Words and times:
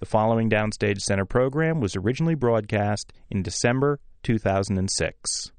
The 0.00 0.06
following 0.06 0.48
Downstage 0.48 1.02
Center 1.02 1.26
program 1.26 1.78
was 1.78 1.94
originally 1.94 2.34
broadcast 2.34 3.12
in 3.28 3.42
December 3.42 4.00
2006. 4.22 5.52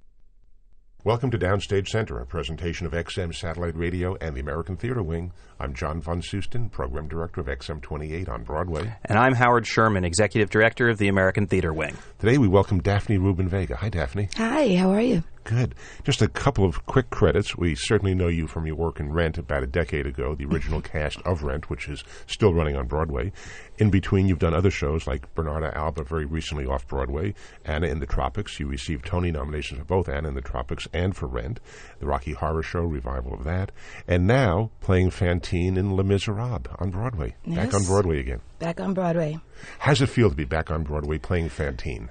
Welcome 1.03 1.29
to 1.29 1.37
Downstage 1.37 1.87
Center, 1.89 2.17
a 2.17 2.25
presentation 2.25 2.87
of 2.87 2.93
XM 2.93 3.35
Satellite 3.35 3.77
Radio 3.77 4.15
and 4.19 4.35
the 4.35 4.39
American 4.39 4.77
Theater 4.77 5.03
Wing. 5.03 5.31
I'm 5.59 5.75
John 5.75 6.01
von 6.01 6.23
Soosten, 6.23 6.69
Program 6.69 7.07
Director 7.07 7.41
of 7.41 7.45
XM 7.45 7.83
28 7.83 8.29
on 8.29 8.43
Broadway. 8.43 8.91
And 9.05 9.19
I'm 9.19 9.35
Howard 9.35 9.67
Sherman, 9.67 10.03
Executive 10.03 10.49
Director 10.49 10.89
of 10.89 10.97
the 10.97 11.07
American 11.07 11.45
Theater 11.45 11.71
Wing. 11.71 11.95
Today 12.17 12.39
we 12.39 12.47
welcome 12.47 12.81
Daphne 12.81 13.19
Rubin 13.19 13.47
Vega. 13.47 13.75
Hi, 13.75 13.89
Daphne. 13.89 14.29
Hi, 14.37 14.75
how 14.75 14.89
are 14.89 15.01
you? 15.01 15.23
Good. 15.43 15.75
Just 16.03 16.21
a 16.21 16.27
couple 16.27 16.65
of 16.65 16.85
quick 16.85 17.09
credits. 17.09 17.57
We 17.57 17.73
certainly 17.75 18.13
know 18.13 18.27
you 18.27 18.47
from 18.47 18.67
your 18.67 18.75
work 18.75 18.99
in 18.99 19.11
Rent 19.11 19.37
about 19.37 19.63
a 19.63 19.67
decade 19.67 20.05
ago, 20.05 20.35
the 20.35 20.45
original 20.45 20.81
cast 20.81 21.19
of 21.21 21.43
Rent, 21.43 21.69
which 21.69 21.89
is 21.89 22.03
still 22.27 22.53
running 22.53 22.75
on 22.75 22.87
Broadway. 22.87 23.31
In 23.79 23.89
between, 23.89 24.27
you've 24.27 24.39
done 24.39 24.53
other 24.53 24.69
shows 24.69 25.07
like 25.07 25.33
Bernarda 25.33 25.75
Alba, 25.75 26.03
very 26.03 26.25
recently 26.25 26.65
off 26.65 26.87
Broadway, 26.87 27.33
Anna 27.65 27.87
in 27.87 27.99
the 27.99 28.05
Tropics. 28.05 28.59
You 28.59 28.67
received 28.67 29.05
Tony 29.05 29.31
nominations 29.31 29.79
for 29.79 29.85
both 29.85 30.07
Anna 30.07 30.27
in 30.27 30.35
the 30.35 30.41
Tropics 30.41 30.87
and 30.93 31.15
for 31.15 31.25
Rent, 31.27 31.59
the 31.99 32.05
Rocky 32.05 32.33
Horror 32.33 32.63
Show, 32.63 32.81
revival 32.81 33.33
of 33.33 33.43
that. 33.43 33.71
And 34.07 34.27
now 34.27 34.69
playing 34.81 35.09
Fantine 35.09 35.77
in 35.77 35.95
Les 35.95 36.03
Miserables 36.03 36.67
on 36.77 36.91
Broadway. 36.91 37.35
Yes. 37.45 37.57
Back 37.57 37.73
on 37.73 37.85
Broadway 37.85 38.19
again. 38.19 38.41
Back 38.59 38.79
on 38.79 38.93
Broadway. 38.93 39.39
How's 39.79 40.01
it 40.01 40.07
feel 40.07 40.29
to 40.29 40.35
be 40.35 40.45
back 40.45 40.69
on 40.69 40.83
Broadway 40.83 41.17
playing 41.17 41.49
Fantine? 41.49 42.09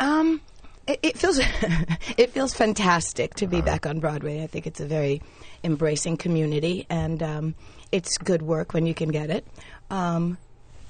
Um, 0.00 0.40
it, 0.90 1.00
it 1.02 1.18
feels 1.18 1.38
it 2.16 2.30
feels 2.30 2.54
fantastic 2.54 3.34
to 3.34 3.46
be 3.46 3.60
back 3.60 3.86
on 3.86 4.00
Broadway. 4.00 4.42
I 4.42 4.46
think 4.46 4.66
it's 4.66 4.80
a 4.80 4.86
very 4.86 5.22
embracing 5.62 6.16
community, 6.16 6.86
and 6.90 7.22
um, 7.22 7.54
it's 7.92 8.18
good 8.18 8.42
work 8.42 8.74
when 8.74 8.86
you 8.86 8.94
can 8.94 9.10
get 9.10 9.30
it. 9.30 9.46
Um, 9.90 10.38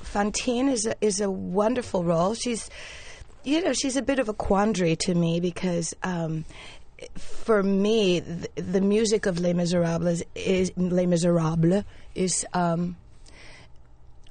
Fantine 0.01 0.69
is 0.69 0.87
a, 0.87 0.95
is 1.01 1.21
a 1.21 1.31
wonderful 1.31 2.05
role. 2.05 2.35
She's 2.35 2.71
you 3.45 3.63
know 3.63 3.73
she's 3.73 3.97
a 3.97 4.03
bit 4.03 4.19
of 4.19 4.29
a 4.29 4.35
quandary 4.35 4.97
to 4.97 5.15
me 5.15 5.41
because. 5.41 5.95
Um, 6.03 6.45
for 7.17 7.63
me, 7.63 8.21
the, 8.21 8.51
the 8.57 8.81
music 8.83 9.25
of 9.25 9.41
Les 9.41 9.55
Miserables 9.55 10.23
is 10.35 10.71
Les 10.77 11.07
Miserables 11.07 11.83
is 12.15 12.45
um, 12.53 12.95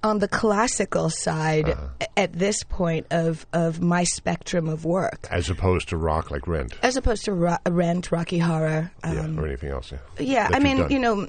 on 0.03 0.19
the 0.19 0.27
classical 0.27 1.09
side 1.09 1.75
at 2.15 2.31
this 2.33 2.63
point 2.63 3.07
of, 3.11 3.45
of 3.53 3.81
my 3.81 4.03
spectrum 4.03 4.69
of 4.69 4.85
work, 4.85 5.27
As 5.29 5.49
opposed 5.49 5.89
to 5.89 5.97
rock 5.97 6.31
like 6.31 6.47
Rent. 6.47 6.73
as 6.81 6.95
opposed 6.97 7.25
to 7.25 7.33
ro- 7.33 7.57
Rent, 7.67 8.11
Rocky 8.11 8.37
Horror. 8.39 8.91
yeah, 9.03 9.09
Um, 9.21 9.39
or 9.39 9.45
anything 9.47 9.69
else. 9.71 9.91
Yeah, 9.91 9.97
yeah, 10.19 10.49
I 10.53 10.59
mean, 10.59 10.77
done. 10.77 10.91
you 10.91 10.99
know, 10.99 11.13
um, 11.21 11.27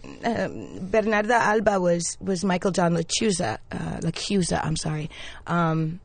Bernarda 0.91 1.31
Alba 1.33 1.81
was 1.81 2.17
was 2.21 2.45
Michael 2.45 2.71
John 2.71 2.95
LaChiusa, 2.95 3.59
uh, 3.73 3.77
LaChiusa. 4.03 4.65
I'm 4.65 4.77
sorry, 4.77 5.11
um, 5.47 5.99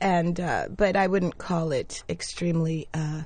and 0.00 0.38
uh, 0.40 0.68
but 0.74 0.96
I 0.96 1.06
wouldn't 1.06 1.38
call 1.38 1.72
it 1.72 2.02
extremely 2.08 2.86
uh, 2.94 3.22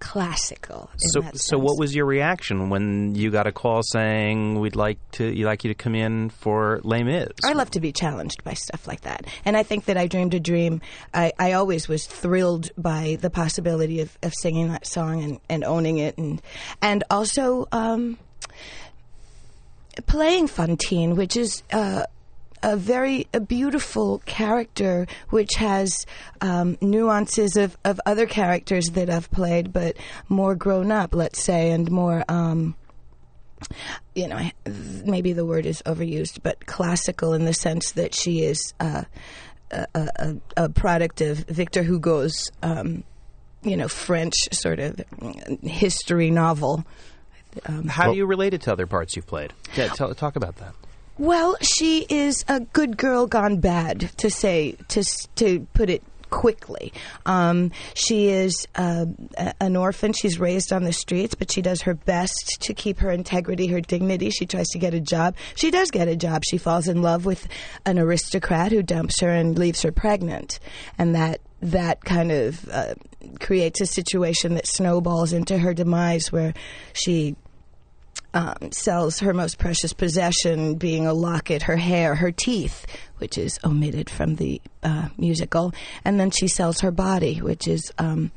classical. 0.00 0.90
So, 0.96 1.22
so 1.34 1.58
what 1.58 1.78
was 1.78 1.94
your 1.94 2.06
reaction 2.06 2.70
when 2.70 3.14
you 3.14 3.30
got 3.30 3.46
a 3.46 3.52
call 3.52 3.82
saying 3.82 4.58
we'd 4.58 4.74
like 4.74 4.98
to, 5.12 5.24
you'd 5.24 5.46
like 5.46 5.62
you 5.62 5.68
to 5.68 5.74
come 5.74 5.94
in 5.94 6.30
for 6.30 6.80
Les 6.82 7.02
Mis? 7.02 7.28
I 7.44 7.52
love 7.52 7.70
to 7.72 7.80
be 7.80 7.92
challenged 7.92 8.42
by 8.42 8.54
stuff 8.54 8.88
like 8.88 9.02
that. 9.02 9.26
And 9.44 9.56
I 9.56 9.62
think 9.62 9.84
that 9.84 9.96
I 9.96 10.06
Dreamed 10.06 10.34
a 10.34 10.40
Dream, 10.40 10.80
I, 11.14 11.32
I 11.38 11.52
always 11.52 11.86
was 11.86 12.06
thrilled 12.06 12.70
by 12.76 13.18
the 13.20 13.30
possibility 13.30 14.00
of, 14.00 14.18
of 14.22 14.34
singing 14.34 14.68
that 14.68 14.86
song 14.86 15.22
and, 15.22 15.40
and 15.48 15.64
owning 15.64 15.98
it. 15.98 16.18
And, 16.18 16.42
and 16.82 17.04
also 17.10 17.68
um, 17.70 18.18
playing 20.06 20.48
Fantine, 20.48 21.14
which 21.14 21.36
is. 21.36 21.62
Uh, 21.72 22.04
a 22.62 22.76
very 22.76 23.26
a 23.32 23.40
beautiful 23.40 24.22
character 24.26 25.06
which 25.30 25.54
has 25.54 26.06
um, 26.40 26.76
nuances 26.80 27.56
of, 27.56 27.76
of 27.84 28.00
other 28.06 28.26
characters 28.26 28.90
that 28.90 29.10
I've 29.10 29.30
played, 29.30 29.72
but 29.72 29.96
more 30.28 30.54
grown 30.54 30.92
up, 30.92 31.14
let's 31.14 31.42
say, 31.42 31.70
and 31.70 31.90
more 31.90 32.24
um, 32.28 32.74
you 34.14 34.28
know, 34.28 34.50
maybe 35.04 35.32
the 35.32 35.44
word 35.44 35.66
is 35.66 35.82
overused, 35.82 36.38
but 36.42 36.66
classical 36.66 37.32
in 37.34 37.44
the 37.44 37.52
sense 37.52 37.92
that 37.92 38.14
she 38.14 38.42
is 38.42 38.74
uh, 38.80 39.04
a, 39.70 39.86
a, 39.94 40.36
a 40.56 40.68
product 40.68 41.20
of 41.20 41.38
Victor 41.38 41.82
Hugo's, 41.82 42.50
um, 42.62 43.04
you 43.62 43.76
know, 43.76 43.88
French 43.88 44.34
sort 44.52 44.78
of 44.78 45.00
history 45.62 46.30
novel. 46.30 46.84
How 47.88 48.10
do 48.10 48.16
you 48.16 48.26
relate 48.26 48.54
it 48.54 48.62
to 48.62 48.72
other 48.72 48.86
parts 48.86 49.16
you've 49.16 49.26
played? 49.26 49.52
Yeah, 49.74 49.88
tell, 49.88 50.14
talk 50.14 50.36
about 50.36 50.56
that. 50.56 50.74
Well, 51.20 51.58
she 51.60 52.06
is 52.08 52.46
a 52.48 52.60
good 52.60 52.96
girl 52.96 53.26
gone 53.26 53.58
bad, 53.58 54.10
to 54.16 54.30
say 54.30 54.76
to 54.88 55.04
to 55.36 55.66
put 55.74 55.90
it 55.90 56.02
quickly. 56.30 56.94
Um, 57.26 57.72
she 57.92 58.28
is 58.28 58.66
uh, 58.74 59.04
an 59.60 59.76
orphan. 59.76 60.14
She's 60.14 60.40
raised 60.40 60.72
on 60.72 60.84
the 60.84 60.94
streets, 60.94 61.34
but 61.34 61.52
she 61.52 61.60
does 61.60 61.82
her 61.82 61.92
best 61.92 62.62
to 62.62 62.72
keep 62.72 63.00
her 63.00 63.10
integrity, 63.10 63.66
her 63.66 63.82
dignity. 63.82 64.30
She 64.30 64.46
tries 64.46 64.68
to 64.68 64.78
get 64.78 64.94
a 64.94 65.00
job. 65.00 65.36
She 65.56 65.70
does 65.70 65.90
get 65.90 66.08
a 66.08 66.16
job. 66.16 66.42
She 66.42 66.56
falls 66.56 66.88
in 66.88 67.02
love 67.02 67.26
with 67.26 67.46
an 67.84 67.98
aristocrat 67.98 68.72
who 68.72 68.82
dumps 68.82 69.20
her 69.20 69.28
and 69.28 69.58
leaves 69.58 69.82
her 69.82 69.92
pregnant, 69.92 70.58
and 70.96 71.14
that 71.14 71.42
that 71.60 72.02
kind 72.02 72.32
of 72.32 72.66
uh, 72.70 72.94
creates 73.40 73.82
a 73.82 73.86
situation 73.86 74.54
that 74.54 74.66
snowballs 74.66 75.34
into 75.34 75.58
her 75.58 75.74
demise, 75.74 76.32
where 76.32 76.54
she 76.94 77.36
um, 78.34 78.72
sells 78.72 79.18
her 79.20 79.34
most 79.34 79.58
precious 79.58 79.92
possession, 79.92 80.74
being 80.76 81.06
a 81.06 81.12
locket, 81.12 81.62
her 81.62 81.76
hair, 81.76 82.14
her 82.14 82.30
teeth, 82.30 82.86
which 83.18 83.36
is 83.36 83.58
omitted 83.64 84.08
from 84.08 84.36
the 84.36 84.60
uh, 84.82 85.08
musical, 85.16 85.72
and 86.04 86.18
then 86.18 86.30
she 86.30 86.48
sells 86.48 86.80
her 86.80 86.90
body, 86.90 87.40
which 87.40 87.66
is 87.66 87.92
um, 87.98 88.30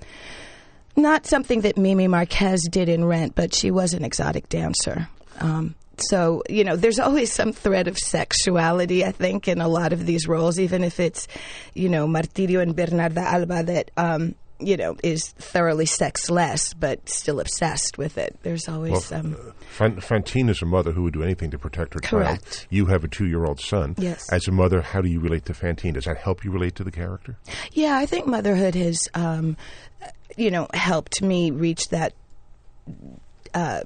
not 0.96 1.26
something 1.26 1.62
that 1.62 1.78
Mimi 1.78 2.08
Marquez 2.08 2.64
did 2.70 2.90
in 2.90 3.06
Rent, 3.06 3.36
but 3.36 3.54
she 3.54 3.72
was 3.72 3.94
an 3.94 4.04
exotic 4.04 4.50
dancer. 4.50 5.08
Um, 5.40 5.76
so 5.98 6.44
you 6.50 6.64
know, 6.64 6.76
there's 6.76 7.00
always 7.00 7.32
some 7.32 7.54
thread 7.54 7.88
of 7.88 7.98
sexuality, 7.98 9.06
I 9.06 9.12
think, 9.12 9.48
in 9.48 9.62
a 9.62 9.68
lot 9.68 9.94
of 9.94 10.06
these 10.06 10.28
roles, 10.28 10.60
even 10.60 10.84
if 10.84 11.00
it's 11.00 11.28
you 11.74 11.90
know 11.90 12.08
Martirio 12.08 12.62
and 12.62 12.76
Bernarda 12.76 13.18
Alba 13.18 13.64
that. 13.64 13.92
Um, 13.98 14.36
you 14.66 14.78
know, 14.78 14.96
is 15.04 15.30
thoroughly 15.30 15.86
sexless, 15.86 16.74
but 16.74 17.08
still 17.10 17.40
obsessed 17.40 17.98
with 17.98 18.18
it. 18.18 18.38
There's 18.44 18.68
always 18.68 19.12
Well, 19.12 19.20
um, 19.20 19.54
Fan- 19.70 20.00
Fantine 20.00 20.50
is 20.50 20.62
a 20.62 20.66
mother 20.66 20.92
who 20.92 21.04
would 21.04 21.14
do 21.14 21.24
anything 21.24 21.52
to 21.52 21.60
protect 21.60 21.94
her 21.96 22.00
child. 22.00 22.40
You 22.70 22.86
have 22.88 23.04
a 23.04 23.08
two-year-old 23.08 23.60
son. 23.60 23.96
Yes. 23.98 24.32
As 24.32 24.48
a 24.48 24.52
mother, 24.52 24.82
how 24.82 25.02
do 25.02 25.10
you 25.10 25.20
relate 25.20 25.46
to 25.46 25.54
Fantine? 25.54 25.94
Does 25.94 26.06
that 26.06 26.18
help 26.18 26.44
you 26.44 26.52
relate 26.52 26.76
to 26.76 26.84
the 26.84 26.92
character? 26.92 27.38
Yeah, 27.72 27.98
I 27.98 28.06
think 28.06 28.28
motherhood 28.28 28.76
has, 28.76 29.08
um, 29.14 29.58
you 30.38 30.52
know, 30.52 30.68
helped 30.74 31.22
me 31.22 31.52
reach 31.52 31.90
that 31.90 32.14
uh, 33.54 33.82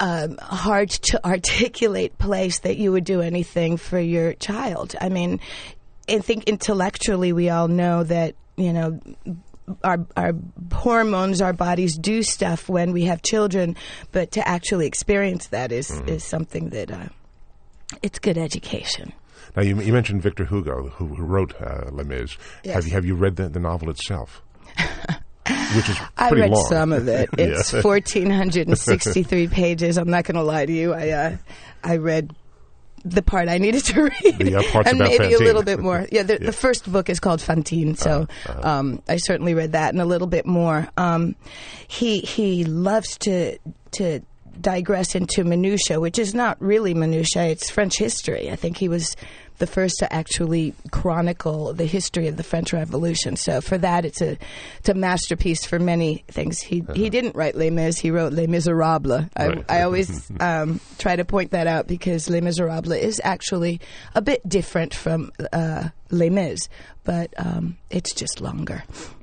um, 0.00 0.36
hard 0.38 0.90
to 0.90 1.24
articulate 1.26 2.18
place 2.18 2.60
that 2.60 2.76
you 2.76 2.92
would 2.92 3.04
do 3.04 3.20
anything 3.20 3.76
for 3.76 3.98
your 3.98 4.34
child. 4.34 4.94
I 5.00 5.08
mean, 5.08 5.40
I 6.08 6.18
think 6.18 6.44
intellectually 6.44 7.32
we 7.32 7.48
all 7.50 7.68
know 7.68 8.02
that 8.04 8.34
you 8.56 8.72
know. 8.72 9.00
Our, 9.84 10.04
our 10.16 10.32
hormones, 10.72 11.40
our 11.40 11.52
bodies 11.52 11.96
do 11.96 12.22
stuff 12.22 12.68
when 12.68 12.92
we 12.92 13.04
have 13.04 13.22
children, 13.22 13.76
but 14.10 14.32
to 14.32 14.46
actually 14.46 14.86
experience 14.86 15.48
that 15.48 15.70
is, 15.72 15.90
is 16.02 16.24
something 16.24 16.70
that 16.70 16.90
uh, 16.90 17.06
it's 18.02 18.18
good 18.18 18.36
education. 18.38 19.12
Now, 19.56 19.62
you, 19.62 19.80
you 19.80 19.92
mentioned 19.92 20.22
Victor 20.22 20.44
Hugo, 20.46 20.88
who, 20.88 21.08
who 21.08 21.24
wrote 21.24 21.54
uh, 21.60 21.90
Les 21.92 22.04
Mis. 22.04 22.36
Yes. 22.64 22.74
Have 22.74 22.86
you 22.86 22.92
have 22.92 23.04
you 23.04 23.14
read 23.14 23.36
the, 23.36 23.48
the 23.48 23.60
novel 23.60 23.90
itself? 23.90 24.42
Which 25.74 25.88
is 25.88 25.96
I 26.16 26.30
read 26.30 26.50
long. 26.50 26.66
some 26.66 26.92
of 26.92 27.08
it. 27.08 27.28
Yeah. 27.38 27.46
It's 27.46 27.70
fourteen 27.70 28.30
hundred 28.30 28.68
and 28.68 28.78
sixty-three 28.78 29.48
pages. 29.48 29.98
I'm 29.98 30.08
not 30.08 30.24
going 30.24 30.36
to 30.36 30.42
lie 30.42 30.64
to 30.66 30.72
you. 30.72 30.94
I 30.94 31.08
uh, 31.10 31.36
I 31.84 31.96
read 31.96 32.34
the 33.04 33.22
part 33.22 33.48
I 33.48 33.58
needed 33.58 33.84
to 33.86 34.02
read, 34.24 34.38
The, 34.38 34.56
uh, 34.56 34.82
and 34.86 34.98
maybe 34.98 35.16
Fantine. 35.18 35.34
a 35.40 35.44
little 35.44 35.62
bit 35.62 35.78
more. 35.80 36.06
Yeah, 36.12 36.22
the, 36.22 36.34
Yeah. 36.34 36.46
the 36.46 36.52
first 36.52 36.90
book 36.90 37.08
is 37.10 37.18
called 37.20 37.40
Fantine, 37.40 37.94
so 37.96 38.26
Uh-huh. 38.46 38.68
um, 38.68 39.02
I 39.08 39.16
certainly 39.16 39.54
read 39.54 39.72
that 39.72 39.92
and 39.92 40.00
a 40.00 40.04
little 40.04 40.28
bit 40.28 40.46
more. 40.46 40.88
Um, 40.96 41.34
he 41.88 42.20
he 42.20 42.64
loves 42.64 43.18
to 43.18 43.58
to 43.92 44.20
digress 44.60 45.14
into 45.14 45.44
minutia, 45.44 46.00
which 46.00 46.18
is 46.18 46.34
not 46.34 46.60
really 46.60 46.94
minutia. 46.94 47.44
It's 47.44 47.70
French 47.70 47.98
history. 47.98 48.50
I 48.50 48.56
think 48.56 48.76
he 48.76 48.88
was 48.88 49.16
the 49.58 49.66
first 49.66 49.96
to 50.00 50.12
actually 50.12 50.74
chronicle 50.90 51.72
the 51.72 51.84
history 51.84 52.26
of 52.26 52.36
the 52.36 52.42
French 52.42 52.72
Revolution. 52.72 53.36
So 53.36 53.60
for 53.60 53.78
that, 53.78 54.04
it's 54.04 54.20
a 54.20 54.36
it's 54.78 54.88
a 54.88 54.94
masterpiece 54.94 55.64
for 55.64 55.78
many 55.78 56.24
things. 56.28 56.60
He 56.60 56.84
he 56.94 57.10
didn't 57.10 57.36
write 57.36 57.54
Les 57.54 57.70
Mis; 57.70 57.98
he 57.98 58.10
wrote 58.10 58.32
Les 58.32 58.46
Miserables. 58.46 59.28
I, 59.36 59.48
Right. 59.48 59.64
I 59.68 59.82
always 59.82 60.30
um, 60.40 60.80
try 60.98 61.16
to 61.16 61.24
point 61.24 61.52
that 61.52 61.66
out 61.66 61.86
because 61.86 62.28
Les 62.28 62.40
Miserables 62.40 62.96
is 62.96 63.20
actually 63.22 63.80
a 64.14 64.22
bit 64.22 64.46
different 64.48 64.94
from 64.94 65.30
uh, 65.52 65.90
Les 66.10 66.30
Mis, 66.30 66.68
but 67.04 67.32
um, 67.36 67.76
it's 67.90 68.12
just 68.12 68.40
longer. 68.40 68.82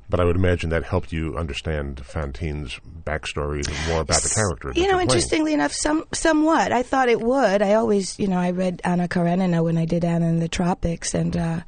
But 0.09 0.19
I 0.19 0.25
would 0.25 0.35
imagine 0.35 0.71
that 0.71 0.83
helped 0.83 1.11
you 1.11 1.37
understand 1.37 1.97
Fantine's 2.03 2.79
backstory 3.03 3.65
and 3.67 3.87
more 3.87 4.01
about 4.01 4.21
the 4.23 4.33
character. 4.33 4.71
You 4.75 4.87
know, 4.87 4.93
playing. 4.93 5.09
interestingly 5.09 5.53
enough, 5.53 5.71
some 5.71 6.05
somewhat. 6.11 6.71
I 6.71 6.81
thought 6.81 7.09
it 7.09 7.21
would. 7.21 7.61
I 7.61 7.75
always, 7.75 8.17
you 8.17 8.27
know, 8.27 8.39
I 8.39 8.51
read 8.51 8.81
Anna 8.83 9.07
Karenina 9.07 9.63
when 9.63 9.77
I 9.77 9.85
did 9.85 10.03
Anna 10.03 10.27
in 10.27 10.39
the 10.39 10.49
Tropics, 10.49 11.13
and 11.13 11.37
uh, 11.37 11.59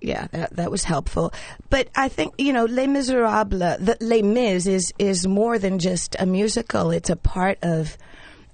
yeah, 0.00 0.28
that 0.32 0.56
that 0.56 0.70
was 0.70 0.84
helpful. 0.84 1.32
But 1.70 1.88
I 1.94 2.08
think 2.08 2.34
you 2.38 2.52
know, 2.52 2.64
Les 2.64 2.86
Miserables, 2.86 3.78
the 3.78 3.96
Les 4.00 4.22
Mis 4.22 4.66
is 4.66 4.92
is 4.98 5.26
more 5.26 5.58
than 5.58 5.78
just 5.78 6.16
a 6.18 6.26
musical. 6.26 6.90
It's 6.90 7.10
a 7.10 7.16
part 7.16 7.58
of, 7.62 7.96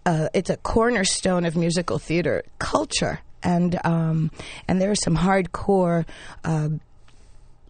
uh, 0.07 0.29
it's 0.35 0.51
a 0.51 0.57
cornerstone 0.57 1.45
of 1.45 1.57
musical 1.57 1.99
theater 1.99 2.43
culture, 2.59 3.21
and 3.43 3.79
um, 3.85 4.31
and 4.67 4.81
there 4.81 4.91
are 4.91 4.97
some 4.97 5.17
hardcore. 5.17 6.05
Uh, 6.45 6.71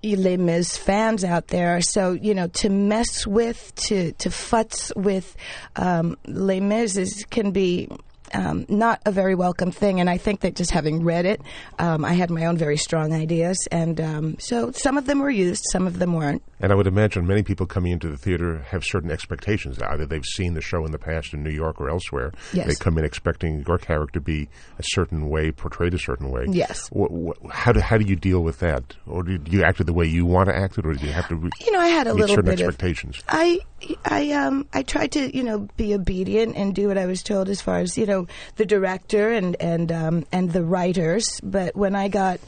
Les 0.02 0.36
Mis 0.36 0.76
fans 0.76 1.24
out 1.24 1.48
there. 1.48 1.80
So 1.80 2.12
you 2.12 2.34
know, 2.34 2.48
to 2.48 2.68
mess 2.68 3.26
with, 3.26 3.72
to 3.86 4.12
to 4.12 4.28
futz 4.28 4.94
with 4.96 5.36
um, 5.76 6.16
Les 6.26 6.60
Mis 6.60 6.96
is, 6.96 7.24
can 7.30 7.50
be. 7.50 7.88
Um, 8.34 8.66
not 8.68 9.00
a 9.06 9.12
very 9.12 9.34
welcome 9.34 9.70
thing, 9.70 10.00
and 10.00 10.08
I 10.08 10.18
think 10.18 10.40
that 10.40 10.54
just 10.54 10.70
having 10.70 11.04
read 11.04 11.24
it, 11.26 11.40
um, 11.78 12.04
I 12.04 12.12
had 12.12 12.30
my 12.30 12.46
own 12.46 12.56
very 12.56 12.76
strong 12.76 13.12
ideas, 13.12 13.56
and 13.70 14.00
um, 14.00 14.36
so 14.38 14.70
some 14.72 14.96
of 14.98 15.06
them 15.06 15.20
were 15.20 15.30
used, 15.30 15.64
some 15.72 15.86
of 15.86 15.98
them 15.98 16.14
weren't. 16.14 16.42
And 16.60 16.72
I 16.72 16.74
would 16.74 16.86
imagine 16.88 17.26
many 17.26 17.42
people 17.42 17.66
coming 17.66 17.92
into 17.92 18.08
the 18.08 18.16
theater 18.16 18.58
have 18.70 18.84
certain 18.84 19.10
expectations. 19.10 19.78
Either 19.80 20.06
they've 20.06 20.24
seen 20.24 20.54
the 20.54 20.60
show 20.60 20.84
in 20.84 20.90
the 20.92 20.98
past 20.98 21.32
in 21.32 21.44
New 21.44 21.50
York 21.50 21.80
or 21.80 21.88
elsewhere. 21.88 22.32
Yes. 22.52 22.66
They 22.66 22.74
come 22.74 22.98
in 22.98 23.04
expecting 23.04 23.64
your 23.66 23.78
character 23.78 24.18
to 24.18 24.20
be 24.20 24.48
a 24.78 24.82
certain 24.82 25.28
way, 25.28 25.52
portrayed 25.52 25.94
a 25.94 25.98
certain 25.98 26.30
way. 26.30 26.46
Yes. 26.48 26.88
Wh- 26.88 27.28
wh- 27.28 27.50
how, 27.50 27.72
do, 27.72 27.80
how 27.80 27.96
do 27.96 28.04
you 28.04 28.16
deal 28.16 28.40
with 28.40 28.58
that? 28.58 28.96
Or 29.06 29.22
do 29.22 29.38
you 29.48 29.62
act 29.62 29.80
it 29.80 29.84
the 29.84 29.92
way 29.92 30.06
you 30.06 30.26
want 30.26 30.48
to 30.48 30.56
act 30.56 30.78
it, 30.78 30.86
or 30.86 30.94
do 30.94 31.06
you 31.06 31.12
have 31.12 31.28
to 31.28 31.36
re- 31.36 31.50
You 31.64 31.72
know, 31.72 31.80
I 31.80 31.88
had 31.88 32.06
a 32.08 32.12
little 32.12 32.34
certain 32.34 32.50
bit 32.50 32.60
of 32.60 32.66
expectations? 32.68 33.22
I 33.28 33.60
I 34.04 34.32
um 34.32 34.66
I 34.72 34.82
tried 34.82 35.12
to 35.12 35.36
you 35.36 35.42
know 35.42 35.68
be 35.76 35.94
obedient 35.94 36.56
and 36.56 36.74
do 36.74 36.88
what 36.88 36.98
I 36.98 37.06
was 37.06 37.22
told 37.22 37.48
as 37.48 37.60
far 37.60 37.78
as 37.78 37.96
you 37.96 38.06
know 38.06 38.26
the 38.56 38.66
director 38.66 39.30
and 39.30 39.56
and 39.60 39.92
um 39.92 40.26
and 40.32 40.52
the 40.52 40.64
writers. 40.64 41.40
But 41.42 41.76
when 41.76 41.94
I 41.94 42.08
got 42.08 42.40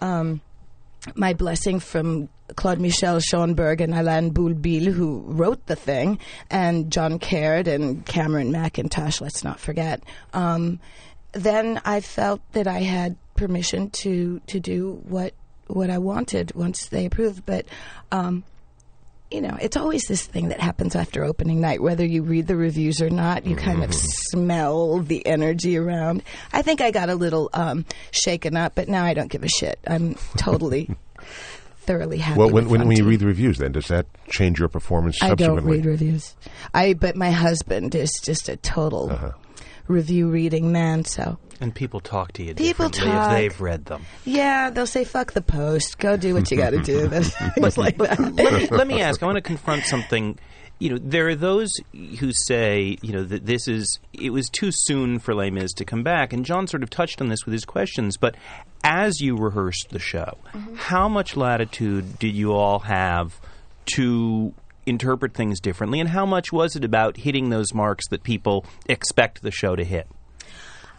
um 0.00 0.40
my 1.14 1.32
blessing 1.34 1.80
from 1.80 2.28
Claude 2.56 2.80
Michel 2.80 3.20
Schoenberg 3.20 3.80
and 3.80 3.94
Alain 3.94 4.30
Boublil, 4.32 4.92
who 4.92 5.20
wrote 5.26 5.66
the 5.66 5.76
thing, 5.76 6.18
and 6.50 6.90
John 6.90 7.18
Caird 7.18 7.68
and 7.68 8.04
Cameron 8.06 8.50
Mackintosh, 8.50 9.20
let's 9.20 9.44
not 9.44 9.60
forget. 9.60 10.02
Um, 10.32 10.80
then 11.32 11.80
I 11.84 12.00
felt 12.00 12.40
that 12.52 12.66
I 12.66 12.80
had 12.80 13.16
permission 13.36 13.90
to 13.90 14.40
to 14.46 14.58
do 14.58 15.02
what 15.06 15.34
what 15.66 15.90
I 15.90 15.98
wanted 15.98 16.54
once 16.54 16.86
they 16.86 17.04
approved. 17.04 17.44
But 17.44 17.66
um, 18.10 18.44
you 19.30 19.40
know, 19.42 19.56
it's 19.60 19.76
always 19.76 20.04
this 20.04 20.24
thing 20.26 20.48
that 20.48 20.60
happens 20.60 20.96
after 20.96 21.22
opening 21.24 21.60
night, 21.60 21.82
whether 21.82 22.04
you 22.04 22.22
read 22.22 22.46
the 22.46 22.56
reviews 22.56 23.02
or 23.02 23.10
not. 23.10 23.44
You 23.46 23.56
kind 23.56 23.84
of 23.84 23.92
smell 23.94 25.00
the 25.00 25.26
energy 25.26 25.76
around. 25.76 26.22
I 26.52 26.62
think 26.62 26.80
I 26.80 26.90
got 26.90 27.10
a 27.10 27.14
little 27.14 27.50
um, 27.52 27.84
shaken 28.10 28.56
up, 28.56 28.74
but 28.74 28.88
now 28.88 29.04
I 29.04 29.12
don't 29.14 29.30
give 29.30 29.44
a 29.44 29.48
shit. 29.48 29.78
I'm 29.86 30.14
totally, 30.38 30.88
thoroughly 31.80 32.18
happy. 32.18 32.38
Well, 32.38 32.50
when, 32.50 32.68
when, 32.68 32.86
when 32.88 32.96
you 32.96 33.04
read 33.04 33.20
the 33.20 33.26
reviews, 33.26 33.58
then 33.58 33.72
does 33.72 33.88
that 33.88 34.06
change 34.30 34.58
your 34.58 34.68
performance 34.68 35.18
I 35.22 35.34
don't 35.34 35.64
read 35.64 35.84
reviews. 35.86 36.34
I 36.72 36.94
but 36.94 37.16
my 37.16 37.30
husband 37.30 37.94
is 37.94 38.10
just 38.22 38.48
a 38.48 38.56
total 38.56 39.10
Uh-huh. 39.10 39.32
review 39.88 40.28
reading 40.30 40.72
man. 40.72 41.04
So 41.04 41.38
And 41.60 41.74
people 41.74 42.00
talk 42.00 42.32
to 42.34 42.42
you 42.42 42.54
People 42.54 42.88
differently 42.88 43.10
talk. 43.18 43.32
if 43.32 43.36
they've 43.36 43.60
read 43.60 43.84
them. 43.86 44.04
yeah, 44.24 44.70
they'll 44.70 44.86
say 44.86 45.04
fuck 45.04 45.32
the 45.32 45.42
post. 45.42 45.98
Go 45.98 46.16
do 46.16 46.34
what 46.34 46.50
you 46.50 46.56
got 46.56 46.70
to 46.70 46.80
do. 46.82 47.08
Things 47.08 47.34
like 47.78 47.98
that. 47.98 48.18
let 48.20 48.52
me 48.52 48.68
let 48.70 48.86
me 48.86 49.00
ask. 49.00 49.22
I 49.22 49.26
want 49.26 49.36
to 49.36 49.42
confront 49.42 49.84
something. 49.84 50.38
You 50.80 50.90
know, 50.90 50.98
there 51.02 51.26
are 51.28 51.34
those 51.34 51.72
who 52.20 52.30
say, 52.32 52.96
you 53.02 53.12
know, 53.12 53.24
that 53.24 53.44
this 53.44 53.66
is 53.66 53.98
it 54.12 54.30
was 54.30 54.48
too 54.48 54.70
soon 54.72 55.18
for 55.18 55.34
Les 55.34 55.50
Mis 55.50 55.72
to 55.74 55.84
come 55.84 56.04
back, 56.04 56.32
and 56.32 56.44
John 56.44 56.68
sort 56.68 56.84
of 56.84 56.90
touched 56.90 57.20
on 57.20 57.28
this 57.28 57.44
with 57.44 57.52
his 57.52 57.64
questions. 57.64 58.16
But 58.16 58.36
as 58.84 59.20
you 59.20 59.36
rehearsed 59.36 59.88
the 59.90 59.98
show, 59.98 60.38
mm-hmm. 60.52 60.76
how 60.76 61.08
much 61.08 61.36
latitude 61.36 62.20
did 62.20 62.36
you 62.36 62.52
all 62.52 62.78
have 62.78 63.40
to 63.96 64.54
interpret 64.86 65.34
things 65.34 65.58
differently, 65.58 65.98
and 65.98 66.08
how 66.10 66.24
much 66.24 66.52
was 66.52 66.76
it 66.76 66.84
about 66.84 67.16
hitting 67.16 67.50
those 67.50 67.74
marks 67.74 68.06
that 68.10 68.22
people 68.22 68.64
expect 68.86 69.42
the 69.42 69.50
show 69.50 69.74
to 69.74 69.84
hit? 69.84 70.06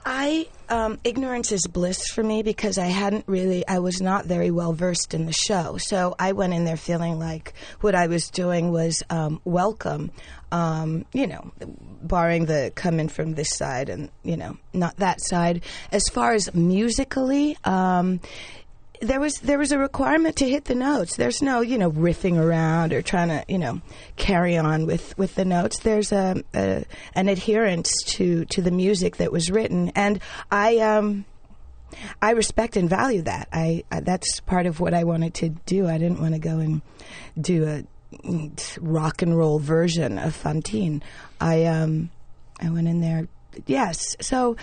I 0.06 0.48
um, 0.70 1.00
ignorance 1.04 1.52
is 1.52 1.66
bliss 1.68 2.08
for 2.10 2.24
me 2.24 2.44
because 2.44 2.78
I 2.78 2.88
hadn't 2.88 3.26
really, 3.28 3.68
I 3.68 3.80
was 3.80 4.02
not 4.02 4.26
very 4.26 4.52
well 4.52 4.74
versed 4.74 5.14
in 5.14 5.26
the 5.26 5.34
show. 5.34 5.78
So 5.78 6.16
I 6.20 6.32
went 6.34 6.54
in 6.54 6.64
there 6.64 6.78
feeling 6.78 7.20
like 7.20 7.54
what 7.82 7.96
I 7.96 8.08
was 8.08 8.30
doing 8.30 8.72
was 8.72 9.04
um, 9.10 9.42
welcome. 9.46 10.12
Um, 10.52 11.06
you 11.14 11.28
know, 11.28 11.52
barring 12.02 12.46
the 12.46 12.72
coming 12.74 13.08
from 13.08 13.36
this 13.36 13.56
side 13.56 13.88
and 13.90 14.10
you 14.24 14.36
know 14.36 14.58
not 14.74 14.98
that 14.98 15.22
side. 15.22 15.64
As 15.92 16.08
far 16.08 16.34
as 16.34 16.54
musically. 16.56 17.58
Um, 19.02 19.08
there 19.08 19.20
was 19.20 19.40
there 19.40 19.58
was 19.58 19.72
a 19.72 19.78
requirement 19.78 20.36
to 20.38 20.50
hit 20.50 20.66
the 20.66 20.76
notes. 20.76 21.16
There's 21.16 21.42
no 21.42 21.62
you 21.62 21.78
know 21.78 21.92
riffing 21.92 22.38
around 22.38 22.94
or 22.94 23.02
trying 23.02 23.30
to 23.30 23.44
you 23.48 23.58
know 23.58 23.82
carry 24.16 24.58
on 24.58 24.86
with, 24.86 25.18
with 25.18 25.36
the 25.36 25.46
notes. 25.46 25.80
There's 25.80 26.12
a, 26.12 26.44
a 26.54 26.86
an 27.16 27.30
adherence 27.30 27.94
to, 28.04 28.46
to 28.46 28.62
the 28.62 28.72
music 28.72 29.18
that 29.18 29.32
was 29.32 29.52
written, 29.52 29.90
and 29.96 30.20
I 30.52 30.78
um 30.80 31.26
I 32.22 32.32
respect 32.32 32.78
and 32.78 32.90
value 32.90 33.22
that. 33.24 33.48
I, 33.52 33.84
I 33.92 34.02
that's 34.02 34.40
part 34.42 34.66
of 34.66 34.80
what 34.80 34.94
I 34.94 35.04
wanted 35.04 35.34
to 35.36 35.50
do. 35.50 35.88
I 35.88 35.98
didn't 35.98 36.22
want 36.22 36.34
to 36.34 36.40
go 36.40 36.60
and 36.60 36.82
do 37.40 37.66
a 37.66 38.18
mm, 38.18 38.78
rock 38.82 39.22
and 39.22 39.38
roll 39.38 39.60
version 39.60 40.18
of 40.18 40.36
Fantine. 40.36 41.04
I 41.40 41.66
um 41.66 42.10
I 42.62 42.70
went 42.70 42.88
in 42.88 43.02
there. 43.02 43.28
Yes, 43.66 44.16
so. 44.22 44.56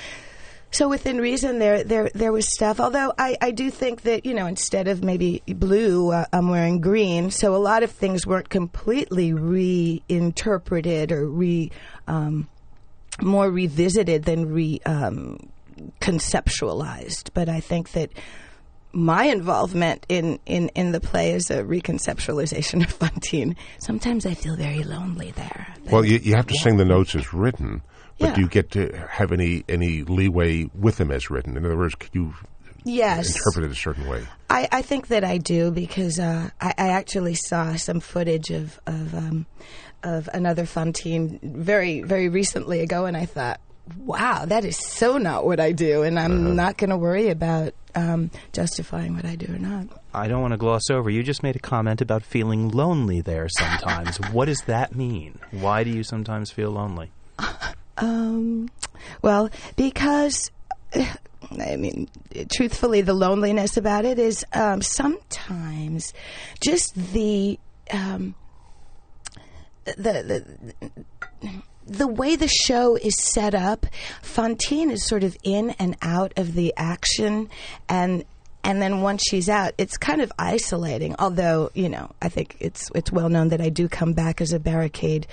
So 0.76 0.90
within 0.90 1.17
reason, 1.17 1.58
there 1.58 1.82
there 1.82 2.11
there 2.14 2.32
was 2.32 2.52
stuff. 2.52 2.81
Although 2.81 3.11
I, 3.17 3.38
I 3.40 3.50
do 3.50 3.70
think 3.70 4.02
that 4.02 4.26
you 4.26 4.34
know 4.34 4.44
instead 4.44 4.88
of 4.88 5.02
maybe 5.02 5.43
blue, 5.46 6.12
uh, 6.12 6.26
I'm 6.34 6.50
wearing 6.50 6.82
green. 6.82 7.31
So 7.31 7.56
a 7.56 7.62
lot 7.70 7.82
of 7.82 7.90
things 7.90 8.26
weren't 8.26 8.50
completely 8.50 9.32
reinterpreted 9.32 11.12
or 11.12 11.26
re 11.31 11.73
um, 12.06 12.46
more 13.23 13.50
revisited 13.50 14.25
than 14.25 14.52
re 14.52 14.78
um, 14.84 15.49
conceptualized. 16.02 17.31
But 17.32 17.49
I 17.49 17.61
think 17.61 17.93
that 17.93 18.11
my 18.93 19.25
involvement 19.25 20.05
in, 20.11 20.38
in, 20.44 20.69
in 20.75 20.93
the 20.93 21.00
play 21.00 21.32
is 21.32 21.50
a 21.50 21.62
reconceptualization 21.62 22.82
of 22.84 22.93
Fantine. 22.93 23.56
Sometimes 23.78 24.26
I 24.26 24.34
feel 24.34 24.56
very 24.56 24.84
lonely 24.84 25.31
there. 25.31 25.75
Well, 25.90 26.05
you, 26.05 26.19
you 26.19 26.34
have 26.34 26.46
to 26.49 26.55
sing 26.55 26.76
the 26.76 26.84
notes 26.84 27.14
as 27.14 27.32
written, 27.32 27.81
but 28.18 28.28
Yeah. 28.28 28.34
do 28.34 28.40
you 28.42 28.48
get 28.48 28.70
to 28.72 28.90
have 29.10 29.32
any 29.32 29.64
any 29.68 30.02
leeway 30.02 30.70
with 30.74 30.96
them 30.96 31.10
as 31.10 31.30
written? 31.30 31.56
In 31.56 31.64
other 31.64 31.76
words, 31.76 31.94
could 31.94 32.14
you 32.14 32.34
yes. 32.84 33.36
interpret 33.36 33.64
it 33.66 33.72
a 33.72 33.74
certain 33.80 34.06
way? 34.08 34.24
I, 34.48 34.68
I 34.72 34.82
think 34.82 35.08
that 35.08 35.24
I 35.24 35.38
do 35.38 35.70
because 35.70 36.18
uh, 36.18 36.50
I, 36.61 36.75
I 36.78 36.88
actually 36.88 37.35
saw 37.35 37.75
some 37.76 38.00
footage 38.00 38.50
of 38.50 38.78
of, 38.87 39.14
um, 39.14 39.46
of 40.02 40.28
another 40.32 40.66
Fantine 40.66 41.38
very 41.42 42.02
very 42.02 42.28
recently 42.28 42.80
ago, 42.80 43.06
and 43.06 43.16
I 43.16 43.26
thought, 43.26 43.61
wow, 43.99 44.44
that 44.46 44.64
is 44.64 44.76
so 44.76 45.18
not 45.18 45.44
what 45.44 45.61
I 45.61 45.73
do, 45.73 46.02
and 46.02 46.18
I'm 46.18 46.54
not 46.56 46.76
going 46.76 46.90
to 46.90 46.96
worry 46.96 47.28
about 47.28 47.75
um, 47.94 48.30
justifying 48.52 49.14
what 49.14 49.25
I 49.25 49.37
do 49.37 49.52
or 49.54 49.58
not. 49.58 49.88
I 50.12 50.28
don't 50.28 50.40
want 50.40 50.52
to 50.52 50.58
gloss 50.58 50.90
over. 50.90 51.11
You 51.11 51.23
just 51.23 51.42
made 51.42 51.56
a 51.56 51.61
comment 51.61 52.00
about 52.00 52.23
feeling 52.23 52.68
lonely 52.70 53.20
there 53.20 53.49
sometimes. 53.49 54.16
what 54.32 54.46
does 54.46 54.61
that 54.62 54.94
mean? 54.94 55.38
Why 55.50 55.85
do 55.85 55.90
you 55.90 56.02
sometimes 56.02 56.50
feel 56.50 56.70
lonely? 56.70 57.11
Um, 57.99 58.69
well, 59.23 59.50
because. 59.76 60.50
I 61.61 61.76
mean, 61.76 62.09
truthfully, 62.53 63.03
the 63.03 63.15
loneliness 63.15 63.76
about 63.76 64.05
it 64.05 64.19
is 64.19 64.45
um, 64.53 64.83
sometimes 64.83 66.12
just 66.61 66.93
the 67.12 67.57
um, 67.93 68.35
the 69.85 69.95
the 69.95 70.91
the 71.87 72.09
way 72.09 72.37
the 72.37 72.49
show 72.49 72.97
is 72.97 73.17
set 73.17 73.55
up. 73.55 73.87
Fantine 74.23 74.91
is 74.91 75.07
sort 75.07 75.23
of 75.23 75.37
in 75.45 75.71
and 75.79 75.97
out 76.03 76.33
of 76.37 76.55
the 76.55 76.75
action, 76.76 77.49
and 77.88 78.25
and 78.65 78.83
then 78.83 79.00
once 79.00 79.23
she's 79.29 79.49
out, 79.49 79.73
it's 79.79 79.97
kind 79.97 80.21
of 80.21 80.33
isolating. 80.38 81.15
Although 81.19 81.71
you 81.75 81.88
know, 81.88 82.11
I 82.21 82.29
think 82.29 82.57
it's 82.61 82.91
it's 82.95 83.12
well 83.12 83.29
known 83.29 83.49
that 83.49 83.61
I 83.61 83.69
do 83.69 83.88
come 83.88 84.12
back 84.12 84.41
as 84.41 84.53
a 84.53 84.59
barricade. 84.59 85.26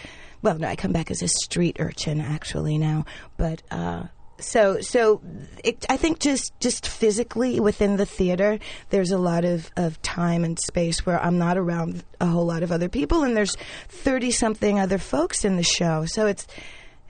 Well, 0.43 0.59
no, 0.59 0.67
I 0.67 0.75
come 0.75 0.91
back 0.91 1.09
as 1.09 1.23
a 1.23 1.27
street 1.27 1.77
urchin 1.79 2.21
actually 2.21 2.77
now, 2.77 3.05
but. 3.38 3.63
Uh, 3.71 4.03
so 4.39 4.81
so 4.81 5.21
it, 5.63 5.85
I 5.89 5.95
think 5.95 6.19
just 6.19 6.51
just 6.59 6.85
physically 6.85 7.62
within 7.62 7.95
the 7.95 8.05
theater, 8.05 8.59
there's 8.89 9.12
a 9.12 9.17
lot 9.17 9.45
of, 9.45 9.71
of 9.77 10.01
time 10.01 10.43
and 10.43 10.59
space 10.59 11.05
where 11.05 11.23
I'm 11.23 11.38
not 11.38 11.57
around 11.57 12.03
a 12.19 12.25
whole 12.25 12.45
lot 12.45 12.62
of 12.62 12.71
other 12.71 12.89
people, 12.89 13.23
and 13.23 13.38
there's 13.38 13.55
thirty 13.88 14.31
something 14.31 14.79
other 14.79 14.97
folks 14.97 15.45
in 15.45 15.55
the 15.55 15.63
show. 15.63 16.05
So 16.05 16.27
it's 16.27 16.45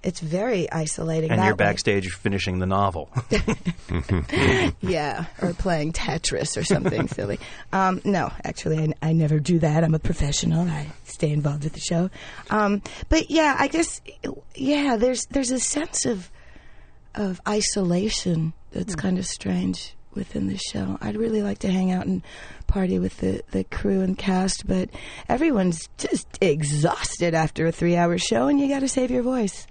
it's 0.04 0.20
very 0.20 0.70
isolating. 0.72 1.32
And 1.32 1.42
you're 1.42 1.54
way. 1.54 1.58
backstage 1.58 2.10
finishing 2.12 2.60
the 2.60 2.66
novel. 2.66 3.10
yeah, 4.82 5.26
or 5.42 5.54
playing 5.54 5.94
Tetris 5.94 6.58
or 6.58 6.64
something 6.64 7.08
silly. 7.10 7.40
Um, 7.72 8.02
no, 8.04 8.32
actually, 8.44 8.80
I, 8.80 9.10
I 9.10 9.14
never 9.14 9.40
do 9.40 9.60
that. 9.60 9.84
I'm 9.84 9.96
a 9.96 10.00
professional. 10.00 10.68
I 10.68 10.88
stay 11.06 11.32
involved 11.32 11.64
with 11.64 11.74
the 11.74 11.80
show. 11.80 12.10
Um, 12.50 12.82
but 13.10 13.32
yeah, 13.32 13.56
I 13.58 13.68
guess 13.68 14.02
yeah, 14.56 14.98
there's 14.98 15.26
there's 15.28 15.52
a 15.52 15.60
sense 15.60 16.06
of 16.06 16.30
of 17.16 17.40
isolation 17.48 18.54
that's 18.72 18.96
kind 18.96 19.18
of 19.18 19.26
strange 19.26 19.96
within 20.16 20.48
the 20.48 20.58
show. 20.58 20.98
I'd 21.02 21.16
really 21.16 21.42
like 21.42 21.60
to 21.60 21.72
hang 21.72 21.92
out 21.92 22.06
and 22.06 22.22
party 22.68 23.00
with 23.00 23.18
the, 23.18 23.44
the 23.52 23.64
crew 23.64 24.02
and 24.02 24.18
cast, 24.18 24.68
but 24.68 24.90
everyone's 25.30 25.88
just 25.98 26.28
exhausted 26.42 27.34
after 27.34 27.68
a 27.68 27.72
three 27.72 27.96
hour 27.96 28.18
show, 28.18 28.48
and 28.48 28.60
you 28.60 28.68
got 28.68 28.80
to 28.80 28.88
save 28.88 29.12
your 29.12 29.24
voice. 29.24 29.68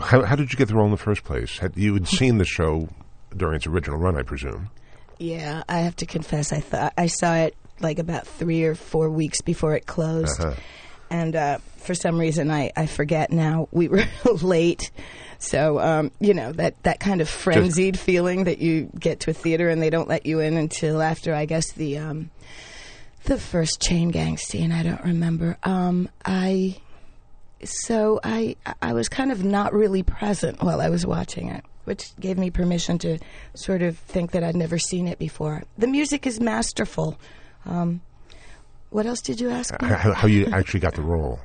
How, 0.00 0.22
how 0.22 0.36
did 0.36 0.52
you 0.52 0.56
get 0.58 0.68
the 0.68 0.74
role 0.74 0.84
in 0.86 0.90
the 0.90 0.96
first 0.96 1.24
place? 1.24 1.58
Had 1.58 1.76
you 1.76 1.94
had 1.94 2.06
seen 2.08 2.38
the 2.38 2.44
show 2.44 2.88
during 3.36 3.56
its 3.56 3.66
original 3.66 3.98
run, 3.98 4.16
I 4.16 4.22
presume. 4.22 4.70
Yeah, 5.18 5.62
I 5.68 5.78
have 5.80 5.96
to 5.96 6.06
confess, 6.06 6.52
I 6.52 6.60
thought 6.60 6.92
I 6.98 7.06
saw 7.06 7.34
it 7.36 7.56
like 7.80 7.98
about 7.98 8.26
three 8.26 8.64
or 8.64 8.74
four 8.74 9.10
weeks 9.10 9.40
before 9.40 9.74
it 9.74 9.86
closed, 9.86 10.40
Uh-huh. 10.40 10.54
and 11.10 11.34
uh, 11.36 11.58
for 11.78 11.94
some 11.94 12.18
reason 12.18 12.50
I, 12.50 12.70
I 12.76 12.86
forget 12.86 13.30
now 13.32 13.68
we 13.72 13.88
were 13.88 14.04
late. 14.42 14.90
So 15.38 15.78
um, 15.78 16.10
you 16.20 16.32
know 16.34 16.52
that 16.52 16.80
that 16.84 17.00
kind 17.00 17.20
of 17.20 17.28
frenzied 17.28 17.98
feeling 17.98 18.44
that 18.44 18.58
you 18.60 18.90
get 18.98 19.20
to 19.20 19.30
a 19.30 19.34
theater 19.34 19.68
and 19.68 19.82
they 19.82 19.90
don't 19.90 20.08
let 20.08 20.24
you 20.26 20.40
in 20.40 20.56
until 20.56 21.02
after 21.02 21.34
I 21.34 21.44
guess 21.46 21.72
the 21.72 21.98
um, 21.98 22.30
the 23.24 23.38
first 23.38 23.80
chain 23.82 24.10
gang 24.10 24.36
scene. 24.38 24.72
I 24.72 24.82
don't 24.82 25.02
remember. 25.04 25.58
Um, 25.62 26.08
I 26.24 26.76
so 27.64 28.20
I 28.22 28.56
I 28.82 28.92
was 28.92 29.08
kind 29.08 29.32
of 29.32 29.44
not 29.44 29.72
really 29.72 30.02
present 30.02 30.62
while 30.62 30.80
I 30.80 30.88
was 30.88 31.06
watching 31.06 31.48
it, 31.48 31.64
which 31.84 32.14
gave 32.20 32.38
me 32.38 32.50
permission 32.50 32.98
to 32.98 33.18
sort 33.54 33.82
of 33.82 33.98
think 33.98 34.32
that 34.32 34.44
I'd 34.44 34.56
never 34.56 34.78
seen 34.78 35.08
it 35.08 35.18
before. 35.18 35.64
The 35.78 35.86
music 35.86 36.26
is 36.26 36.40
masterful. 36.40 37.18
Um, 37.66 38.00
what 38.90 39.06
else 39.06 39.20
did 39.20 39.40
you 39.40 39.50
ask 39.50 39.80
me? 39.82 39.88
How, 39.88 40.12
how 40.12 40.28
you 40.28 40.46
actually 40.46 40.80
got 40.80 40.94
the 40.94 41.02
role? 41.02 41.40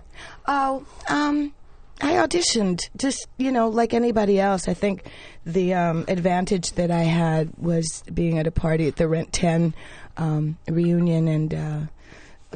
Oh, 0.47 0.85
um, 1.07 1.53
I 2.01 2.13
auditioned 2.13 2.89
just 2.95 3.27
you 3.38 3.51
know 3.51 3.69
like 3.69 3.93
anybody 3.93 4.39
else. 4.39 4.67
I 4.67 4.73
think 4.73 5.09
the 5.45 5.73
um, 5.73 6.05
advantage 6.07 6.73
that 6.73 6.91
I 6.91 7.03
had 7.03 7.51
was 7.57 8.03
being 8.13 8.38
at 8.38 8.47
a 8.47 8.51
party 8.51 8.88
at 8.88 8.97
the 8.97 9.07
Rent 9.07 9.33
Ten 9.33 9.73
um, 10.17 10.57
reunion 10.67 11.27
and. 11.27 11.53
Uh, 11.53 11.79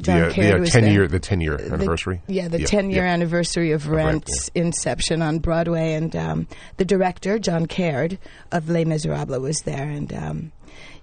John 0.01 0.19
the, 0.21 0.27
uh, 0.27 0.31
Caird 0.31 0.53
the 0.53 0.57
uh, 0.57 0.59
was 0.61 0.69
ten 0.71 0.83
there. 0.85 0.93
year 0.93 1.07
the 1.07 1.19
ten 1.19 1.39
year 1.41 1.57
The- 1.57 1.73
anniversary. 1.73 2.21
yeah, 2.27 2.47
the 2.47 2.61
Yeah, 2.61 2.65
10 2.65 2.89
year 2.89 3.05
yeah. 3.05 3.13
anniversary 3.13 3.71
of 3.71 3.87
Rent, 3.87 4.05
Rent's 4.27 4.49
inception 4.55 5.21
on 5.21 5.39
Broadway. 5.39 5.93
And 5.93 6.15
um, 6.15 6.47
the 6.77 6.85
director, 6.85 7.37
John 7.37 7.67
Caird 7.67 8.17
of 8.51 8.69
Les 8.69 8.85
Miserables, 8.85 9.39
was 9.39 9.61
there. 9.61 9.87
And 9.87 10.11
um, 10.13 10.51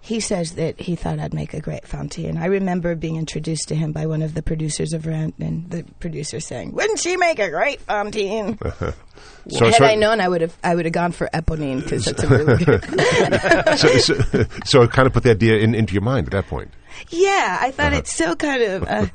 he 0.00 0.20
says 0.20 0.52
that 0.52 0.80
he 0.80 0.96
thought 0.96 1.18
I'd 1.18 1.34
make 1.34 1.52
a 1.52 1.60
great 1.60 1.86
Fantine. 1.86 2.38
I 2.38 2.46
remember 2.46 2.94
being 2.94 3.16
introduced 3.16 3.68
to 3.68 3.74
him 3.74 3.92
by 3.92 4.06
one 4.06 4.22
of 4.22 4.34
the 4.34 4.42
producers 4.42 4.92
of 4.92 5.06
Rent, 5.06 5.34
and 5.38 5.68
the 5.70 5.84
producer 6.00 6.40
saying, 6.40 6.72
Wouldn't 6.72 6.98
she 7.00 7.16
make 7.16 7.38
a 7.38 7.50
great 7.50 7.80
Fantine? 7.82 8.58
So, 9.48 9.64
Had 9.64 9.74
so, 9.74 9.84
I 9.84 9.94
known, 9.94 10.20
I 10.20 10.28
would 10.28 10.42
have 10.42 10.56
I 10.62 10.74
would 10.74 10.84
have 10.84 10.92
gone 10.92 11.12
for 11.12 11.28
Eponine 11.32 11.82
because 11.82 12.04
that's 12.04 12.22
a 12.22 12.28
really 12.28 12.64
good. 12.64 12.84
so, 13.78 13.88
so, 13.98 14.44
so 14.64 14.82
it 14.82 14.90
kind 14.92 15.06
of 15.06 15.12
put 15.12 15.22
the 15.22 15.30
idea 15.30 15.56
in, 15.56 15.74
into 15.74 15.94
your 15.94 16.02
mind 16.02 16.26
at 16.26 16.32
that 16.32 16.46
point. 16.46 16.70
Yeah, 17.08 17.58
I 17.60 17.70
thought 17.70 17.92
it's 17.94 18.12
so 18.14 18.36
kind 18.36 18.62
of 18.62 18.82
uh, 18.84 19.06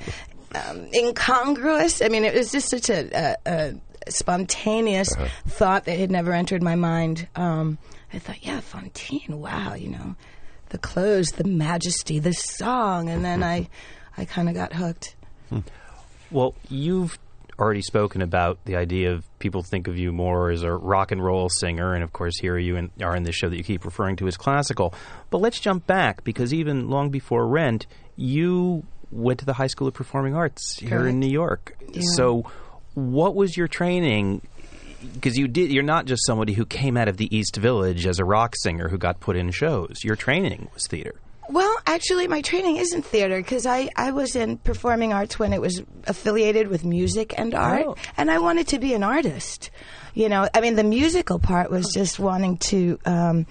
um, 0.55 0.87
incongruous. 0.93 2.01
I 2.01 2.09
mean, 2.09 2.23
it 2.23 2.33
was 2.33 2.51
just 2.51 2.69
such 2.69 2.89
a, 2.89 3.35
a, 3.45 3.75
a 4.07 4.11
spontaneous 4.11 5.09
thought 5.47 5.85
that 5.85 5.97
had 5.97 6.11
never 6.11 6.33
entered 6.33 6.63
my 6.63 6.75
mind. 6.75 7.27
Um, 7.35 7.77
I 8.11 8.19
thought, 8.19 8.43
yeah, 8.45 8.59
Fantine, 8.61 9.39
wow, 9.39 9.73
you 9.75 9.89
know, 9.89 10.15
the 10.69 10.77
clothes, 10.77 11.31
the 11.31 11.43
majesty, 11.43 12.19
the 12.19 12.33
song, 12.33 13.09
and 13.09 13.23
then 13.23 13.43
I, 13.43 13.69
I 14.17 14.25
kind 14.25 14.49
of 14.49 14.55
got 14.55 14.73
hooked. 14.73 15.15
Hmm. 15.49 15.59
Well, 16.31 16.55
you've 16.69 17.17
already 17.57 17.81
spoken 17.81 18.21
about 18.21 18.59
the 18.65 18.75
idea 18.75 19.13
of 19.13 19.23
people 19.39 19.63
think 19.63 19.87
of 19.87 19.97
you 19.97 20.11
more 20.11 20.49
as 20.51 20.63
a 20.63 20.71
rock 20.71 21.11
and 21.11 21.23
roll 21.23 21.49
singer, 21.49 21.93
and 21.93 22.03
of 22.03 22.11
course, 22.13 22.37
here 22.39 22.57
you 22.57 22.75
in, 22.75 22.91
are 23.01 23.15
in 23.15 23.23
this 23.23 23.35
show 23.35 23.49
that 23.49 23.57
you 23.57 23.63
keep 23.63 23.85
referring 23.85 24.15
to 24.17 24.27
as 24.27 24.37
classical. 24.37 24.93
But 25.29 25.39
let's 25.39 25.59
jump 25.59 25.87
back 25.87 26.23
because 26.23 26.53
even 26.53 26.89
long 26.89 27.09
before 27.09 27.47
Rent, 27.47 27.87
you 28.15 28.83
went 29.11 29.39
to 29.39 29.45
the 29.45 29.53
High 29.53 29.67
School 29.67 29.87
of 29.87 29.93
Performing 29.93 30.35
Arts 30.35 30.79
here 30.79 30.89
Correct. 30.89 31.09
in 31.09 31.19
New 31.19 31.29
York. 31.29 31.77
Yeah. 31.93 32.01
So, 32.15 32.45
what 32.93 33.35
was 33.35 33.55
your 33.55 33.67
training? 33.67 34.41
Because 35.13 35.37
you 35.37 35.47
did, 35.47 35.71
you're 35.71 35.83
not 35.83 36.05
just 36.05 36.25
somebody 36.25 36.53
who 36.53 36.65
came 36.65 36.97
out 36.97 37.07
of 37.07 37.17
the 37.17 37.33
East 37.35 37.55
Village 37.55 38.05
as 38.05 38.19
a 38.19 38.25
rock 38.25 38.55
singer 38.57 38.89
who 38.89 38.97
got 38.97 39.19
put 39.19 39.35
in 39.35 39.51
shows. 39.51 40.03
Your 40.03 40.15
training 40.15 40.69
was 40.73 40.87
theater. 40.87 41.15
Well, 41.47 41.75
actually, 41.85 42.27
my 42.27 42.41
training 42.41 42.77
isn't 42.77 43.05
theater 43.05 43.37
because 43.37 43.67
I, 43.67 43.89
I 43.95 44.09
was 44.11 44.35
in 44.35 44.57
performing 44.57 45.13
arts 45.13 45.37
when 45.37 45.53
it 45.53 45.61
was 45.61 45.81
affiliated 46.07 46.69
with 46.69 46.83
music 46.83 47.35
and 47.37 47.53
art, 47.53 47.85
Oh. 47.85 47.95
and 48.17 48.31
I 48.31 48.39
wanted 48.39 48.67
to 48.69 48.79
be 48.79 48.95
an 48.95 49.03
artist. 49.03 49.69
You 50.15 50.27
know, 50.27 50.49
I 50.55 50.61
mean, 50.61 50.75
the 50.75 50.83
musical 50.83 51.37
part 51.37 51.69
was 51.69 51.87
just 51.93 52.17
wanting 52.19 52.57
to, 52.57 52.97
um, 53.05 53.45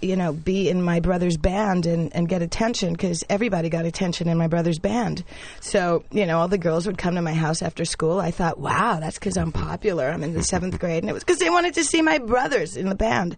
you 0.00 0.16
know, 0.16 0.32
be 0.32 0.68
in 0.68 0.82
my 0.82 1.00
brother's 1.00 1.36
band 1.36 1.86
and, 1.86 2.14
and 2.14 2.28
get 2.28 2.42
attention 2.42 2.92
because 2.92 3.24
everybody 3.28 3.68
got 3.68 3.84
attention 3.84 4.28
in 4.28 4.38
my 4.38 4.46
brother's 4.46 4.78
band. 4.78 5.24
So, 5.60 6.04
you 6.10 6.26
know, 6.26 6.38
all 6.38 6.48
the 6.48 6.58
girls 6.58 6.86
would 6.86 6.98
come 6.98 7.14
to 7.14 7.22
my 7.22 7.34
house 7.34 7.62
after 7.62 7.84
school. 7.84 8.20
I 8.20 8.30
thought, 8.30 8.58
wow, 8.58 8.98
that's 9.00 9.18
because 9.18 9.36
I'm 9.36 9.52
popular. 9.52 10.08
I'm 10.08 10.22
in 10.22 10.34
the 10.34 10.42
seventh 10.42 10.78
grade. 10.80 11.02
And 11.02 11.10
it 11.10 11.12
was 11.12 11.24
because 11.24 11.38
they 11.38 11.50
wanted 11.50 11.74
to 11.74 11.84
see 11.84 12.02
my 12.02 12.18
brothers 12.18 12.76
in 12.76 12.88
the 12.88 12.94
band. 12.94 13.36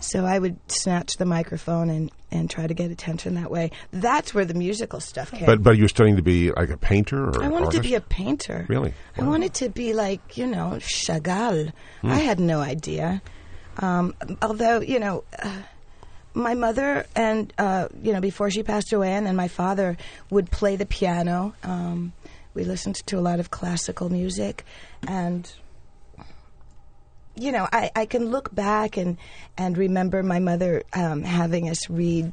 So 0.00 0.24
I 0.24 0.38
would 0.38 0.58
snatch 0.70 1.16
the 1.16 1.26
microphone 1.26 1.90
and, 1.90 2.10
and 2.30 2.48
try 2.50 2.66
to 2.66 2.74
get 2.74 2.90
attention 2.90 3.34
that 3.34 3.50
way. 3.50 3.70
That's 3.92 4.34
where 4.34 4.44
the 4.44 4.54
musical 4.54 5.00
stuff 5.00 5.30
came. 5.30 5.46
But 5.46 5.62
but 5.62 5.76
you 5.76 5.84
were 5.84 5.88
studying 5.88 6.16
to 6.16 6.22
be 6.22 6.50
like 6.52 6.70
a 6.70 6.76
painter 6.76 7.28
or 7.30 7.42
I 7.42 7.48
wanted 7.48 7.66
artist? 7.66 7.82
to 7.82 7.88
be 7.88 7.94
a 7.94 8.00
painter. 8.00 8.66
Really? 8.68 8.94
I 9.16 9.22
wanted 9.22 9.54
to 9.54 9.68
be 9.68 9.94
like, 9.94 10.36
you 10.36 10.46
know, 10.46 10.78
Chagall. 10.78 11.72
I 12.02 12.18
had 12.18 12.40
no 12.40 12.60
idea. 12.60 13.22
Um, 13.78 14.14
although, 14.42 14.80
you 14.80 14.98
know, 14.98 15.24
uh, 15.42 15.62
my 16.34 16.54
mother 16.54 17.06
and, 17.14 17.52
uh, 17.58 17.88
you 18.02 18.12
know, 18.12 18.20
before 18.20 18.50
she 18.50 18.62
passed 18.62 18.92
away, 18.92 19.12
and 19.12 19.36
my 19.36 19.48
father 19.48 19.96
would 20.30 20.50
play 20.50 20.76
the 20.76 20.86
piano. 20.86 21.54
Um, 21.62 22.12
we 22.54 22.64
listened 22.64 22.96
to 23.06 23.18
a 23.18 23.20
lot 23.20 23.40
of 23.40 23.50
classical 23.50 24.10
music. 24.10 24.64
And 25.06 25.50
you 27.36 27.52
know, 27.52 27.66
I, 27.72 27.90
I 27.96 28.06
can 28.06 28.26
look 28.26 28.54
back 28.54 28.96
and, 28.96 29.16
and 29.56 29.78
remember 29.78 30.22
my 30.22 30.40
mother 30.40 30.82
um, 30.92 31.22
having 31.22 31.70
us 31.70 31.88
read 31.88 32.32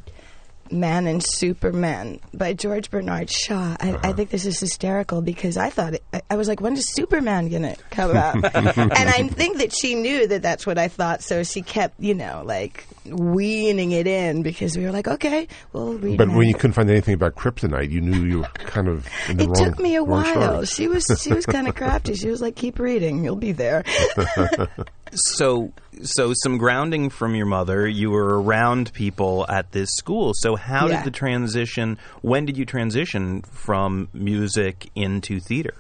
Man 0.72 1.08
and 1.08 1.24
Superman 1.24 2.20
by 2.34 2.54
George 2.54 2.90
Bernard 2.92 3.30
Shaw. 3.30 3.76
I, 3.80 3.90
I 3.90 3.92
uh-huh. 3.92 4.14
think 4.14 4.30
this 4.30 4.46
is 4.46 4.60
hysterical 4.60 5.22
because 5.22 5.58
I 5.58 5.70
thought, 5.70 5.96
it, 5.96 6.04
I, 6.14 6.22
I 6.32 6.36
was 6.36 6.48
like, 6.48 6.62
when 6.62 6.74
is 6.74 6.90
Superman 6.90 7.50
going 7.50 7.64
to 7.64 7.76
come 7.92 8.16
out? 8.16 8.36
and 8.56 8.94
I 8.94 9.28
think 9.28 9.58
that 9.58 9.74
she 9.74 9.96
knew 9.96 10.28
that 10.28 10.42
that's 10.42 10.66
what 10.66 10.78
I 10.78 10.88
thought, 10.88 11.24
so 11.24 11.44
she 11.44 11.62
kept, 11.62 12.00
you 12.00 12.14
know, 12.14 12.44
like 12.46 12.86
weaning 13.06 13.92
it 13.92 14.08
in 14.08 14.44
because 14.44 14.78
we 14.78 14.84
were 14.84 14.92
like, 14.92 15.08
okay, 15.08 15.48
we'll 15.74 15.94
read 15.94 16.18
But 16.18 16.28
Man. 16.30 16.38
when 16.38 16.48
you 16.48 16.56
couldn't 16.56 16.74
find 16.74 16.90
anything 16.90 17.14
about 17.14 17.36
kryptonite, 17.36 17.90
you 17.90 18.02
knew 18.02 18.24
you 18.24 18.40
were 18.40 18.50
kind 18.56 18.88
of 18.88 19.08
in 19.30 19.38
the 19.38 19.44
it 19.44 19.48
wrong. 19.48 19.56
took 19.56 19.80
me 19.80 19.96
a 19.96 20.04
while. 20.04 20.26
story. 20.26 20.66
She 20.66 20.88
was 20.88 21.06
she 21.22 21.34
was 21.34 21.46
kind 21.46 21.68
of 21.68 21.76
crafty. 21.76 22.16
She 22.16 22.30
was 22.30 22.42
like, 22.42 22.56
"Keep 22.56 22.80
reading, 22.80 23.24
you'll 23.24 23.36
be 23.36 23.52
there." 23.52 23.84
So, 25.14 25.74
so 26.02 26.34
some 26.44 26.58
grounding 26.58 27.10
from 27.10 27.36
your 27.36 27.46
mother. 27.46 27.88
You 27.88 28.12
were 28.12 28.42
around 28.42 28.92
people 28.94 29.46
at 29.50 29.72
this 29.72 29.90
school. 29.96 30.32
So, 30.36 30.56
how 30.56 30.88
Yeah. 30.88 30.98
did 30.98 31.06
the 31.06 31.18
transition? 31.18 31.98
When 32.22 32.46
did 32.46 32.58
you 32.58 32.66
transition 32.66 33.42
from 33.44 34.10
music 34.14 34.90
into 34.96 35.40
theater? 35.40 35.76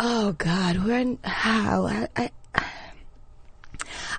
Oh 0.00 0.32
God, 0.32 0.84
when 0.84 1.18
how 1.24 1.86
I, 1.86 2.08
I 2.16 2.30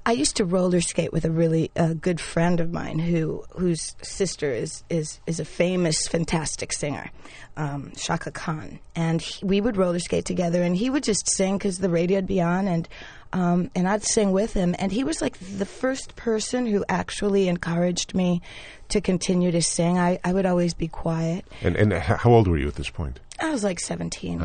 I 0.06 0.12
used 0.12 0.36
to 0.38 0.46
roller 0.46 0.82
skate 0.82 1.12
with 1.12 1.26
a 1.26 1.32
really 1.32 1.72
uh, 1.76 1.94
good 1.94 2.20
friend 2.20 2.60
of 2.60 2.72
mine 2.72 3.00
who 3.00 3.44
whose 3.52 3.96
sister 4.02 4.52
is 4.52 4.84
is 4.90 5.20
is 5.28 5.40
a 5.40 5.46
famous, 5.46 6.08
fantastic 6.08 6.74
singer, 6.74 7.12
um, 7.58 7.92
Chaka 7.96 8.32
Khan, 8.32 8.80
and 8.96 9.22
he, 9.22 9.46
we 9.46 9.62
would 9.62 9.78
roller 9.78 10.00
skate 10.00 10.26
together, 10.26 10.62
and 10.62 10.76
he 10.76 10.90
would 10.90 11.04
just 11.04 11.30
sing 11.30 11.58
because 11.58 11.80
the 11.80 11.90
radio'd 11.90 12.28
be 12.28 12.42
on, 12.42 12.68
and 12.68 12.88
um, 13.32 13.70
and 13.76 13.88
I'd 13.88 14.04
sing 14.04 14.32
with 14.32 14.54
him, 14.54 14.76
and 14.80 14.92
he 14.92 15.04
was 15.04 15.22
like 15.22 15.38
the 15.40 15.66
first 15.66 16.16
person 16.16 16.66
who 16.66 16.84
actually 16.90 17.48
encouraged 17.48 18.16
me 18.16 18.42
to 18.90 19.02
continue 19.02 19.52
to 19.52 19.62
sing. 19.62 20.00
I, 20.00 20.20
I 20.24 20.34
would 20.34 20.46
always 20.46 20.74
be 20.74 20.88
quiet. 20.88 21.46
And 21.62 21.76
and 21.76 21.94
how 21.94 22.32
old 22.32 22.48
were 22.48 22.58
you 22.58 22.68
at 22.68 22.76
this 22.76 22.90
point? 22.90 23.20
I 23.40 23.52
was 23.52 23.64
like 23.64 23.80
17. 23.80 24.44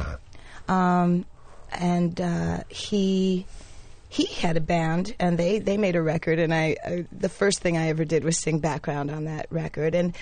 Um, 0.69 1.25
and 1.73 2.21
uh, 2.21 2.61
he 2.69 3.47
he 4.15 4.27
had 4.27 4.57
a 4.57 4.61
band, 4.61 5.13
and 5.19 5.37
they, 5.37 5.59
they 5.59 5.77
made 5.77 5.97
a 5.97 6.03
record, 6.03 6.39
and 6.39 6.55
I, 6.55 6.77
I 6.87 7.05
the 7.11 7.29
first 7.29 7.59
thing 7.59 7.77
I 7.77 7.89
ever 7.89 8.05
did 8.05 8.23
was 8.23 8.39
sing 8.39 8.61
background 8.61 9.11
on 9.11 9.25
that 9.25 9.47
record, 9.51 9.97
and 9.97 10.17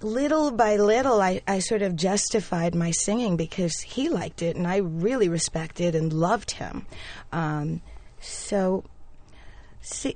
little 0.00 0.50
by 0.50 0.76
little, 0.76 1.20
I, 1.20 1.42
I 1.46 1.58
sort 1.58 1.82
of 1.82 1.94
justified 1.94 2.74
my 2.74 2.90
singing 2.90 3.36
because 3.36 3.80
he 3.80 4.08
liked 4.08 4.40
it, 4.40 4.56
and 4.56 4.66
I 4.66 4.78
really 4.78 5.28
respected 5.28 5.94
and 5.94 6.10
loved 6.10 6.52
him. 6.52 6.86
Um, 7.32 7.82
so, 8.18 8.84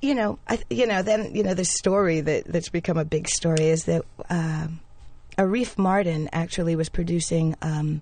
you 0.01 0.15
know, 0.15 0.39
I, 0.49 0.61
you 0.71 0.87
know, 0.87 1.03
then 1.03 1.35
you 1.35 1.43
know 1.43 1.53
the 1.53 1.67
story 1.67 2.23
that 2.23 2.47
that's 2.47 2.71
become 2.71 2.97
a 2.97 3.05
big 3.05 3.29
story 3.29 3.67
is 3.69 3.85
that 3.85 4.07
um 4.31 4.81
Arif 5.37 5.77
Mardin 5.77 6.31
actually 6.33 6.77
was 6.77 6.89
producing. 6.89 7.57
Um, 7.61 8.01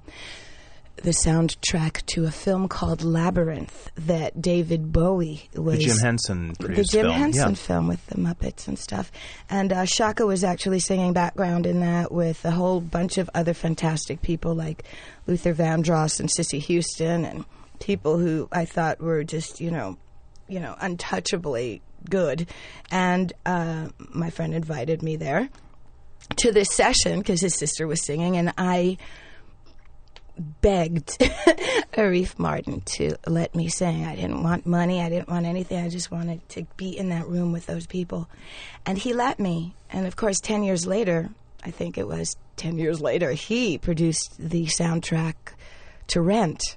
the 0.96 1.10
soundtrack 1.10 2.04
to 2.06 2.24
a 2.24 2.30
film 2.30 2.68
called 2.68 3.02
Labyrinth 3.02 3.90
that 3.96 4.40
David 4.40 4.92
Bowie 4.92 5.48
was 5.54 5.78
The 5.78 5.84
Jim 5.84 5.98
Henson 5.98 6.54
the 6.58 6.84
Jim 6.84 7.06
film. 7.06 7.12
Henson 7.12 7.50
yeah. 7.50 7.54
film 7.54 7.88
with 7.88 8.06
the 8.06 8.16
Muppets 8.16 8.66
and 8.66 8.78
stuff. 8.78 9.12
And 9.50 9.72
uh, 9.72 9.86
Chaka 9.86 10.26
was 10.26 10.42
actually 10.42 10.80
singing 10.80 11.12
background 11.12 11.66
in 11.66 11.80
that 11.80 12.10
with 12.10 12.44
a 12.44 12.50
whole 12.50 12.80
bunch 12.80 13.18
of 13.18 13.30
other 13.34 13.54
fantastic 13.54 14.22
people 14.22 14.54
like 14.54 14.84
Luther 15.26 15.54
Vandross 15.54 16.18
and 16.18 16.30
Cissy 16.30 16.58
Houston 16.58 17.24
and 17.24 17.44
people 17.78 18.18
who 18.18 18.48
I 18.50 18.64
thought 18.64 19.00
were 19.00 19.22
just, 19.22 19.60
you 19.60 19.70
know, 19.70 19.98
you 20.48 20.60
know, 20.60 20.76
untouchably 20.80 21.82
good. 22.08 22.48
And 22.90 23.32
uh, 23.44 23.88
my 23.98 24.30
friend 24.30 24.54
invited 24.54 25.02
me 25.02 25.16
there 25.16 25.48
to 26.36 26.52
this 26.52 26.68
session 26.72 27.18
because 27.18 27.40
his 27.40 27.54
sister 27.54 27.86
was 27.86 28.04
singing, 28.04 28.36
and 28.36 28.52
I 28.58 28.98
begged 30.38 31.06
Arif 31.94 32.36
Mardin 32.36 32.84
to 32.96 33.16
let 33.26 33.54
me 33.54 33.68
sing. 33.68 34.04
I 34.04 34.16
didn't 34.16 34.42
want 34.42 34.66
money. 34.66 35.00
I 35.00 35.08
didn't 35.08 35.28
want 35.28 35.46
anything. 35.46 35.84
I 35.84 35.88
just 35.88 36.10
wanted 36.10 36.46
to 36.50 36.66
be 36.76 36.96
in 36.96 37.08
that 37.10 37.26
room 37.26 37.52
with 37.52 37.66
those 37.66 37.86
people. 37.86 38.28
And 38.84 38.98
he 38.98 39.12
let 39.12 39.38
me. 39.38 39.74
And 39.90 40.06
of 40.06 40.16
course, 40.16 40.40
10 40.40 40.62
years 40.62 40.86
later, 40.86 41.30
I 41.64 41.70
think 41.70 41.98
it 41.98 42.06
was 42.06 42.36
10 42.56 42.78
years 42.78 43.00
later, 43.00 43.32
he 43.32 43.78
produced 43.78 44.34
the 44.38 44.66
soundtrack 44.66 45.34
to 46.08 46.20
Rent. 46.20 46.76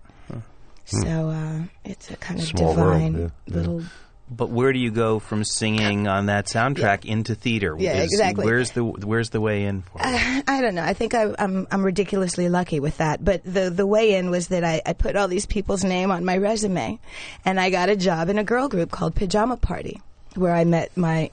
So 0.85 1.29
uh, 1.29 1.61
it's 1.85 2.09
a 2.09 2.15
kind 2.15 2.39
of 2.39 2.47
Small 2.47 2.73
divine 2.73 3.13
yeah, 3.13 3.19
yeah. 3.45 3.55
little. 3.55 3.83
But 4.31 4.49
where 4.49 4.71
do 4.71 4.79
you 4.79 4.91
go 4.91 5.19
from 5.19 5.43
singing 5.43 6.07
on 6.07 6.27
that 6.27 6.45
soundtrack 6.45 7.05
into 7.05 7.33
theater? 7.33 7.75
Yeah, 7.79 7.93
exactly. 8.03 8.45
Where's 8.45 8.71
the 8.71 8.83
Where's 8.83 9.31
the 9.31 9.41
way 9.41 9.65
in 9.65 9.81
for? 9.81 9.99
it? 9.99 10.05
Uh, 10.05 10.41
I 10.47 10.61
don't 10.61 10.75
know. 10.75 10.83
I 10.83 10.93
think 10.93 11.13
I, 11.15 11.33
I'm 11.39 11.67
I'm 11.71 11.83
ridiculously 11.83 12.47
lucky 12.47 12.79
with 12.79 12.97
that. 12.97 13.23
But 13.23 13.43
the 13.43 13.69
the 13.69 13.87
way 13.87 14.13
in 14.15 14.29
was 14.29 14.49
that 14.49 14.63
I, 14.63 14.81
I 14.85 14.93
put 14.93 15.15
all 15.15 15.27
these 15.27 15.45
people's 15.45 15.83
name 15.83 16.11
on 16.11 16.25
my 16.25 16.37
resume, 16.37 16.99
and 17.43 17.59
I 17.59 17.69
got 17.69 17.89
a 17.89 17.95
job 17.95 18.29
in 18.29 18.37
a 18.37 18.43
girl 18.43 18.67
group 18.69 18.91
called 18.91 19.15
Pajama 19.15 19.57
Party, 19.57 19.99
where 20.35 20.53
I 20.53 20.63
met 20.63 20.95
my 20.95 21.31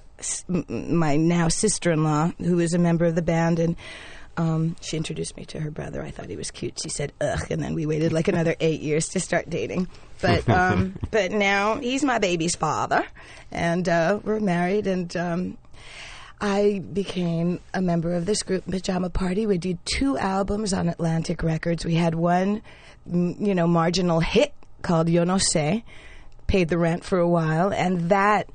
my 0.69 1.17
now 1.17 1.49
sister 1.49 1.93
in 1.93 2.03
law, 2.03 2.31
who 2.39 2.59
is 2.59 2.73
a 2.73 2.79
member 2.79 3.05
of 3.05 3.15
the 3.15 3.23
band, 3.23 3.59
and 3.59 3.77
um, 4.37 4.77
she 4.81 4.97
introduced 4.97 5.37
me 5.37 5.45
to 5.47 5.61
her 5.61 5.71
brother. 5.71 6.03
I 6.03 6.11
thought 6.11 6.29
he 6.29 6.37
was 6.37 6.51
cute. 6.51 6.79
She 6.83 6.89
said 6.89 7.13
ugh, 7.21 7.51
and 7.51 7.63
then 7.63 7.75
we 7.75 7.87
waited 7.87 8.13
like 8.13 8.29
another 8.29 8.55
eight 8.61 8.81
years 8.81 9.09
to 9.11 9.21
start 9.21 9.49
dating. 9.49 9.89
But 10.21 10.49
um, 10.49 10.99
but 11.11 11.33
now 11.33 11.77
he's 11.77 12.05
my 12.05 12.19
baby's 12.19 12.57
father, 12.57 13.07
and 13.51 13.89
uh, 13.89 14.21
we're 14.23 14.41
married, 14.41 14.87
and. 14.87 15.17
Um, 15.17 15.59
I 16.39 16.83
became 16.93 17.61
a 17.73 17.81
member 17.81 18.13
of 18.13 18.27
this 18.27 18.43
group, 18.43 18.67
Pajama 18.67 19.09
Party. 19.09 19.47
We 19.47 19.57
did 19.57 19.79
two 19.87 20.19
albums 20.19 20.75
on 20.75 20.87
Atlantic 20.87 21.43
Records. 21.43 21.83
We 21.83 21.95
had 21.95 22.15
one, 22.15 22.61
you 23.07 23.55
know, 23.55 23.67
marginal 23.67 24.21
hit 24.21 24.53
called 24.83 25.09
Yo 25.09 25.25
No 25.25 25.37
Sé, 25.37 25.83
paid 26.47 26.69
the 26.69 26.77
rent 26.77 27.05
for 27.05 27.19
a 27.19 27.27
while, 27.27 27.73
and 27.73 28.11
that 28.11 28.51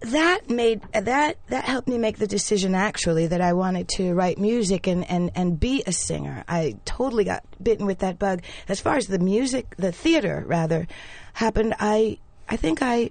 that 0.00 0.48
made 0.48 0.80
uh, 0.94 1.02
that 1.02 1.36
that 1.48 1.64
helped 1.64 1.86
me 1.86 1.98
make 1.98 2.18
the 2.18 2.26
decision 2.26 2.74
actually 2.74 3.26
that 3.26 3.40
I 3.40 3.52
wanted 3.52 3.88
to 3.96 4.14
write 4.14 4.38
music 4.38 4.86
and, 4.86 5.08
and, 5.10 5.30
and 5.34 5.60
be 5.60 5.82
a 5.86 5.92
singer. 5.92 6.42
I 6.48 6.76
totally 6.84 7.24
got 7.24 7.44
bitten 7.62 7.86
with 7.86 7.98
that 7.98 8.18
bug. 8.18 8.42
As 8.68 8.80
far 8.80 8.96
as 8.96 9.08
the 9.08 9.18
music, 9.18 9.76
the 9.76 9.92
theater 9.92 10.42
rather, 10.46 10.88
happened, 11.34 11.74
I 11.78 12.18
I 12.48 12.56
think 12.56 12.80
I 12.82 13.10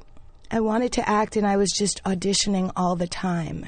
I 0.50 0.62
wanted 0.62 0.92
to 0.94 1.08
act 1.08 1.36
and 1.36 1.46
I 1.46 1.58
was 1.58 1.72
just 1.72 2.04
auditioning 2.04 2.72
all 2.76 2.96
the 2.96 3.08
time. 3.08 3.68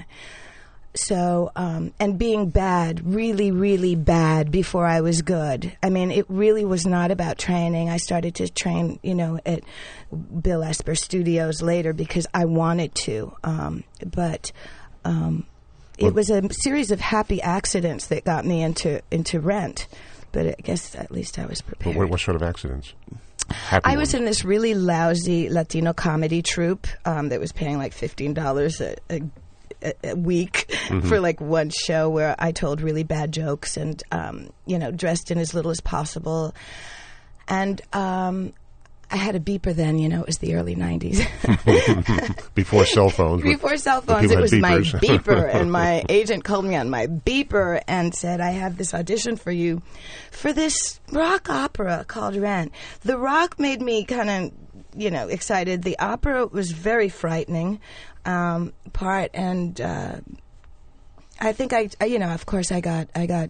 So, 0.94 1.52
um, 1.56 1.94
and 2.00 2.20
being 2.20 2.50
bad, 2.50 3.06
really, 3.06 3.52
really 3.52 3.96
bad 3.96 4.52
before 4.52 4.86
I 4.86 5.00
was 5.02 5.22
good. 5.22 5.76
I 5.82 5.90
mean, 5.90 6.12
it 6.12 6.26
really 6.28 6.66
was 6.66 6.86
not 6.86 7.12
about 7.12 7.38
training. 7.38 7.90
I 7.90 7.98
started 7.98 8.36
to 8.36 8.50
train, 8.50 9.00
you 9.02 9.16
know, 9.16 9.40
at 9.46 9.64
Bill 10.42 10.64
Esper 10.64 10.96
Studios 10.96 11.62
later 11.62 11.94
because 11.94 12.28
I 12.34 12.46
wanted 12.46 12.94
to. 12.96 13.34
Um, 13.44 13.86
but 14.06 14.52
um, 15.06 15.46
it 15.98 16.14
was 16.14 16.30
a 16.30 16.42
series 16.52 16.92
of 16.92 17.00
happy 17.00 17.42
accidents 17.42 18.08
that 18.08 18.26
got 18.26 18.46
me 18.46 18.62
into 18.62 19.02
into 19.12 19.40
Rent. 19.40 19.88
But 20.32 20.48
I 20.48 20.56
guess 20.62 20.96
at 20.96 21.12
least 21.12 21.40
I 21.40 21.46
was 21.46 21.62
prepared. 21.62 21.96
what, 21.96 22.10
what 22.10 22.20
sort 22.20 22.36
of 22.36 22.44
accidents? 22.44 22.94
Happy 23.50 23.84
I 23.84 23.98
was 23.98 24.14
in 24.14 24.24
this 24.24 24.46
really 24.46 24.74
lousy 24.74 25.50
Latino 25.50 25.92
comedy 25.94 26.42
troupe 26.42 26.88
um, 27.06 27.30
that 27.30 27.40
was 27.40 27.52
paying 27.52 27.78
like 27.78 27.94
fifteen 27.94 28.34
dollars 28.34 28.80
a, 28.82 28.96
a, 29.10 29.22
a 30.04 30.16
week 30.16 30.68
Mm-hmm. 30.92 31.08
for 31.08 31.20
like 31.22 31.40
one 31.40 31.70
show 31.70 32.10
where 32.10 32.36
I 32.38 32.52
told 32.52 32.82
really 32.82 33.04
bad 33.04 33.32
jokes 33.32 33.78
and 33.78 34.02
um, 34.12 34.50
you 34.66 34.78
know 34.78 34.92
dressed 34.92 35.32
in 35.32 35.38
as 35.38 35.54
little 35.54 35.72
as 35.72 35.80
possible, 35.80 36.54
and 37.48 37.82
um, 37.94 38.52
I 39.10 39.16
had 39.16 39.36
a 39.36 39.40
beeper 39.40 39.74
then. 39.74 39.98
You 39.98 40.10
know, 40.10 40.20
it 40.22 40.28
was 40.28 40.40
the 40.40 40.56
early 40.56 40.76
'90s. 40.76 41.26
before 42.56 42.86
cell 42.86 43.10
phones. 43.10 43.44
Before 43.44 43.78
cell 43.78 44.02
phones, 44.02 44.32
it 44.32 44.40
was 44.40 44.52
my 44.54 44.78
beeper, 44.80 45.54
and 45.54 45.72
my 45.72 46.04
agent 46.10 46.44
called 46.44 46.66
me 46.66 46.76
on 46.76 46.90
my 46.90 47.08
beeper 47.08 47.82
and 47.88 48.14
said, 48.14 48.42
"I 48.42 48.52
have 48.52 48.78
this 48.78 48.94
audition 48.94 49.36
for 49.38 49.52
you 49.52 49.82
for 50.32 50.52
this 50.54 51.00
rock 51.12 51.50
opera 51.50 52.04
called 52.08 52.36
Rent." 52.36 52.72
The 53.04 53.18
rock 53.18 53.60
made 53.60 53.82
me 53.82 54.04
kind 54.04 54.30
of, 54.30 54.52
you 55.00 55.12
know, 55.12 55.28
excited. 55.28 55.84
The 55.84 55.98
opera 56.00 56.48
was 56.48 56.72
very 56.72 57.10
frightening 57.10 57.80
um, 58.26 58.74
part, 58.94 59.32
and 59.34 59.80
uh, 59.80 60.18
I 61.40 61.54
think 61.54 61.74
I, 61.74 61.90
I, 62.00 62.06
you 62.06 62.20
know, 62.20 62.30
of 62.30 62.46
course, 62.46 62.72
I 62.72 62.82
got, 62.82 63.10
I 63.16 63.26
got 63.26 63.50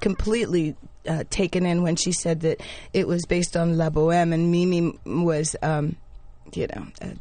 completely 0.00 0.76
uh, 1.08 1.24
taken 1.30 1.66
in 1.66 1.82
when 1.82 1.96
she 1.96 2.12
said 2.12 2.40
that 2.40 2.60
it 2.92 3.06
was 3.06 3.26
based 3.26 3.56
on 3.56 3.76
La 3.76 3.90
Boheme, 3.90 4.32
and 4.32 4.50
Mimi 4.50 4.98
was, 5.04 5.56
um, 5.62 5.96
you 6.54 6.66
know. 6.68 6.86
A, 7.00 7.14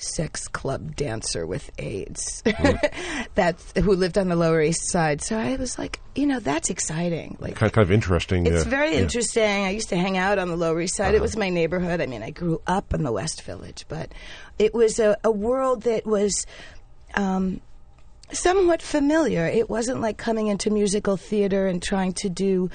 sex 0.00 0.48
club 0.48 0.96
dancer 0.96 1.46
with 1.46 1.70
AIDS 1.78 2.42
that's 3.34 3.72
who 3.76 3.94
lived 3.94 4.16
on 4.16 4.28
the 4.28 4.36
Lower 4.36 4.62
East 4.62 4.90
Side. 4.90 5.22
So 5.22 5.38
I 5.38 5.56
was 5.56 5.78
like, 5.78 6.00
you 6.14 6.26
know, 6.26 6.40
that's 6.40 6.70
exciting. 6.70 7.36
Like 7.40 7.56
kind, 7.56 7.72
kind 7.72 7.84
of 7.84 7.92
interesting. 7.92 8.46
it's 8.46 8.66
uh, 8.66 8.68
very 8.68 8.94
yeah. 8.94 9.00
interesting. 9.00 9.64
I 9.64 9.70
used 9.70 9.90
to 9.90 9.96
hang 9.96 10.16
out 10.16 10.38
on 10.38 10.48
the 10.48 10.56
Lower 10.56 10.80
East 10.80 10.96
Side. 10.96 11.08
Uh-huh. 11.08 11.16
It 11.16 11.22
was 11.22 11.36
my 11.36 11.50
neighborhood. 11.50 12.00
I 12.00 12.06
mean, 12.06 12.22
I 12.22 12.30
grew 12.30 12.60
up 12.66 12.94
in 12.94 13.02
the 13.02 13.12
West 13.12 13.42
Village, 13.42 13.84
but 13.88 14.12
it 14.58 14.74
was 14.74 14.98
a, 14.98 15.16
a 15.22 15.30
world 15.30 15.82
that 15.82 16.06
was 16.06 16.46
um, 17.14 17.60
somewhat 18.32 18.82
familiar. 18.82 19.46
It 19.46 19.68
wasn't 19.68 20.00
like 20.00 20.16
coming 20.16 20.48
into 20.48 20.70
musical 20.70 21.16
theater 21.16 21.66
and 21.66 21.82
trying 21.82 22.14
to 22.14 22.28
do 22.28 22.70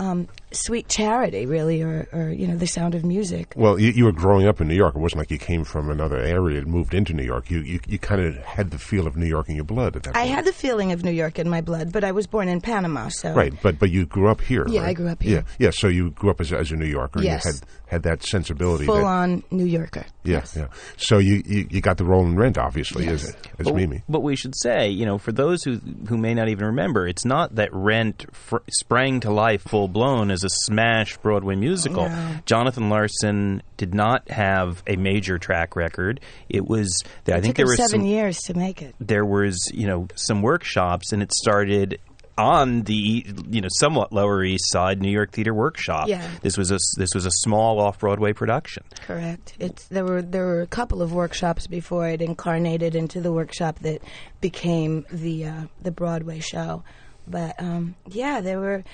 um, 0.00 0.26
sweet 0.50 0.88
charity, 0.88 1.44
really, 1.46 1.82
or, 1.82 2.08
or 2.12 2.30
you 2.30 2.48
know, 2.48 2.56
the 2.56 2.66
sound 2.66 2.94
of 2.94 3.04
music. 3.04 3.52
Well, 3.54 3.78
you, 3.78 3.90
you 3.90 4.04
were 4.06 4.12
growing 4.12 4.46
up 4.48 4.60
in 4.60 4.66
New 4.66 4.74
York. 4.74 4.94
It 4.96 4.98
wasn't 4.98 5.18
like 5.18 5.30
you 5.30 5.38
came 5.38 5.62
from 5.62 5.90
another 5.90 6.16
area 6.16 6.58
and 6.58 6.66
moved 6.66 6.94
into 6.94 7.12
New 7.12 7.22
York. 7.22 7.50
You 7.50 7.60
you, 7.60 7.80
you 7.86 7.98
kind 7.98 8.20
of 8.22 8.36
had 8.38 8.70
the 8.70 8.78
feel 8.78 9.06
of 9.06 9.16
New 9.16 9.26
York 9.26 9.48
in 9.50 9.56
your 9.56 9.64
blood 9.64 9.96
at 9.96 10.04
that 10.04 10.16
I 10.16 10.20
point. 10.22 10.34
had 10.34 10.44
the 10.46 10.52
feeling 10.52 10.92
of 10.92 11.04
New 11.04 11.10
York 11.12 11.38
in 11.38 11.48
my 11.48 11.60
blood, 11.60 11.92
but 11.92 12.02
I 12.02 12.12
was 12.12 12.26
born 12.26 12.48
in 12.48 12.60
Panama, 12.62 13.08
so 13.08 13.32
Right, 13.34 13.52
but 13.62 13.78
but 13.78 13.90
you 13.90 14.06
grew 14.06 14.28
up 14.30 14.40
here. 14.40 14.64
Yeah, 14.68 14.80
right? 14.80 14.88
I 14.88 14.92
grew 14.94 15.08
up 15.08 15.22
here. 15.22 15.44
Yeah, 15.58 15.66
yeah. 15.66 15.70
So 15.70 15.86
you 15.88 16.10
grew 16.10 16.30
up 16.30 16.40
as 16.40 16.50
a, 16.50 16.58
as 16.58 16.72
a 16.72 16.76
New 16.76 16.86
Yorker. 16.86 17.22
Yes. 17.22 17.44
You 17.44 17.52
had 17.52 17.60
had 17.86 18.02
that 18.04 18.22
sensibility. 18.22 18.86
full 18.86 18.96
that, 18.96 19.04
on 19.04 19.42
New 19.50 19.64
Yorker. 19.66 20.06
Yeah, 20.24 20.44
yeah. 20.56 20.68
So 20.96 21.18
you, 21.18 21.42
you, 21.44 21.66
you 21.70 21.80
got 21.80 21.96
the 21.98 22.04
role 22.04 22.24
in 22.24 22.36
Rent, 22.36 22.56
obviously, 22.56 23.04
Yes. 23.04 23.24
as 23.24 23.36
as 23.58 23.66
But, 23.66 23.74
Mimi. 23.74 24.02
but 24.08 24.20
we 24.22 24.36
should 24.36 24.54
say, 24.56 24.88
you 24.88 25.04
know, 25.04 25.18
for 25.18 25.32
those 25.32 25.62
who 25.64 25.80
who 26.08 26.16
may 26.16 26.32
not 26.34 26.48
even 26.48 26.66
remember, 26.66 27.06
it's 27.06 27.24
not 27.26 27.56
that 27.56 27.68
Rent 27.72 28.26
fr- 28.32 28.58
sprang 28.70 29.20
to 29.20 29.30
life 29.30 29.62
full 29.62 29.88
blown 29.92 30.30
as 30.30 30.44
a 30.44 30.48
smash 30.48 31.16
Broadway 31.18 31.56
musical. 31.56 32.08
No. 32.08 32.36
Jonathan 32.46 32.88
Larson 32.88 33.62
did 33.76 33.94
not 33.94 34.28
have 34.30 34.82
a 34.86 34.96
major 34.96 35.38
track 35.38 35.76
record. 35.76 36.20
It 36.48 36.66
was 36.66 37.02
I 37.26 37.40
think 37.40 37.56
there 37.56 37.66
were 37.66 37.76
seven 37.76 38.00
some, 38.00 38.04
years 38.04 38.38
to 38.42 38.54
make 38.54 38.82
it. 38.82 38.94
there 39.00 39.24
was 39.24 39.70
you 39.72 39.86
know 39.86 40.08
some 40.14 40.42
workshops, 40.42 41.12
and 41.12 41.22
it 41.22 41.32
started 41.32 42.00
on 42.40 42.82
the 42.82 43.26
you 43.48 43.60
know 43.60 43.68
somewhat 43.78 44.12
Lower 44.12 44.42
East 44.42 44.70
Side 44.70 45.00
New 45.00 45.10
York 45.10 45.32
Theater 45.32 45.52
Workshop. 45.52 46.08
Yeah. 46.08 46.26
This 46.42 46.56
was 46.56 46.70
a 46.70 46.78
this 46.96 47.10
was 47.14 47.26
a 47.26 47.30
small 47.30 47.80
off 47.80 47.98
Broadway 47.98 48.32
production. 48.32 48.82
Correct. 49.06 49.54
It's 49.58 49.86
there 49.88 50.04
were 50.04 50.22
there 50.22 50.46
were 50.46 50.62
a 50.62 50.66
couple 50.66 51.02
of 51.02 51.12
workshops 51.12 51.66
before 51.66 52.08
it 52.08 52.22
incarnated 52.22 52.94
into 52.94 53.20
the 53.20 53.32
workshop 53.32 53.78
that 53.80 54.02
became 54.40 55.04
the 55.12 55.46
uh, 55.46 55.62
the 55.82 55.90
Broadway 55.90 56.40
show. 56.40 56.82
But 57.28 57.60
um, 57.62 57.94
yeah, 58.08 58.40
there 58.40 58.58
were. 58.58 58.84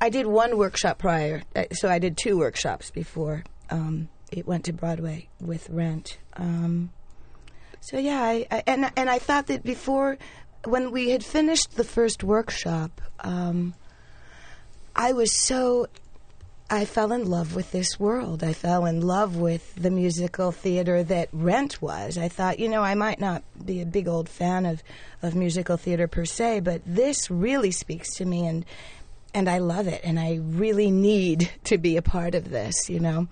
I 0.00 0.10
did 0.10 0.26
one 0.26 0.56
workshop 0.56 0.98
prior, 0.98 1.42
uh, 1.56 1.64
so 1.72 1.88
I 1.88 1.98
did 1.98 2.16
two 2.16 2.38
workshops 2.38 2.90
before 2.90 3.44
um, 3.70 4.08
it 4.30 4.46
went 4.46 4.64
to 4.66 4.72
Broadway 4.72 5.28
with 5.40 5.68
Rent. 5.70 6.18
Um, 6.36 6.90
so 7.80 7.98
yeah, 7.98 8.20
I, 8.22 8.46
I, 8.50 8.62
and 8.66 8.90
and 8.96 9.10
I 9.10 9.18
thought 9.18 9.46
that 9.48 9.62
before 9.62 10.18
when 10.64 10.90
we 10.90 11.10
had 11.10 11.24
finished 11.24 11.76
the 11.76 11.84
first 11.84 12.22
workshop, 12.22 13.00
um, 13.20 13.74
I 14.94 15.12
was 15.12 15.32
so. 15.32 15.88
I 16.70 16.84
fell 16.84 17.12
in 17.12 17.30
love 17.30 17.54
with 17.54 17.72
this 17.72 17.98
world. 17.98 18.44
I 18.44 18.52
fell 18.52 18.84
in 18.84 19.00
love 19.00 19.36
with 19.36 19.74
the 19.76 19.90
musical 19.90 20.52
theater 20.52 21.02
that 21.04 21.30
Rent 21.32 21.80
was. 21.80 22.18
I 22.18 22.28
thought, 22.28 22.58
you 22.58 22.68
know, 22.68 22.82
I 22.82 22.94
might 22.94 23.18
not 23.18 23.42
be 23.64 23.80
a 23.80 23.86
big 23.86 24.06
old 24.06 24.28
fan 24.28 24.66
of, 24.66 24.82
of 25.22 25.34
musical 25.34 25.78
theater 25.78 26.06
per 26.06 26.26
se, 26.26 26.60
but 26.60 26.82
this 26.84 27.30
really 27.30 27.70
speaks 27.70 28.16
to 28.16 28.26
me 28.26 28.46
and 28.46 28.66
and 29.34 29.48
I 29.48 29.58
love 29.58 29.86
it 29.86 30.00
and 30.04 30.18
I 30.18 30.40
really 30.42 30.90
need 30.90 31.50
to 31.64 31.78
be 31.78 31.96
a 31.96 32.02
part 32.02 32.34
of 32.34 32.50
this, 32.50 32.88
you 32.88 33.00
know. 33.00 33.28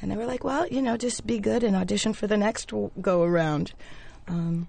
And 0.00 0.10
they 0.10 0.16
were 0.16 0.26
like, 0.26 0.44
well, 0.44 0.66
you 0.66 0.80
know, 0.80 0.96
just 0.96 1.26
be 1.26 1.38
good 1.38 1.62
and 1.62 1.76
audition 1.76 2.12
for 2.12 2.26
the 2.26 2.36
next 2.36 2.72
go 3.00 3.22
around. 3.22 3.72
Um, 4.28 4.68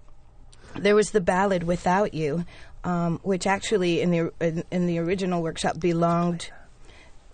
there 0.75 0.95
was 0.95 1.11
the 1.11 1.21
ballad 1.21 1.63
"Without 1.63 2.13
You," 2.13 2.45
um, 2.83 3.19
which 3.23 3.45
actually 3.47 4.01
in 4.01 4.11
the 4.11 4.33
in, 4.39 4.63
in 4.71 4.87
the 4.87 4.99
original 4.99 5.41
workshop 5.41 5.79
belonged 5.79 6.51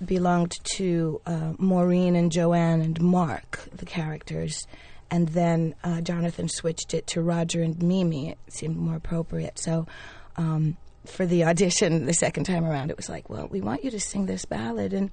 belonged 0.03 0.53
to 0.75 1.21
uh, 1.25 1.53
Maureen 1.57 2.15
and 2.15 2.31
Joanne 2.31 2.81
and 2.81 2.99
Mark, 3.01 3.67
the 3.73 3.85
characters, 3.85 4.67
and 5.09 5.29
then 5.29 5.73
uh, 5.83 6.01
Jonathan 6.01 6.49
switched 6.49 6.93
it 6.93 7.07
to 7.07 7.21
Roger 7.21 7.63
and 7.63 7.81
Mimi. 7.81 8.29
It 8.29 8.37
seemed 8.49 8.77
more 8.77 8.95
appropriate. 8.95 9.57
So. 9.59 9.87
Um, 10.35 10.77
for 11.07 11.25
the 11.25 11.43
audition 11.45 12.05
the 12.05 12.13
second 12.13 12.43
time 12.45 12.65
around, 12.65 12.89
it 12.91 12.97
was 12.97 13.09
like, 13.09 13.29
well, 13.29 13.47
we 13.47 13.61
want 13.61 13.83
you 13.83 13.91
to 13.91 13.99
sing 13.99 14.25
this 14.25 14.45
ballad, 14.45 14.93
and 14.93 15.11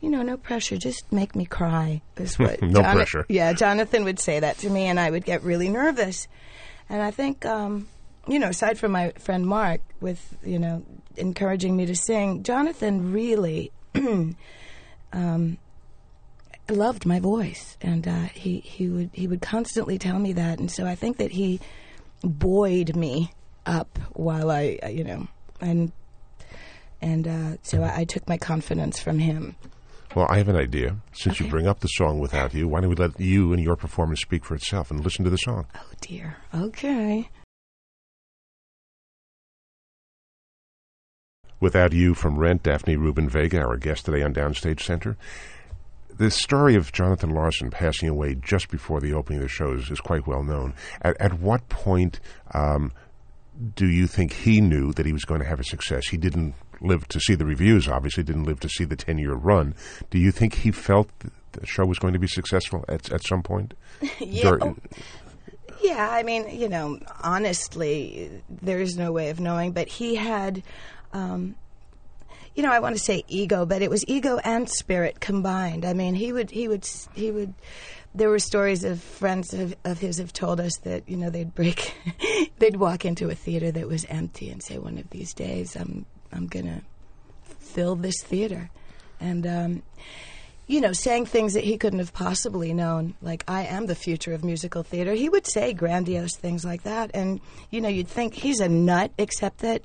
you 0.00 0.10
know, 0.10 0.22
no 0.22 0.36
pressure, 0.36 0.76
just 0.76 1.10
make 1.12 1.36
me 1.36 1.44
cry. 1.44 2.02
Is 2.16 2.38
what 2.38 2.60
No 2.62 2.80
Jona- 2.80 2.92
pressure. 2.94 3.26
Yeah, 3.28 3.52
Jonathan 3.52 4.04
would 4.04 4.18
say 4.18 4.40
that 4.40 4.58
to 4.58 4.70
me, 4.70 4.86
and 4.86 4.98
I 4.98 5.10
would 5.10 5.24
get 5.24 5.42
really 5.42 5.68
nervous. 5.68 6.28
And 6.88 7.00
I 7.00 7.10
think, 7.10 7.46
um, 7.46 7.88
you 8.26 8.38
know, 8.38 8.48
aside 8.48 8.78
from 8.78 8.92
my 8.92 9.12
friend 9.18 9.46
Mark, 9.46 9.80
with 10.00 10.36
you 10.44 10.58
know, 10.58 10.82
encouraging 11.16 11.76
me 11.76 11.86
to 11.86 11.96
sing, 11.96 12.42
Jonathan 12.42 13.12
really. 13.12 13.72
um, 15.12 15.58
loved 16.70 17.04
my 17.04 17.20
voice, 17.20 17.76
and 17.82 18.06
uh, 18.08 18.24
he 18.34 18.60
he 18.60 18.88
would 18.88 19.10
he 19.12 19.26
would 19.26 19.42
constantly 19.42 19.98
tell 19.98 20.18
me 20.18 20.32
that, 20.32 20.58
and 20.58 20.70
so 20.70 20.86
I 20.86 20.94
think 20.94 21.18
that 21.18 21.30
he 21.32 21.60
buoyed 22.22 22.96
me 22.96 23.32
up 23.66 23.98
while 24.12 24.50
I, 24.50 24.78
uh, 24.82 24.88
you 24.88 25.04
know, 25.04 25.28
and 25.62 25.92
and 27.00 27.26
uh, 27.26 27.56
so 27.62 27.82
I, 27.82 28.00
I 28.00 28.04
took 28.04 28.28
my 28.28 28.36
confidence 28.36 29.00
from 29.00 29.18
him. 29.18 29.56
Well, 30.14 30.26
I 30.28 30.36
have 30.38 30.48
an 30.48 30.56
idea. 30.56 30.96
Since 31.12 31.40
you 31.40 31.48
bring 31.48 31.66
up 31.66 31.80
the 31.80 31.88
song 31.88 32.18
without 32.18 32.52
you, 32.52 32.68
why 32.68 32.80
don't 32.80 32.90
we 32.90 32.96
let 32.96 33.18
you 33.18 33.52
and 33.54 33.62
your 33.62 33.76
performance 33.76 34.20
speak 34.20 34.44
for 34.44 34.54
itself 34.54 34.90
and 34.90 35.02
listen 35.02 35.24
to 35.24 35.30
the 35.30 35.38
song? 35.38 35.66
Oh 35.74 35.90
dear. 36.00 36.36
Okay. 36.54 37.30
Without 41.60 41.92
You 41.92 42.14
from 42.14 42.38
Rent, 42.38 42.64
Daphne 42.64 42.96
Rubin 42.96 43.28
Vega, 43.28 43.60
our 43.60 43.76
guest 43.76 44.04
today 44.04 44.22
on 44.22 44.34
Downstage 44.34 44.80
Center. 44.80 45.16
The 46.14 46.30
story 46.30 46.74
of 46.74 46.92
Jonathan 46.92 47.30
Larson 47.30 47.70
passing 47.70 48.08
away 48.08 48.34
just 48.34 48.68
before 48.68 49.00
the 49.00 49.12
opening 49.12 49.38
of 49.38 49.44
the 49.44 49.48
shows 49.48 49.90
is 49.90 50.00
quite 50.00 50.26
well 50.26 50.42
known. 50.42 50.74
At, 51.00 51.18
at 51.20 51.34
what 51.34 51.68
point 51.68 52.20
um, 52.52 52.92
do 53.74 53.86
you 53.86 54.06
think 54.06 54.32
he 54.32 54.60
knew 54.60 54.92
that 54.92 55.06
he 55.06 55.12
was 55.12 55.24
going 55.24 55.40
to 55.40 55.46
have 55.46 55.60
a 55.60 55.64
success? 55.64 56.08
He 56.08 56.16
didn't 56.16 56.54
live 56.80 57.06
to 57.08 57.20
see 57.20 57.34
the 57.34 57.44
reviews, 57.44 57.88
obviously, 57.88 58.22
didn't 58.22 58.44
live 58.44 58.60
to 58.60 58.68
see 58.68 58.84
the 58.84 58.96
10 58.96 59.18
year 59.18 59.34
run. 59.34 59.74
Do 60.10 60.18
you 60.18 60.32
think 60.32 60.54
he 60.54 60.72
felt 60.72 61.08
the 61.52 61.66
show 61.66 61.84
was 61.84 61.98
going 61.98 62.14
to 62.14 62.18
be 62.18 62.26
successful 62.26 62.84
at, 62.88 63.12
at 63.12 63.24
some 63.24 63.42
point? 63.42 63.74
Yeah. 64.18 64.42
Dur- 64.42 64.58
oh, 64.62 64.76
yeah, 65.82 66.08
I 66.10 66.22
mean, 66.22 66.48
you 66.48 66.68
know, 66.68 66.98
honestly, 67.22 68.30
there 68.48 68.80
is 68.80 68.96
no 68.96 69.10
way 69.10 69.30
of 69.30 69.40
knowing, 69.40 69.72
but 69.72 69.88
he 69.88 70.14
had. 70.14 70.62
Um, 71.12 71.56
you 72.54 72.62
know, 72.62 72.70
I 72.70 72.80
want 72.80 72.96
to 72.96 73.02
say 73.02 73.24
ego, 73.28 73.64
but 73.64 73.80
it 73.82 73.90
was 73.90 74.04
ego 74.06 74.38
and 74.44 74.68
spirit 74.68 75.20
combined. 75.20 75.84
I 75.84 75.94
mean, 75.94 76.14
he 76.14 76.32
would, 76.32 76.50
he 76.50 76.68
would, 76.68 76.86
he 77.14 77.30
would. 77.30 77.54
There 78.14 78.28
were 78.28 78.38
stories 78.38 78.84
of 78.84 79.00
friends 79.00 79.54
of, 79.54 79.74
of 79.84 79.98
his 79.98 80.18
have 80.18 80.32
told 80.32 80.60
us 80.60 80.76
that 80.84 81.08
you 81.08 81.16
know 81.16 81.30
they'd 81.30 81.54
break, 81.54 81.94
they'd 82.58 82.76
walk 82.76 83.04
into 83.04 83.30
a 83.30 83.34
theater 83.34 83.70
that 83.70 83.88
was 83.88 84.04
empty 84.06 84.50
and 84.50 84.62
say, 84.62 84.78
"One 84.78 84.98
of 84.98 85.08
these 85.10 85.32
days, 85.32 85.76
I'm, 85.76 86.04
I'm 86.32 86.46
gonna 86.46 86.82
fill 87.58 87.96
this 87.96 88.22
theater," 88.22 88.70
and 89.20 89.46
um, 89.46 89.82
you 90.66 90.80
know, 90.80 90.92
saying 90.92 91.26
things 91.26 91.54
that 91.54 91.64
he 91.64 91.76
couldn't 91.76 91.98
have 91.98 92.12
possibly 92.12 92.72
known, 92.72 93.14
like, 93.20 93.44
I 93.48 93.64
am 93.64 93.86
the 93.86 93.94
future 93.94 94.32
of 94.32 94.44
musical 94.44 94.82
theater. 94.82 95.12
He 95.12 95.28
would 95.28 95.46
say 95.46 95.72
grandiose 95.72 96.36
things 96.36 96.64
like 96.64 96.84
that. 96.84 97.10
And, 97.14 97.40
you 97.70 97.80
know, 97.80 97.88
you'd 97.88 98.08
think 98.08 98.34
he's 98.34 98.60
a 98.60 98.68
nut, 98.68 99.12
except 99.18 99.58
that 99.58 99.82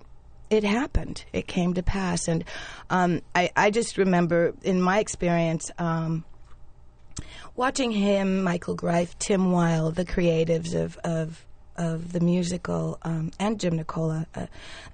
it 0.49 0.63
happened. 0.63 1.25
It 1.33 1.47
came 1.47 1.73
to 1.73 1.83
pass. 1.83 2.27
And 2.27 2.43
um, 2.89 3.21
I, 3.35 3.51
I 3.55 3.71
just 3.71 3.97
remember, 3.97 4.53
in 4.63 4.81
my 4.81 4.99
experience, 4.99 5.71
um, 5.77 6.23
watching 7.57 7.91
him, 7.91 8.43
Michael 8.43 8.75
Greif, 8.75 9.17
Tim 9.19 9.51
Weil, 9.51 9.91
the 9.91 10.05
creatives 10.05 10.73
of, 10.73 10.97
of 11.03 11.43
of 11.75 12.11
the 12.11 12.19
musical, 12.19 12.97
um, 13.03 13.31
and 13.39 13.59
Jim 13.59 13.75
Nicola 13.75 14.25
uh, 14.33 14.47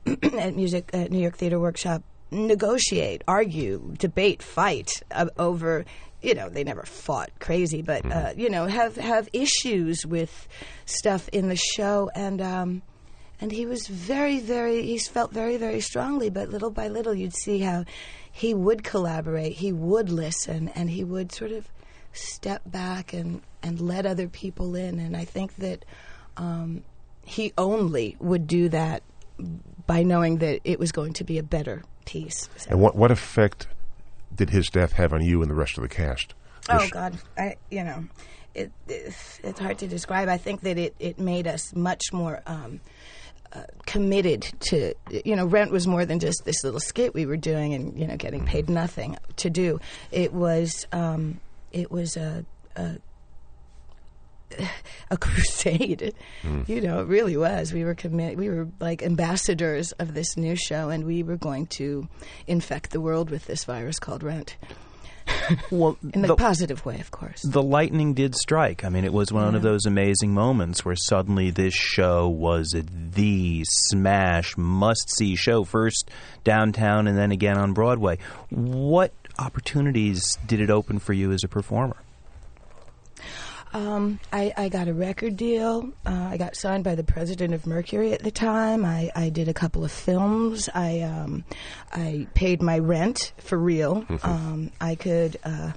at 0.37 0.55
music 0.55 0.89
at 0.91 1.11
New 1.11 1.19
York 1.19 1.37
Theater 1.37 1.59
Workshop 1.59 2.03
negotiate, 2.29 3.23
argue, 3.27 3.93
debate, 3.97 4.41
fight 4.41 5.01
uh, 5.11 5.27
over. 5.37 5.85
You 6.21 6.35
know, 6.35 6.49
they 6.49 6.63
never 6.63 6.83
fought 6.83 7.31
crazy, 7.39 7.81
but 7.81 8.09
uh, 8.09 8.33
you 8.35 8.49
know, 8.49 8.65
have 8.65 8.95
have 8.95 9.29
issues 9.33 10.05
with 10.05 10.47
stuff 10.85 11.29
in 11.29 11.49
the 11.49 11.55
show, 11.55 12.09
and 12.15 12.41
um, 12.41 12.81
and 13.39 13.51
he 13.51 13.65
was 13.65 13.87
very, 13.87 14.39
very. 14.39 14.83
He 14.83 14.97
felt 14.97 15.31
very, 15.31 15.57
very 15.57 15.81
strongly, 15.81 16.29
but 16.29 16.49
little 16.49 16.71
by 16.71 16.87
little, 16.87 17.13
you'd 17.13 17.35
see 17.35 17.59
how 17.59 17.85
he 18.31 18.53
would 18.53 18.83
collaborate, 18.83 19.53
he 19.53 19.71
would 19.71 20.09
listen, 20.09 20.69
and 20.69 20.89
he 20.89 21.03
would 21.03 21.31
sort 21.31 21.51
of 21.51 21.67
step 22.13 22.61
back 22.65 23.13
and 23.13 23.41
and 23.61 23.81
let 23.81 24.05
other 24.05 24.27
people 24.27 24.75
in. 24.75 24.99
And 24.99 25.15
I 25.17 25.25
think 25.25 25.55
that 25.57 25.85
um, 26.37 26.83
he 27.23 27.53
only 27.57 28.15
would 28.19 28.47
do 28.47 28.69
that 28.69 29.03
by 29.87 30.03
knowing 30.03 30.37
that 30.37 30.59
it 30.63 30.79
was 30.79 30.91
going 30.91 31.13
to 31.13 31.23
be 31.23 31.37
a 31.37 31.43
better 31.43 31.83
piece. 32.05 32.49
So- 32.57 32.71
and 32.71 32.79
what, 32.79 32.95
what 32.95 33.11
effect 33.11 33.67
did 34.33 34.49
his 34.49 34.69
death 34.69 34.93
have 34.93 35.13
on 35.13 35.23
you 35.23 35.41
and 35.41 35.49
the 35.49 35.55
rest 35.55 35.77
of 35.77 35.81
the 35.81 35.89
cast? 35.89 36.33
Oh 36.69 36.87
God, 36.91 37.17
I 37.37 37.57
you 37.69 37.83
know, 37.83 38.05
it, 38.53 38.71
it 38.87 39.13
it's 39.43 39.59
hard 39.59 39.79
to 39.79 39.87
describe. 39.87 40.29
I 40.29 40.37
think 40.37 40.61
that 40.61 40.77
it 40.77 40.95
it 40.99 41.19
made 41.19 41.47
us 41.47 41.75
much 41.75 42.13
more. 42.13 42.41
Um, 42.45 42.79
uh, 43.51 43.61
committed 43.85 44.41
to 44.59 44.95
you 45.25 45.35
know 45.35 45.45
rent 45.45 45.69
was 45.69 45.85
more 45.85 46.05
than 46.05 46.17
just 46.17 46.43
this 46.43 46.63
little 46.63 46.79
skit 46.79 47.13
we 47.13 47.27
were 47.27 47.37
doing 47.37 47.75
and 47.75 47.95
you 47.99 48.07
know 48.07 48.17
getting 48.17 48.43
paid 48.43 48.67
nothing 48.67 49.15
to 49.35 49.47
do 49.47 49.79
it 50.09 50.33
was 50.33 50.87
um, 50.91 51.39
it 51.73 51.91
was 51.91 52.15
a, 52.15 52.45
a 52.75 52.97
a 55.09 55.17
crusade. 55.17 56.13
Hmm. 56.41 56.61
You 56.67 56.81
know 56.81 57.01
it 57.01 57.07
really 57.07 57.37
was. 57.37 57.73
We 57.73 57.83
were 57.83 57.95
committed 57.95 58.37
we 58.37 58.49
were 58.49 58.67
like 58.79 59.03
ambassadors 59.03 59.91
of 59.93 60.13
this 60.13 60.37
new 60.37 60.55
show 60.55 60.89
and 60.89 61.05
we 61.05 61.23
were 61.23 61.37
going 61.37 61.67
to 61.67 62.07
infect 62.47 62.91
the 62.91 63.01
world 63.01 63.29
with 63.29 63.45
this 63.45 63.65
virus 63.65 63.99
called 63.99 64.23
rent. 64.23 64.55
Well, 65.71 65.97
in 66.13 66.21
the, 66.21 66.29
the, 66.29 66.35
positive 66.35 66.85
way 66.85 66.99
of 66.99 67.11
course. 67.11 67.41
The 67.41 67.61
lightning 67.61 68.13
did 68.13 68.35
strike. 68.35 68.83
I 68.83 68.89
mean, 68.89 69.03
it 69.03 69.13
was 69.13 69.31
one 69.31 69.55
of 69.55 69.61
those 69.61 69.85
amazing 69.85 70.33
moments 70.33 70.85
where 70.85 70.95
suddenly 70.95 71.49
this 71.49 71.73
show 71.73 72.29
was 72.29 72.75
the 72.75 73.63
smash, 73.65 74.55
must 74.57 75.13
see 75.15 75.35
show, 75.35 75.63
first 75.63 76.09
downtown 76.43 77.07
and 77.07 77.17
then 77.17 77.31
again 77.31 77.57
on 77.57 77.73
Broadway. 77.73 78.19
What 78.49 79.13
opportunities 79.39 80.37
did 80.45 80.59
it 80.61 80.69
open 80.69 80.99
for 80.99 81.13
you 81.13 81.31
as 81.31 81.43
a 81.43 81.47
performer? 81.47 81.97
Um, 83.73 84.19
I, 84.31 84.53
I 84.55 84.69
got 84.69 84.87
a 84.87 84.93
record 84.93 85.35
deal. 85.35 85.91
Uh, 86.05 86.27
I 86.29 86.37
got 86.37 86.55
signed 86.55 86.83
by 86.83 86.93
the 86.93 87.03
president 87.03 87.55
of 87.55 87.65
Mercury 87.65 88.13
at 88.13 88.21
the 88.21 88.29
time. 88.29 88.85
I, 88.85 89.09
I 89.15 89.29
did 89.29 89.47
a 89.49 89.53
couple 89.53 89.83
of 89.83 89.91
films. 89.91 90.69
I 90.75 91.01
um, 91.01 91.43
I 91.91 92.27
paid 92.35 92.61
my 92.61 92.77
rent 92.77 93.33
for 93.37 93.57
real. 93.57 94.05
Um, 94.21 94.71
I 94.79 94.93
could 94.93 95.37
uh, 95.43 95.71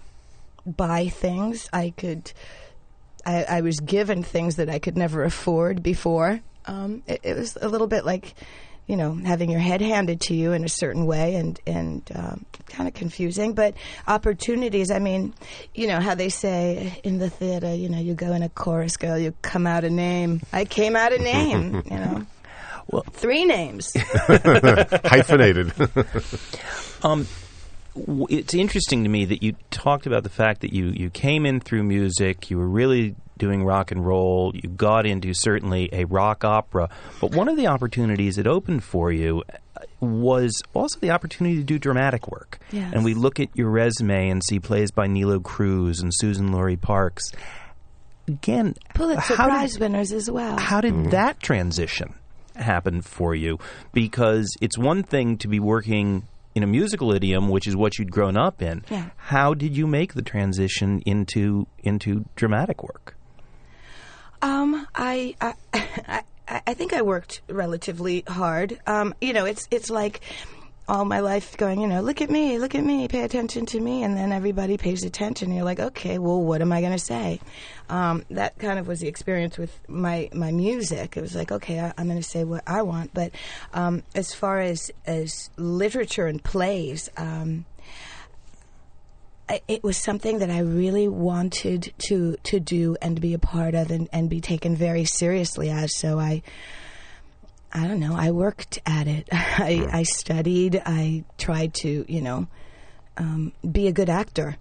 buy 0.67 1.09
things. 1.09 1.71
I 1.73 1.95
could. 1.97 2.33
I, 3.25 3.45
I 3.45 3.61
was 3.63 3.81
given 3.81 4.23
things 4.23 4.57
that 4.57 4.69
I 4.69 4.79
could 4.79 4.97
never 4.99 5.25
afford 5.25 5.83
before. 5.83 6.41
Um, 6.67 7.03
it, 7.07 7.21
it 7.23 7.37
was 7.37 7.57
a 7.61 7.69
little 7.69 7.87
bit 7.87 8.05
like, 8.05 8.35
you 8.87 8.97
know, 8.97 9.15
having 9.15 9.51
your 9.51 9.61
head 9.61 9.81
handed 9.81 10.21
to 10.23 10.35
you 10.35 10.53
in 10.53 10.65
a 10.65 10.69
certain 10.69 11.07
way, 11.07 11.35
and 11.37 11.59
and 11.67 12.09
um, 12.15 12.47
kind 12.67 12.89
of 12.89 12.95
confusing. 12.95 13.53
But 13.55 13.75
opportunities. 14.07 14.91
I 14.91 14.99
mean, 14.99 15.35
you 15.75 15.87
know 15.89 16.01
how 16.01 16.15
they 16.15 16.29
say 16.29 17.01
in 17.05 17.19
the 17.19 17.29
theater. 17.31 17.75
You 17.75 17.89
know, 17.89 17.99
you 17.99 18.15
go 18.15 18.33
in 18.33 18.43
a 18.43 18.49
chorus 18.49 18.97
girl, 18.97 19.19
you 19.19 19.35
come 19.43 19.67
out 19.67 19.85
a 19.85 19.91
name. 19.91 20.41
I 20.53 20.65
came 20.65 20.95
out 20.97 21.13
a 21.13 21.19
name. 21.19 21.83
you 21.91 21.97
know, 21.97 22.27
Well- 22.89 23.05
three 23.11 23.45
names. 23.45 23.93
Hyphenated. 24.27 25.73
Um, 27.03 27.27
it's 28.31 28.55
interesting 28.55 29.05
to 29.05 29.09
me 29.11 29.27
that 29.27 29.43
you 29.43 29.55
talked 29.71 30.07
about 30.07 30.23
the 30.23 30.31
fact 30.31 30.63
that 30.63 30.73
you, 30.73 30.87
you 30.87 31.11
came 31.11 31.45
in 31.47 31.61
through 31.61 31.83
music, 31.85 32.51
you 32.51 32.57
were 32.59 32.67
really 32.67 33.15
doing 33.39 33.65
rock 33.65 33.91
and 33.91 34.05
roll. 34.07 34.53
You 34.55 34.69
got 34.69 35.07
into 35.07 35.35
certainly 35.35 35.89
a 35.93 36.05
rock 36.05 36.45
opera, 36.45 36.89
but 37.21 37.33
one 37.33 37.49
of 37.49 37.57
the 37.57 37.67
opportunities 37.67 38.39
it 38.39 38.47
opened 38.47 38.83
for 38.85 39.13
you 39.13 39.43
uh, 39.49 39.81
was 40.01 40.63
also 40.75 40.99
the 41.01 41.11
opportunity 41.11 41.57
to 41.57 41.65
do 41.65 41.79
dramatic 41.79 42.29
work. 42.29 42.59
Yes. 42.71 42.93
And 42.95 43.05
we 43.05 43.15
look 43.15 43.41
at 43.41 43.49
your 43.55 43.71
resume 43.71 44.31
and 44.31 44.43
see 44.45 44.61
plays 44.61 44.91
by 44.91 45.07
Nilo 45.07 45.41
Cruz 45.41 46.01
and 46.01 46.13
Suzan-Lori 46.23 46.77
Parks. 46.77 47.33
Again, 48.29 48.75
Pulitzer 48.95 49.37
how 49.37 49.49
Prize 49.49 49.73
did, 49.73 49.81
winners 49.81 50.13
as 50.13 50.31
well. 50.31 50.59
how 50.59 50.81
did 50.81 51.13
that 51.13 51.41
transition 51.41 52.15
happen 52.57 53.01
for 53.03 53.35
you? 53.35 53.59
Because 53.93 54.53
it's 54.61 54.77
one 54.77 55.03
thing 55.03 55.39
to 55.39 55.49
be 55.49 55.61
working 55.61 56.27
in 56.57 56.63
a 56.63 56.67
musical 56.67 57.13
idiom, 57.13 57.49
which 57.51 57.67
is 57.67 57.77
what 57.77 57.99
you'd 57.99 58.11
grown 58.11 58.37
up 58.37 58.63
in. 58.63 58.83
Yeah. 58.91 59.11
How 59.17 59.53
did 59.55 59.77
you 59.77 59.87
make 59.87 60.15
the 60.15 60.23
transition 60.23 61.03
into 61.05 61.67
into 61.85 62.25
dramatic 62.35 62.83
work? 62.83 63.16
Um, 64.47 64.87
I, 64.95 65.35
I, 65.41 66.23
I, 66.47 66.63
I 66.69 66.75
think 66.75 66.93
I 66.93 67.03
worked 67.03 67.41
relatively 67.49 68.23
hard. 68.29 68.79
Um, 68.87 69.13
you 69.21 69.33
know, 69.33 69.45
it's 69.45 69.67
it's 69.73 69.91
like 69.91 70.21
all 70.89 71.05
my 71.05 71.19
life 71.19 71.57
going, 71.57 71.81
you 71.81 71.89
know, 71.89 72.01
look 72.01 72.21
at 72.23 72.31
me, 72.31 72.61
look 72.61 72.77
at 72.77 72.85
me, 72.85 73.09
pay 73.09 73.23
attention 73.23 73.67
to 73.67 73.81
me, 73.81 74.05
and 74.05 74.17
then 74.17 74.31
everybody 74.31 74.77
pays 74.77 75.03
attention. 75.03 75.49
And 75.49 75.57
you're 75.57 75.65
like, 75.65 75.81
okay, 75.81 76.19
well, 76.19 76.41
what 76.41 76.63
am 76.63 76.71
I 76.71 76.81
going 76.81 76.93
to 76.93 76.99
say? 76.99 77.41
Um, 77.89 78.25
that 78.31 78.57
kind 78.61 78.79
of 78.79 78.87
was 78.87 79.01
the 79.01 79.09
experience 79.09 79.59
with 79.59 79.77
my 79.89 80.31
my 80.33 80.53
music. 80.53 81.17
It 81.17 81.23
was 81.23 81.35
like, 81.35 81.51
okay, 81.51 81.81
I, 81.81 81.93
I'm 81.99 82.07
going 82.07 82.23
to 82.23 82.29
say 82.29 82.45
what 82.45 82.63
I 82.69 82.83
want. 82.83 83.13
But 83.13 83.33
um, 83.75 84.05
as 84.15 84.33
far 84.33 84.61
as 84.61 84.93
as 85.07 85.51
literature 85.57 86.29
and 86.29 86.43
plays. 86.43 87.11
Um, 87.17 87.65
it 89.69 89.83
was 89.85 89.97
something 89.97 90.41
that 90.41 90.51
I 90.51 90.61
really 90.61 91.09
wanted 91.09 91.93
to 92.09 92.37
to 92.45 92.61
do 92.61 92.97
and 93.01 93.21
be 93.21 93.35
a 93.35 93.39
part 93.39 93.75
of 93.75 93.91
and, 93.91 94.09
and 94.13 94.29
be 94.29 94.41
taken 94.41 94.75
very 94.75 95.05
seriously 95.05 95.71
as. 95.71 95.97
So 95.97 96.19
I, 96.19 96.43
I 97.73 97.87
don't 97.87 98.01
know. 98.01 98.15
I 98.17 98.33
worked 98.33 98.81
at 98.87 99.07
it. 99.07 99.29
I, 99.33 99.87
I 99.93 100.03
studied. 100.03 100.83
I 100.85 101.25
tried 101.39 101.75
to, 101.75 102.05
you 102.13 102.23
know, 102.23 102.49
um, 103.17 103.53
be 103.71 103.87
a 103.87 103.93
good 103.93 104.09
actor. 104.11 104.57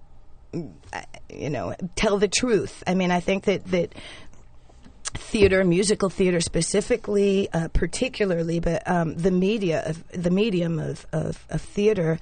I- 0.53 1.05
You 1.29 1.49
know, 1.49 1.75
tell 1.95 2.17
the 2.19 2.27
truth. 2.29 2.83
I 2.87 2.93
mean, 2.93 3.11
I 3.11 3.19
think 3.19 3.45
that 3.45 3.65
that 3.71 3.93
theater, 5.15 5.63
musical 5.63 6.09
theater 6.09 6.39
specifically, 6.39 7.49
uh, 7.51 7.67
particularly, 7.69 8.59
but 8.59 8.87
um, 8.87 9.15
the 9.15 9.31
media, 9.31 9.83
of, 9.85 10.03
the 10.11 10.29
medium 10.29 10.79
of, 10.79 11.05
of, 11.11 11.43
of 11.49 11.61
theater 11.61 12.19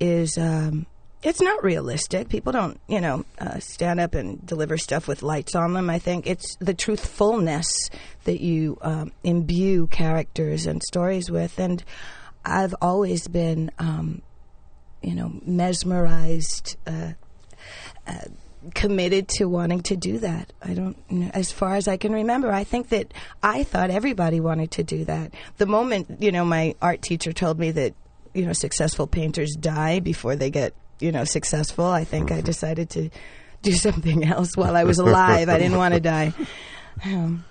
is. 0.00 0.38
Um, 0.38 0.86
it's 1.26 1.40
not 1.40 1.64
realistic. 1.64 2.28
People 2.28 2.52
don't, 2.52 2.80
you 2.86 3.00
know, 3.00 3.24
uh, 3.40 3.58
stand 3.58 3.98
up 3.98 4.14
and 4.14 4.44
deliver 4.46 4.78
stuff 4.78 5.08
with 5.08 5.24
lights 5.24 5.56
on 5.56 5.72
them. 5.72 5.90
I 5.90 5.98
think 5.98 6.24
it's 6.24 6.54
the 6.60 6.72
truthfulness 6.72 7.90
that 8.24 8.40
you 8.40 8.78
um, 8.80 9.10
imbue 9.24 9.88
characters 9.88 10.66
and 10.66 10.80
stories 10.84 11.28
with. 11.28 11.58
And 11.58 11.82
I've 12.44 12.76
always 12.80 13.26
been, 13.26 13.72
um, 13.80 14.22
you 15.02 15.16
know, 15.16 15.32
mesmerized, 15.44 16.76
uh, 16.86 17.14
uh, 18.06 18.28
committed 18.74 19.26
to 19.28 19.46
wanting 19.46 19.80
to 19.80 19.96
do 19.96 20.18
that. 20.18 20.52
I 20.62 20.74
don't, 20.74 20.96
you 21.10 21.18
know, 21.18 21.30
as 21.34 21.50
far 21.50 21.74
as 21.74 21.88
I 21.88 21.96
can 21.96 22.12
remember, 22.12 22.52
I 22.52 22.62
think 22.62 22.90
that 22.90 23.12
I 23.42 23.64
thought 23.64 23.90
everybody 23.90 24.38
wanted 24.38 24.70
to 24.72 24.84
do 24.84 25.04
that. 25.06 25.34
The 25.56 25.66
moment, 25.66 26.22
you 26.22 26.30
know, 26.30 26.44
my 26.44 26.76
art 26.80 27.02
teacher 27.02 27.32
told 27.32 27.58
me 27.58 27.72
that, 27.72 27.94
you 28.32 28.46
know, 28.46 28.52
successful 28.52 29.08
painters 29.08 29.56
die 29.58 29.98
before 29.98 30.36
they 30.36 30.50
get, 30.50 30.72
you 31.00 31.12
know, 31.12 31.24
successful, 31.24 31.84
I 31.86 32.04
think 32.04 32.30
I 32.32 32.40
decided 32.40 32.90
to 32.90 33.10
do 33.62 33.72
something 33.86 34.24
else 34.24 34.56
while 34.56 34.76
I 34.76 34.84
was 34.84 34.98
alive. 34.98 35.48
I 35.48 35.58
didn't 35.58 35.76
want 35.78 35.94
to 35.94 36.00
die. 36.00 36.32
Um, 37.04 37.44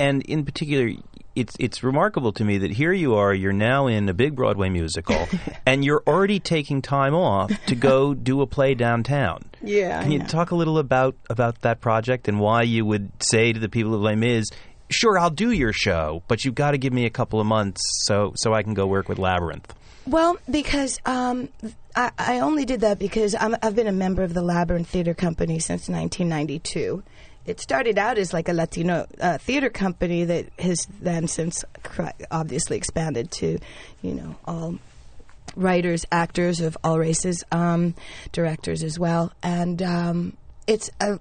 And 0.00 0.22
in 0.22 0.44
particular, 0.44 0.90
it's 1.34 1.54
it's 1.58 1.82
remarkable 1.82 2.32
to 2.32 2.44
me 2.44 2.58
that 2.58 2.70
here 2.72 2.92
you 2.92 3.14
are, 3.14 3.32
you're 3.34 3.52
now 3.52 3.86
in 3.86 4.08
a 4.08 4.14
big 4.14 4.34
Broadway 4.34 4.68
musical, 4.68 5.28
and 5.66 5.84
you're 5.84 6.02
already 6.06 6.40
taking 6.40 6.82
time 6.82 7.14
off 7.14 7.50
to 7.66 7.74
go 7.74 8.14
do 8.30 8.40
a 8.40 8.46
play 8.46 8.74
downtown. 8.74 9.42
Yeah, 9.62 10.02
Can 10.02 10.12
you 10.12 10.20
talk 10.20 10.50
a 10.52 10.54
little 10.56 10.78
about 10.78 11.16
about 11.30 11.62
that 11.62 11.80
project 11.80 12.28
and 12.28 12.38
why 12.40 12.62
you 12.62 12.84
would 12.84 13.10
say 13.22 13.52
to 13.52 13.58
the 13.58 13.68
people 13.68 13.94
of 13.94 14.00
Les 14.00 14.14
Mis, 14.16 14.46
"Sure, 14.90 15.18
I'll 15.18 15.30
do 15.30 15.50
your 15.50 15.72
show, 15.72 16.22
but 16.28 16.44
you've 16.44 16.54
got 16.56 16.72
to 16.72 16.78
give 16.78 16.92
me 16.92 17.04
a 17.06 17.10
couple 17.10 17.40
of 17.40 17.46
months 17.46 17.80
so 18.06 18.32
so 18.36 18.52
I 18.54 18.62
can 18.62 18.74
go 18.74 18.86
work 18.86 19.08
with 19.08 19.18
Labyrinth." 19.18 19.72
Well, 20.08 20.38
because 20.50 20.98
um, 21.04 21.50
I, 21.94 22.10
I 22.16 22.40
only 22.40 22.64
did 22.64 22.80
that 22.80 22.98
because 22.98 23.34
I'm, 23.34 23.54
I've 23.62 23.76
been 23.76 23.86
a 23.86 23.92
member 23.92 24.22
of 24.22 24.32
the 24.32 24.40
Labyrinth 24.40 24.88
Theater 24.88 25.12
Company 25.12 25.58
since 25.58 25.86
1992. 25.86 27.02
It 27.44 27.60
started 27.60 27.98
out 27.98 28.16
as 28.16 28.32
like 28.32 28.48
a 28.48 28.54
Latino 28.54 29.06
uh, 29.20 29.36
theater 29.36 29.68
company 29.68 30.24
that 30.24 30.46
has 30.58 30.86
then 31.02 31.28
since 31.28 31.62
obviously 32.30 32.78
expanded 32.78 33.30
to, 33.32 33.58
you 34.00 34.14
know, 34.14 34.34
all 34.46 34.78
writers, 35.56 36.06
actors 36.10 36.62
of 36.62 36.78
all 36.82 36.98
races, 36.98 37.44
um, 37.52 37.94
directors 38.32 38.82
as 38.82 38.98
well, 38.98 39.30
and 39.42 39.82
um, 39.82 40.36
it's 40.66 40.90
a 41.00 41.20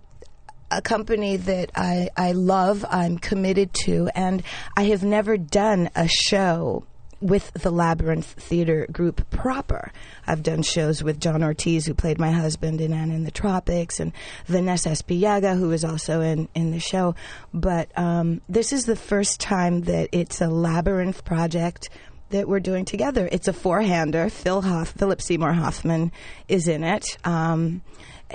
a 0.69 0.81
company 0.81 1.37
that 1.37 1.71
I, 1.75 2.09
I 2.17 2.33
love, 2.33 2.85
I'm 2.89 3.17
committed 3.19 3.73
to, 3.85 4.09
and 4.13 4.43
I 4.75 4.83
have 4.83 5.01
never 5.01 5.37
done 5.37 5.89
a 5.95 6.09
show 6.09 6.85
with 7.21 7.51
the 7.53 7.71
Labyrinth 7.71 8.33
Theater 8.33 8.87
Group 8.91 9.29
proper. 9.29 9.91
I've 10.25 10.43
done 10.43 10.61
shows 10.61 11.03
with 11.03 11.19
John 11.19 11.43
Ortiz, 11.43 11.85
who 11.85 11.93
played 11.93 12.19
my 12.19 12.31
husband 12.31 12.81
in 12.81 12.93
Anna 12.93 13.15
in 13.15 13.23
the 13.23 13.31
Tropics, 13.31 13.99
and 13.99 14.11
Vanessa 14.45 14.89
Aspillaga, 14.89 15.57
who 15.57 15.71
is 15.71 15.83
also 15.83 16.21
in, 16.21 16.47
in 16.53 16.71
the 16.71 16.79
show. 16.79 17.15
But 17.53 17.97
um, 17.97 18.41
this 18.47 18.71
is 18.71 18.85
the 18.85 18.95
first 18.95 19.39
time 19.39 19.81
that 19.81 20.09
it's 20.11 20.41
a 20.41 20.47
Labyrinth 20.47 21.25
project 21.25 21.89
that 22.29 22.47
we're 22.47 22.59
doing 22.59 22.85
together. 22.85 23.29
It's 23.31 23.47
a 23.47 23.53
four-hander. 23.53 24.29
Phil 24.29 24.61
Hoff, 24.61 24.89
Philip 24.89 25.21
Seymour 25.21 25.53
Hoffman 25.53 26.11
is 26.47 26.67
in 26.67 26.83
it. 26.83 27.17
Um, 27.23 27.81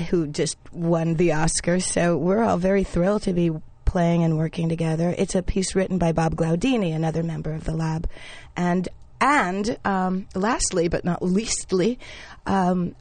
who 0.08 0.26
just 0.26 0.56
won 0.72 1.14
the 1.14 1.32
Oscar. 1.32 1.80
So 1.80 2.16
we're 2.16 2.42
all 2.42 2.56
very 2.56 2.84
thrilled 2.84 3.22
to 3.22 3.32
be 3.32 3.50
playing 3.84 4.22
and 4.22 4.36
working 4.36 4.68
together. 4.68 5.14
It's 5.16 5.34
a 5.34 5.42
piece 5.42 5.74
written 5.74 5.98
by 5.98 6.12
Bob 6.12 6.36
Glaudini, 6.36 6.94
another 6.94 7.22
member 7.22 7.52
of 7.52 7.64
the 7.64 7.74
lab, 7.74 8.08
and 8.56 8.88
and 9.20 9.78
um, 9.84 10.26
lastly 10.34 10.88
but 10.88 11.04
not 11.04 11.22
leastly, 11.22 11.98
um, 12.46 12.94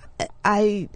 I 0.46 0.90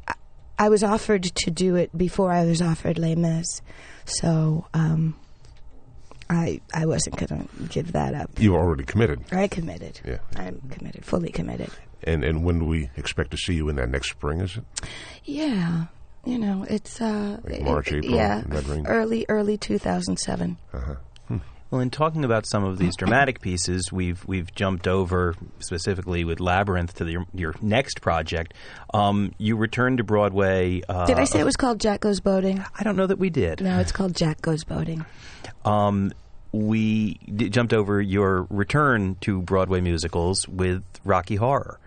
I 0.57 0.69
was 0.69 0.83
offered 0.83 1.23
to 1.23 1.51
do 1.51 1.75
it 1.75 1.95
before 1.97 2.31
I 2.31 2.45
was 2.45 2.61
offered 2.61 2.97
Les 2.99 3.15
Mis, 3.15 3.61
so. 4.05 4.67
Um, 4.73 5.15
I 6.27 6.59
I 6.73 6.87
wasn't 6.87 7.17
going 7.17 7.47
to 7.47 7.63
give 7.69 7.91
that 7.91 8.15
up. 8.15 8.31
You 8.39 8.53
were 8.53 8.59
already 8.59 8.83
committed. 8.83 9.23
I 9.31 9.47
committed. 9.47 10.01
Yeah. 10.03 10.17
I'm 10.35 10.59
committed, 10.71 11.05
fully 11.05 11.29
committed. 11.29 11.69
And 12.03 12.23
and 12.23 12.43
when 12.43 12.57
do 12.57 12.65
we 12.65 12.89
expect 12.97 13.29
to 13.31 13.37
see 13.37 13.53
you 13.53 13.69
in 13.69 13.75
that 13.75 13.89
next 13.89 14.09
spring? 14.09 14.41
Is 14.41 14.57
it? 14.57 14.63
Yeah, 15.23 15.85
you 16.25 16.37
know, 16.39 16.65
it's 16.69 16.99
uh, 17.01 17.39
Like 17.43 17.61
March, 17.61 17.91
April, 17.91 18.13
yeah, 18.15 18.41
in 18.43 18.49
that 18.49 18.67
range? 18.67 18.85
early 18.89 19.25
early 19.29 19.57
2007. 19.57 20.57
Well, 21.71 21.81
in 21.81 21.89
talking 21.89 22.23
about 22.23 22.45
some 22.45 22.63
of 22.63 22.77
these 22.77 22.95
dramatic 22.95 23.41
pieces, 23.41 23.91
we've 23.91 24.23
we've 24.27 24.53
jumped 24.53 24.87
over 24.87 25.33
specifically 25.59 26.23
with 26.23 26.39
Labyrinth 26.39 26.93
to 26.95 27.03
the, 27.03 27.25
your 27.33 27.55
next 27.59 28.01
project. 28.01 28.53
Um, 28.93 29.33
you 29.39 29.57
returned 29.57 29.97
to 29.97 30.03
Broadway. 30.03 30.83
Uh, 30.87 31.07
Did 31.07 31.17
I 31.17 31.23
say 31.25 31.39
it 31.39 31.43
was 31.43 31.55
called 31.57 31.79
Jack 31.81 32.01
Goes 32.01 32.19
Boating? 32.19 32.63
I 32.79 32.83
don't 32.83 32.95
know 32.95 33.07
that 33.07 33.17
we 33.17 33.31
did. 33.31 33.61
No, 33.61 33.79
it's 33.79 33.91
called 33.91 34.15
Jack 34.15 34.41
Goes 34.43 34.63
Boating. 34.63 35.05
Um, 35.65 36.13
we 36.51 37.15
d- 37.35 37.49
jumped 37.49 37.73
over 37.73 37.99
your 37.99 38.43
return 38.51 39.15
to 39.21 39.41
Broadway 39.41 39.81
musicals 39.81 40.47
with 40.47 40.83
Rocky 41.03 41.35
Horror. 41.35 41.79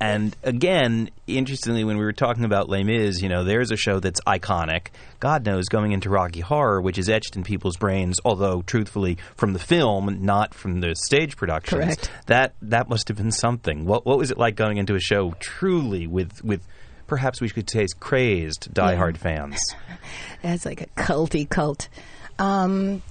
And 0.00 0.34
again, 0.42 1.10
interestingly, 1.26 1.84
when 1.84 1.98
we 1.98 2.04
were 2.04 2.14
talking 2.14 2.44
about 2.46 2.70
Les 2.70 2.84
Mis, 2.84 3.20
you 3.20 3.28
know, 3.28 3.44
there's 3.44 3.70
a 3.70 3.76
show 3.76 4.00
that's 4.00 4.20
iconic. 4.22 4.86
God 5.20 5.44
knows, 5.44 5.66
going 5.66 5.92
into 5.92 6.08
Rocky 6.08 6.40
Horror, 6.40 6.80
which 6.80 6.96
is 6.96 7.10
etched 7.10 7.36
in 7.36 7.44
people's 7.44 7.76
brains, 7.76 8.18
although 8.24 8.62
truthfully 8.62 9.18
from 9.36 9.52
the 9.52 9.58
film, 9.58 10.24
not 10.24 10.54
from 10.54 10.80
the 10.80 10.94
stage 10.94 11.36
productions. 11.36 11.84
Correct. 11.84 12.10
That 12.26 12.54
that 12.62 12.88
must 12.88 13.08
have 13.08 13.18
been 13.18 13.30
something. 13.30 13.84
What 13.84 14.06
what 14.06 14.16
was 14.16 14.30
it 14.30 14.38
like 14.38 14.56
going 14.56 14.78
into 14.78 14.94
a 14.94 15.00
show 15.00 15.32
truly 15.38 16.06
with 16.06 16.42
with 16.42 16.66
perhaps 17.06 17.42
we 17.42 17.50
could 17.50 17.68
say 17.68 17.84
crazed 17.98 18.72
diehard 18.72 19.18
fans? 19.18 19.60
That's 20.42 20.64
like 20.64 20.80
a 20.80 20.86
culty 20.96 21.46
cult. 21.46 21.90
Um, 22.38 23.02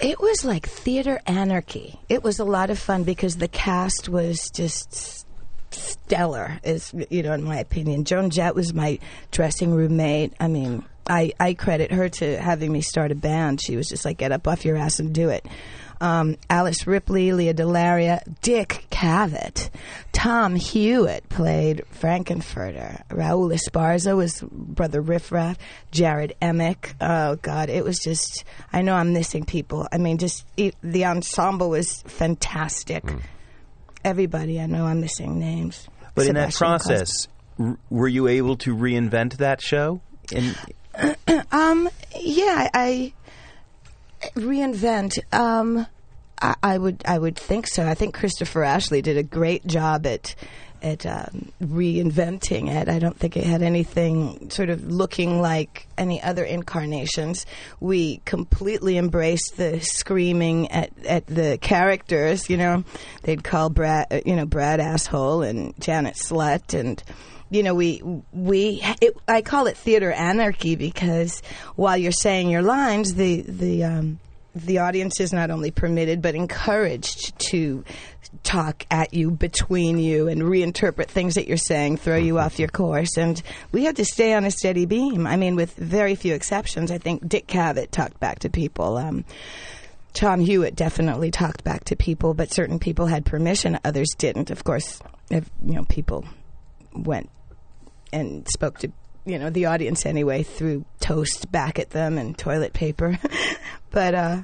it 0.00 0.20
was 0.20 0.44
like 0.44 0.68
theater 0.68 1.18
anarchy. 1.26 1.98
It 2.10 2.22
was 2.22 2.40
a 2.40 2.44
lot 2.44 2.68
of 2.68 2.78
fun 2.78 3.04
because 3.04 3.38
the 3.38 3.48
cast 3.48 4.10
was 4.10 4.50
just 4.50 5.26
stellar, 5.74 6.60
is 6.62 6.92
you 7.10 7.22
know, 7.22 7.32
in 7.32 7.42
my 7.42 7.58
opinion. 7.58 8.04
Joan 8.04 8.30
Jett 8.30 8.54
was 8.54 8.72
my 8.74 8.98
dressing 9.30 9.72
room 9.72 9.96
mate. 9.96 10.32
I 10.38 10.48
mean, 10.48 10.84
I, 11.08 11.32
I 11.40 11.54
credit 11.54 11.92
her 11.92 12.08
to 12.08 12.40
having 12.40 12.72
me 12.72 12.80
start 12.80 13.10
a 13.10 13.14
band. 13.16 13.60
She 13.60 13.76
was 13.76 13.88
just 13.88 14.04
like, 14.04 14.18
get 14.18 14.32
up 14.32 14.46
off 14.46 14.64
your 14.64 14.76
ass 14.76 15.00
and 15.00 15.12
do 15.12 15.30
it. 15.30 15.44
um, 16.02 16.36
Alice 16.50 16.86
Ripley, 16.86 17.32
Lea 17.32 17.52
DeLaria, 17.52 18.22
Dick 18.42 18.86
Cavett, 18.90 19.70
Tom 20.12 20.56
Hewitt 20.56 21.28
played 21.28 21.84
Frank-N-Furter, 21.90 23.06
Raul 23.08 23.54
Esparza 23.54 24.16
was 24.16 24.42
Brother 24.50 25.00
Riffraff, 25.00 25.56
Jarrod 25.92 26.32
Emick. 26.42 26.94
Oh 27.00 27.36
God, 27.36 27.70
it 27.70 27.84
was 27.84 28.00
just. 28.00 28.44
I 28.72 28.82
know 28.82 28.94
I'm 28.94 29.12
missing 29.12 29.44
people. 29.44 29.86
I 29.92 29.98
mean, 29.98 30.18
just 30.18 30.44
it, 30.56 30.74
the 30.82 31.04
ensemble 31.04 31.70
was 31.70 32.02
fantastic. 32.02 33.04
Everybody, 34.04 34.60
I 34.60 34.66
know 34.66 34.86
I'm 34.86 35.00
missing 35.00 35.38
names. 35.38 35.88
But 36.14 36.26
in 36.26 36.34
that 36.34 36.54
process, 36.54 37.28
r- 37.58 37.78
were 37.90 38.08
you 38.08 38.28
able 38.28 38.56
to 38.58 38.74
reinvent 38.74 39.38
that 39.38 39.60
show? 39.62 40.00
And 40.34 40.56
Um, 41.52 41.88
yeah, 42.18 42.68
I, 42.74 43.12
I 44.22 44.28
reinvent. 44.36 45.18
Um, 45.34 45.86
I, 46.40 46.54
I 46.62 46.78
would, 46.78 47.02
I 47.06 47.18
would 47.18 47.36
think 47.36 47.66
so. 47.66 47.86
I 47.86 47.94
think 47.94 48.14
Christopher 48.14 48.62
Ashley 48.64 49.00
did 49.02 49.16
a 49.16 49.22
great 49.22 49.66
job 49.66 50.06
at 50.06 50.34
at 50.82 51.06
um, 51.06 51.52
reinventing 51.62 52.68
it. 52.68 52.88
I 52.88 52.98
don't 52.98 53.16
think 53.16 53.36
it 53.36 53.44
had 53.44 53.62
anything 53.62 54.50
sort 54.50 54.68
of 54.68 54.84
looking 54.90 55.40
like 55.40 55.86
any 55.96 56.20
other 56.22 56.44
incarnations. 56.44 57.46
We 57.80 58.20
completely 58.24 58.98
embraced 58.98 59.56
the 59.56 59.80
screaming 59.80 60.70
at 60.70 60.90
at 61.06 61.26
the 61.26 61.58
characters. 61.58 62.50
You 62.50 62.56
know, 62.56 62.84
they'd 63.22 63.44
call 63.44 63.70
Brad, 63.70 64.08
uh, 64.10 64.20
you 64.26 64.36
know, 64.36 64.46
Brad 64.46 64.80
asshole 64.80 65.42
and 65.42 65.78
Janet 65.80 66.14
slut 66.14 66.78
and 66.78 67.02
you 67.50 67.62
know, 67.62 67.74
we 67.74 68.02
we 68.32 68.80
it, 69.02 69.14
I 69.28 69.42
call 69.42 69.66
it 69.66 69.76
theater 69.76 70.10
anarchy 70.10 70.74
because 70.74 71.42
while 71.76 71.98
you're 71.98 72.10
saying 72.10 72.48
your 72.48 72.62
lines, 72.62 73.14
the 73.14 73.42
the 73.42 73.84
um, 73.84 74.20
the 74.54 74.78
audience 74.78 75.20
is 75.20 75.32
not 75.32 75.50
only 75.50 75.70
permitted 75.70 76.22
but 76.22 76.34
encouraged 76.34 77.38
to 77.50 77.84
talk 78.42 78.86
at 78.90 79.14
you, 79.14 79.30
between 79.30 79.98
you, 79.98 80.28
and 80.28 80.42
reinterpret 80.42 81.08
things 81.08 81.34
that 81.34 81.48
you're 81.48 81.56
saying, 81.56 81.96
throw 81.96 82.16
you 82.16 82.38
off 82.38 82.58
your 82.58 82.68
course. 82.68 83.16
And 83.16 83.40
we 83.70 83.84
had 83.84 83.96
to 83.96 84.04
stay 84.04 84.34
on 84.34 84.44
a 84.44 84.50
steady 84.50 84.86
beam. 84.86 85.26
I 85.26 85.36
mean, 85.36 85.56
with 85.56 85.74
very 85.74 86.14
few 86.14 86.34
exceptions. 86.34 86.90
I 86.90 86.98
think 86.98 87.26
Dick 87.28 87.46
Cavett 87.46 87.90
talked 87.90 88.18
back 88.20 88.40
to 88.40 88.50
people. 88.50 88.96
Um, 88.96 89.24
Tom 90.14 90.40
Hewitt 90.40 90.76
definitely 90.76 91.30
talked 91.30 91.64
back 91.64 91.84
to 91.84 91.96
people, 91.96 92.34
but 92.34 92.52
certain 92.52 92.78
people 92.78 93.06
had 93.06 93.24
permission, 93.24 93.78
others 93.84 94.08
didn't. 94.18 94.50
Of 94.50 94.64
course, 94.64 95.00
if 95.30 95.48
you 95.64 95.74
know 95.74 95.84
people 95.84 96.24
went 96.94 97.30
and 98.12 98.46
spoke 98.48 98.78
to 98.80 98.92
you 99.24 99.38
know 99.38 99.48
the 99.48 99.66
audience 99.66 100.04
anyway 100.04 100.42
through 100.42 100.84
toast 101.00 101.50
back 101.50 101.78
at 101.78 101.90
them 101.90 102.18
and 102.18 102.36
toilet 102.36 102.72
paper. 102.74 103.18
but 103.90 104.14
uh, 104.14 104.42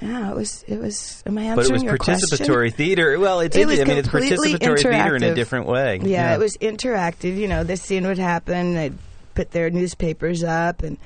yeah, 0.00 0.30
it 0.30 0.36
was 0.36 0.64
it 0.68 0.78
was. 0.80 1.22
Am 1.26 1.36
I 1.38 1.42
answering 1.42 1.56
but 1.56 1.66
it 1.66 1.72
was 1.72 1.82
your 1.82 1.96
participatory 1.98 2.70
question? 2.70 2.76
theater. 2.76 3.18
Well, 3.18 3.40
it's 3.40 3.56
It 3.56 3.66
was 3.66 3.80
I 3.80 3.84
mean, 3.84 3.98
it's 3.98 4.08
completely 4.08 4.54
participatory 4.54 4.82
theater 4.82 5.16
in 5.16 5.22
a 5.22 5.26
interactive. 5.26 5.34
different 5.34 5.66
way. 5.66 6.00
Yeah, 6.02 6.34
it 6.34 6.38
was 6.38 6.56
interactive. 6.58 7.36
You 7.36 7.48
know, 7.48 7.64
this 7.64 7.82
scene 7.82 8.06
would 8.06 8.18
happen. 8.18 8.74
They'd 8.74 8.98
put 9.34 9.50
their 9.50 9.70
newspapers 9.70 10.42
up 10.44 10.82
and 10.82 10.96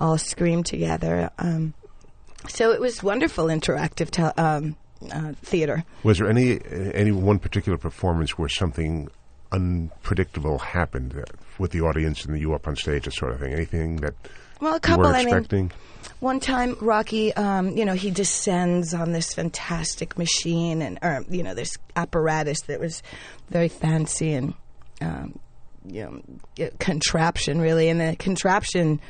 all 0.00 0.18
scream 0.18 0.62
together. 0.62 1.30
Um, 1.38 1.74
so 2.48 2.72
it 2.72 2.80
was 2.80 3.02
wonderful 3.02 3.46
interactive 3.46 4.10
tel- 4.10 4.32
um, 4.36 4.76
uh, 5.12 5.32
theater. 5.42 5.84
Was 6.02 6.18
there 6.18 6.28
any 6.28 6.58
any 6.94 7.12
one 7.12 7.38
particular 7.38 7.78
performance 7.78 8.36
where 8.38 8.48
something 8.48 9.08
unpredictable 9.52 10.58
happened 10.58 11.14
uh, 11.16 11.22
with 11.58 11.70
the 11.70 11.80
audience 11.82 12.24
and 12.24 12.38
you 12.40 12.54
up 12.54 12.66
on 12.66 12.76
stage, 12.76 13.04
that 13.04 13.14
sort 13.14 13.32
of 13.32 13.40
thing? 13.40 13.52
Anything 13.52 13.96
that 13.96 14.14
Well, 14.60 14.72
a 14.72 14.76
you 14.76 14.80
couple. 14.80 15.04
weren't 15.04 15.16
I 15.16 15.18
mean, 15.24 15.28
expecting? 15.28 15.72
One 16.22 16.38
time, 16.38 16.76
Rocky, 16.80 17.34
um, 17.34 17.76
you 17.76 17.84
know, 17.84 17.94
he 17.94 18.12
descends 18.12 18.94
on 18.94 19.10
this 19.10 19.34
fantastic 19.34 20.16
machine 20.16 20.80
and, 20.80 20.96
or, 21.02 21.24
you 21.28 21.42
know, 21.42 21.52
this 21.52 21.76
apparatus 21.96 22.60
that 22.68 22.78
was 22.78 23.02
very 23.50 23.66
fancy 23.66 24.32
and, 24.34 24.54
um, 25.00 25.40
you 25.84 26.22
know, 26.56 26.70
contraption 26.78 27.60
really. 27.60 27.88
And 27.88 28.00
the 28.00 28.14
contraption, 28.14 29.00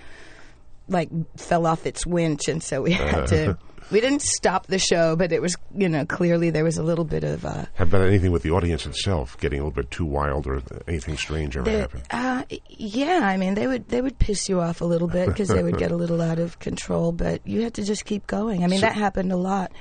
like, 0.89 1.11
fell 1.37 1.67
off 1.67 1.85
its 1.85 2.07
winch. 2.07 2.49
And 2.49 2.63
so 2.63 2.81
we 2.81 2.93
had 2.93 3.27
to, 3.27 3.59
we 3.91 4.01
didn't 4.01 4.23
stop 4.23 4.67
the 4.67 4.79
show, 4.79 5.17
but 5.17 5.33
it 5.33 5.43
was, 5.43 5.57
you 5.75 5.89
know, 5.89 6.05
clearly 6.05 6.51
there 6.51 6.65
was 6.65 6.79
a 6.79 6.83
little 6.83 7.05
bit 7.05 7.25
of, 7.25 7.45
uh, 7.45 7.67
How 7.75 7.85
about 7.85 8.07
anything 8.07 8.33
with 8.33 8.43
the 8.43 8.51
audience 8.51 8.87
itself 8.87 9.39
getting 9.39 9.61
a 9.61 9.65
little 9.65 9.75
bit 9.83 9.91
too 9.91 10.05
wild 10.05 10.47
or 10.47 10.63
anything 10.87 11.17
strange 11.17 11.57
ever 11.57 11.71
happened? 11.71 12.03
Uh, 12.11 12.45
yeah, 12.69 13.21
I 13.23 13.37
mean 13.37 13.55
they 13.55 13.67
would 13.67 13.89
they 13.89 14.01
would 14.01 14.19
piss 14.19 14.49
you 14.49 14.61
off 14.61 14.81
a 14.81 14.85
little 14.85 15.09
bit 15.09 15.29
because 15.29 15.49
they 15.49 15.63
would 15.63 15.79
get 15.79 15.91
a 15.91 15.97
little 15.97 16.21
out 16.21 16.39
of 16.39 16.59
control, 16.59 17.13
but 17.13 17.47
you 17.47 17.63
had 17.63 17.75
to 17.75 17.85
just 17.85 18.05
keep 18.05 18.27
going. 18.27 18.65
I 18.65 18.67
mean 18.67 18.81
that 18.81 18.95
happened 18.95 19.33
a 19.33 19.37
lot. 19.37 19.73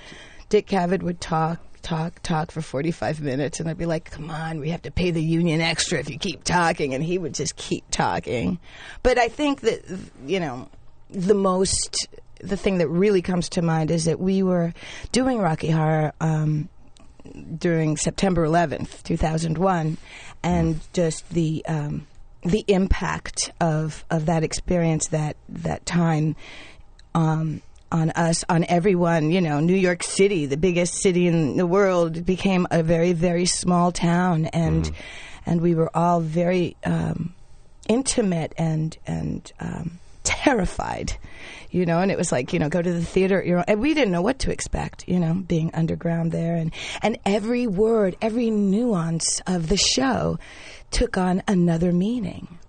Dick 0.49 0.67
Cavett 0.67 1.01
would 1.01 1.21
talk, 1.21 1.59
talk, 1.81 2.21
talk 2.23 2.51
for 2.51 2.61
forty 2.61 2.91
five 2.91 3.21
minutes, 3.21 3.59
and 3.59 3.69
I'd 3.69 3.77
be 3.77 3.85
like, 3.85 4.11
"Come 4.11 4.29
on, 4.29 4.59
we 4.59 4.69
have 4.71 4.81
to 4.81 4.91
pay 4.91 5.11
the 5.11 5.23
union 5.23 5.61
extra 5.61 5.99
if 5.99 6.09
you 6.09 6.17
keep 6.17 6.43
talking," 6.43 6.93
and 6.93 7.03
he 7.03 7.17
would 7.17 7.33
just 7.33 7.55
keep 7.55 7.85
talking. 7.89 8.59
But 9.01 9.17
I 9.17 9.29
think 9.29 9.61
that 9.61 9.81
you 10.25 10.39
know 10.39 10.69
the 11.09 11.33
most 11.33 12.07
the 12.43 12.57
thing 12.57 12.77
that 12.79 12.87
really 12.87 13.21
comes 13.21 13.49
to 13.49 13.61
mind 13.61 13.91
is 13.91 14.05
that 14.05 14.19
we 14.19 14.43
were 14.43 14.73
doing 15.11 15.39
Rocky 15.39 15.69
Horror. 15.71 16.13
Um, 16.19 16.69
during 17.57 17.97
September 17.97 18.45
11th, 18.45 19.03
2001, 19.03 19.97
and 20.43 20.79
just 20.93 21.29
the 21.29 21.63
um, 21.67 22.07
the 22.43 22.65
impact 22.67 23.51
of 23.61 24.03
of 24.09 24.25
that 24.25 24.43
experience 24.43 25.09
that 25.09 25.37
that 25.47 25.85
time 25.85 26.35
um, 27.13 27.61
on 27.91 28.09
us, 28.11 28.43
on 28.49 28.65
everyone. 28.67 29.31
You 29.31 29.41
know, 29.41 29.59
New 29.59 29.75
York 29.75 30.03
City, 30.03 30.45
the 30.45 30.57
biggest 30.57 30.95
city 30.95 31.27
in 31.27 31.57
the 31.57 31.67
world, 31.67 32.25
became 32.25 32.67
a 32.71 32.83
very 32.83 33.13
very 33.13 33.45
small 33.45 33.91
town, 33.91 34.47
and 34.47 34.91
and 35.45 35.61
we 35.61 35.75
were 35.75 35.95
all 35.95 36.19
very 36.21 36.75
um, 36.85 37.33
intimate 37.87 38.53
and 38.57 38.97
and 39.05 39.51
um, 39.59 39.99
terrified, 40.23 41.13
you 41.69 41.85
know. 41.85 41.99
And 41.99 42.11
it 42.11 42.17
was 42.17 42.31
like 42.31 42.53
you 42.53 42.59
know, 42.59 42.69
go 42.69 42.81
to 42.81 42.93
the 42.93 43.03
theater, 43.03 43.43
you 43.43 43.55
know, 43.55 43.63
and 43.67 43.81
we 43.81 43.93
didn't 43.93 44.11
know 44.11 44.21
what 44.21 44.39
to 44.39 44.51
expect, 44.51 45.07
you 45.07 45.19
know, 45.19 45.33
being 45.33 45.71
underground 45.73 46.31
there, 46.31 46.55
and 46.55 46.73
and 47.01 47.17
every 47.25 47.67
word, 47.67 48.15
every 48.21 48.49
nuance 48.49 49.41
of 49.47 49.69
the 49.69 49.77
show 49.77 50.39
took 50.91 51.17
on 51.17 51.41
another 51.47 51.91
meaning. 51.91 52.59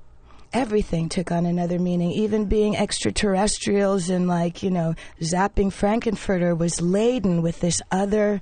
Everything 0.52 1.08
took 1.08 1.32
on 1.32 1.46
another 1.46 1.78
meaning. 1.78 2.10
Even 2.10 2.44
being 2.44 2.76
extraterrestrials 2.76 4.10
and 4.10 4.28
like 4.28 4.62
you 4.62 4.70
know, 4.70 4.94
zapping 5.20 5.72
Frank-N-Furter 5.72 6.56
was 6.56 6.80
laden 6.80 7.40
with 7.40 7.60
this 7.60 7.80
other 7.90 8.40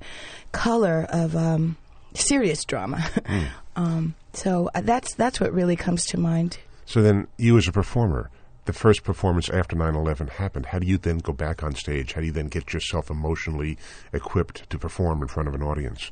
color 0.51 1.07
of 1.09 1.35
um, 1.35 1.77
serious 2.13 2.65
drama. 2.65 3.09
um, 3.75 4.15
so 4.33 4.69
uh, 4.73 4.81
that's 4.81 5.13
that's 5.15 5.39
what 5.39 5.53
really 5.53 5.75
comes 5.75 6.05
to 6.07 6.17
mind. 6.17 6.57
So 6.85 7.01
then, 7.01 7.27
you 7.37 7.57
as 7.57 7.67
a 7.67 7.71
performer, 7.71 8.29
the 8.65 8.73
first 8.73 9.03
performance 9.03 9.49
after 9.49 9.75
9-11 9.75 10.29
happened. 10.29 10.67
How 10.67 10.79
do 10.79 10.85
you 10.87 10.97
then 10.97 11.17
go 11.19 11.33
back 11.33 11.63
on 11.63 11.73
stage? 11.75 12.13
How 12.13 12.21
do 12.21 12.27
you 12.27 12.33
then 12.33 12.47
get 12.47 12.73
yourself 12.73 13.09
emotionally 13.09 13.77
equipped 14.13 14.69
to 14.69 14.77
perform 14.77 15.21
in 15.21 15.27
front 15.27 15.49
of 15.49 15.55
an 15.55 15.63
audience? 15.63 16.11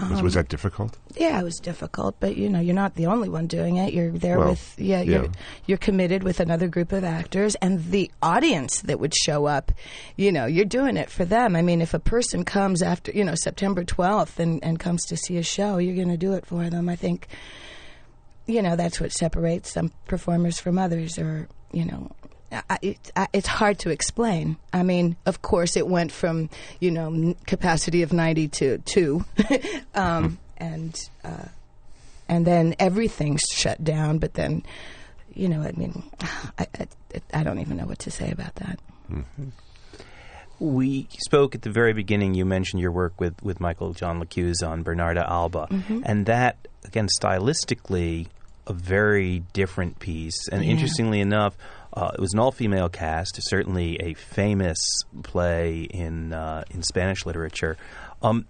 Was, 0.00 0.18
Um, 0.18 0.24
was 0.24 0.34
that 0.34 0.48
difficult? 0.48 0.98
Yeah, 1.16 1.40
it 1.40 1.42
was 1.42 1.58
difficult, 1.58 2.14
but 2.20 2.36
you 2.36 2.48
know, 2.48 2.60
you're 2.60 2.76
not 2.76 2.94
the 2.94 3.06
only 3.06 3.28
one 3.28 3.48
doing 3.48 3.76
it. 3.76 3.92
You're 3.92 4.12
there 4.12 4.38
Well, 4.38 4.50
with 4.50 4.74
yeah, 4.78 5.00
you're 5.02 5.24
yeah. 5.24 5.30
you're 5.66 5.78
committed 5.78 6.22
with 6.22 6.38
another 6.38 6.68
group 6.68 6.92
of 6.92 7.02
actors 7.02 7.56
and 7.56 7.84
the 7.86 8.08
audience 8.22 8.82
that 8.82 9.00
would 9.00 9.12
show 9.14 9.46
up. 9.46 9.72
You 10.16 10.30
know, 10.30 10.46
you're 10.46 10.64
doing 10.64 10.96
it 10.96 11.10
for 11.10 11.24
them. 11.24 11.56
I 11.56 11.62
mean, 11.62 11.80
if 11.82 11.92
a 11.92 11.98
person 11.98 12.44
comes 12.44 12.82
after 12.82 13.10
you 13.10 13.24
know 13.24 13.34
September 13.34 13.82
12th 13.84 14.38
and 14.38 14.62
and 14.62 14.78
comes 14.78 15.04
to 15.06 15.16
see 15.16 15.38
a 15.38 15.42
show, 15.42 15.78
you're 15.78 15.96
going 15.96 16.08
to 16.08 16.16
do 16.16 16.34
it 16.34 16.46
for 16.46 16.70
them. 16.70 16.88
I 16.88 16.94
think. 16.94 17.26
You 18.46 18.62
know, 18.62 18.74
that's 18.74 19.00
what 19.00 19.12
separates 19.12 19.70
some 19.72 19.92
performers 20.06 20.58
from 20.60 20.78
others, 20.78 21.18
or 21.18 21.48
you 21.72 21.84
know. 21.84 22.10
I, 22.52 22.78
it, 22.82 23.12
I, 23.14 23.28
it's 23.32 23.46
hard 23.46 23.78
to 23.80 23.90
explain. 23.90 24.56
I 24.72 24.82
mean, 24.82 25.14
of 25.24 25.40
course, 25.40 25.76
it 25.76 25.86
went 25.86 26.10
from 26.10 26.50
you 26.80 26.90
know 26.90 27.06
n- 27.06 27.36
capacity 27.46 28.02
of 28.02 28.12
ninety 28.12 28.48
to 28.48 28.78
two, 28.78 29.24
um, 29.94 30.36
and 30.56 31.00
uh, 31.22 31.44
and 32.28 32.44
then 32.44 32.74
everything 32.80 33.38
shut 33.52 33.84
down. 33.84 34.18
But 34.18 34.34
then, 34.34 34.64
you 35.32 35.48
know, 35.48 35.62
I 35.62 35.70
mean, 35.72 36.02
I, 36.58 36.66
I, 36.80 36.86
I 37.32 37.42
don't 37.44 37.60
even 37.60 37.76
know 37.76 37.86
what 37.86 38.00
to 38.00 38.10
say 38.10 38.32
about 38.32 38.56
that. 38.56 38.80
We 40.58 41.08
spoke 41.24 41.54
at 41.54 41.62
the 41.62 41.70
very 41.70 41.92
beginning. 41.94 42.34
You 42.34 42.44
mentioned 42.44 42.82
your 42.82 42.92
work 42.92 43.18
with, 43.18 43.42
with 43.42 43.60
Michael 43.60 43.94
John 43.94 44.22
LaChiusa 44.22 44.68
on 44.68 44.84
Bernarda 44.84 45.26
Alba, 45.26 45.68
Mm-hmm. 45.70 46.02
and 46.04 46.26
that 46.26 46.68
again 46.84 47.08
stylistically 47.20 48.26
a 48.66 48.72
very 48.72 49.40
different 49.52 49.98
piece. 49.98 50.48
And 50.48 50.64
Yeah. 50.64 50.70
interestingly 50.70 51.20
enough, 51.20 51.56
uh, 51.92 52.10
it 52.14 52.20
was 52.20 52.32
an 52.32 52.38
all 52.38 52.52
female 52.52 52.88
cast. 52.88 53.38
Certainly 53.42 53.96
a 54.00 54.14
famous 54.14 54.78
play 55.22 55.82
in 55.82 56.32
uh, 56.32 56.64
in 56.70 56.82
Spanish 56.82 57.26
literature. 57.26 57.76
Um, 58.22 58.46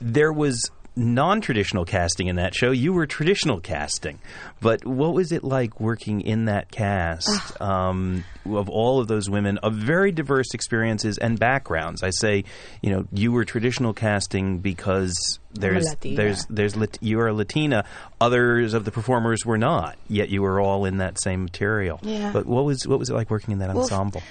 there 0.00 0.32
was 0.32 0.70
non-traditional 0.94 1.84
casting 1.84 2.26
in 2.26 2.36
that 2.36 2.54
show. 2.54 2.70
You 2.70 2.92
were 2.92 3.06
traditional 3.06 3.60
casting, 3.60 4.18
but 4.60 4.84
what 4.84 5.14
was 5.14 5.32
it 5.32 5.42
like 5.42 5.80
working 5.80 6.20
in 6.20 6.44
that 6.46 6.70
cast 6.70 7.60
um, 7.60 8.24
of 8.44 8.68
all 8.68 9.00
of 9.00 9.08
those 9.08 9.30
women 9.30 9.58
of 9.58 9.74
very 9.74 10.12
diverse 10.12 10.52
experiences 10.54 11.18
and 11.18 11.38
backgrounds? 11.38 12.02
I 12.02 12.10
say, 12.10 12.44
you 12.82 12.90
know, 12.90 13.06
you 13.12 13.32
were 13.32 13.44
traditional 13.44 13.92
casting 13.94 14.58
because 14.58 15.38
there's 15.54 15.84
Latina. 15.88 16.16
there's 16.16 16.46
there's 16.46 16.76
Lat- 16.76 16.98
you 17.00 17.20
are 17.20 17.28
a 17.28 17.34
Latina. 17.34 17.84
Others 18.20 18.74
of 18.74 18.84
the 18.84 18.90
performers 18.90 19.44
were 19.46 19.58
not. 19.58 19.96
Yet 20.08 20.28
you 20.28 20.42
were 20.42 20.60
all 20.60 20.84
in 20.84 20.98
that 20.98 21.20
same 21.20 21.42
material. 21.44 22.00
Yeah. 22.02 22.32
But 22.32 22.46
what 22.46 22.64
was 22.64 22.86
what 22.86 22.98
was 22.98 23.08
it 23.10 23.14
like 23.14 23.30
working 23.30 23.52
in 23.52 23.58
that 23.60 23.68
Well, 23.72 23.82
ensemble? 23.84 24.22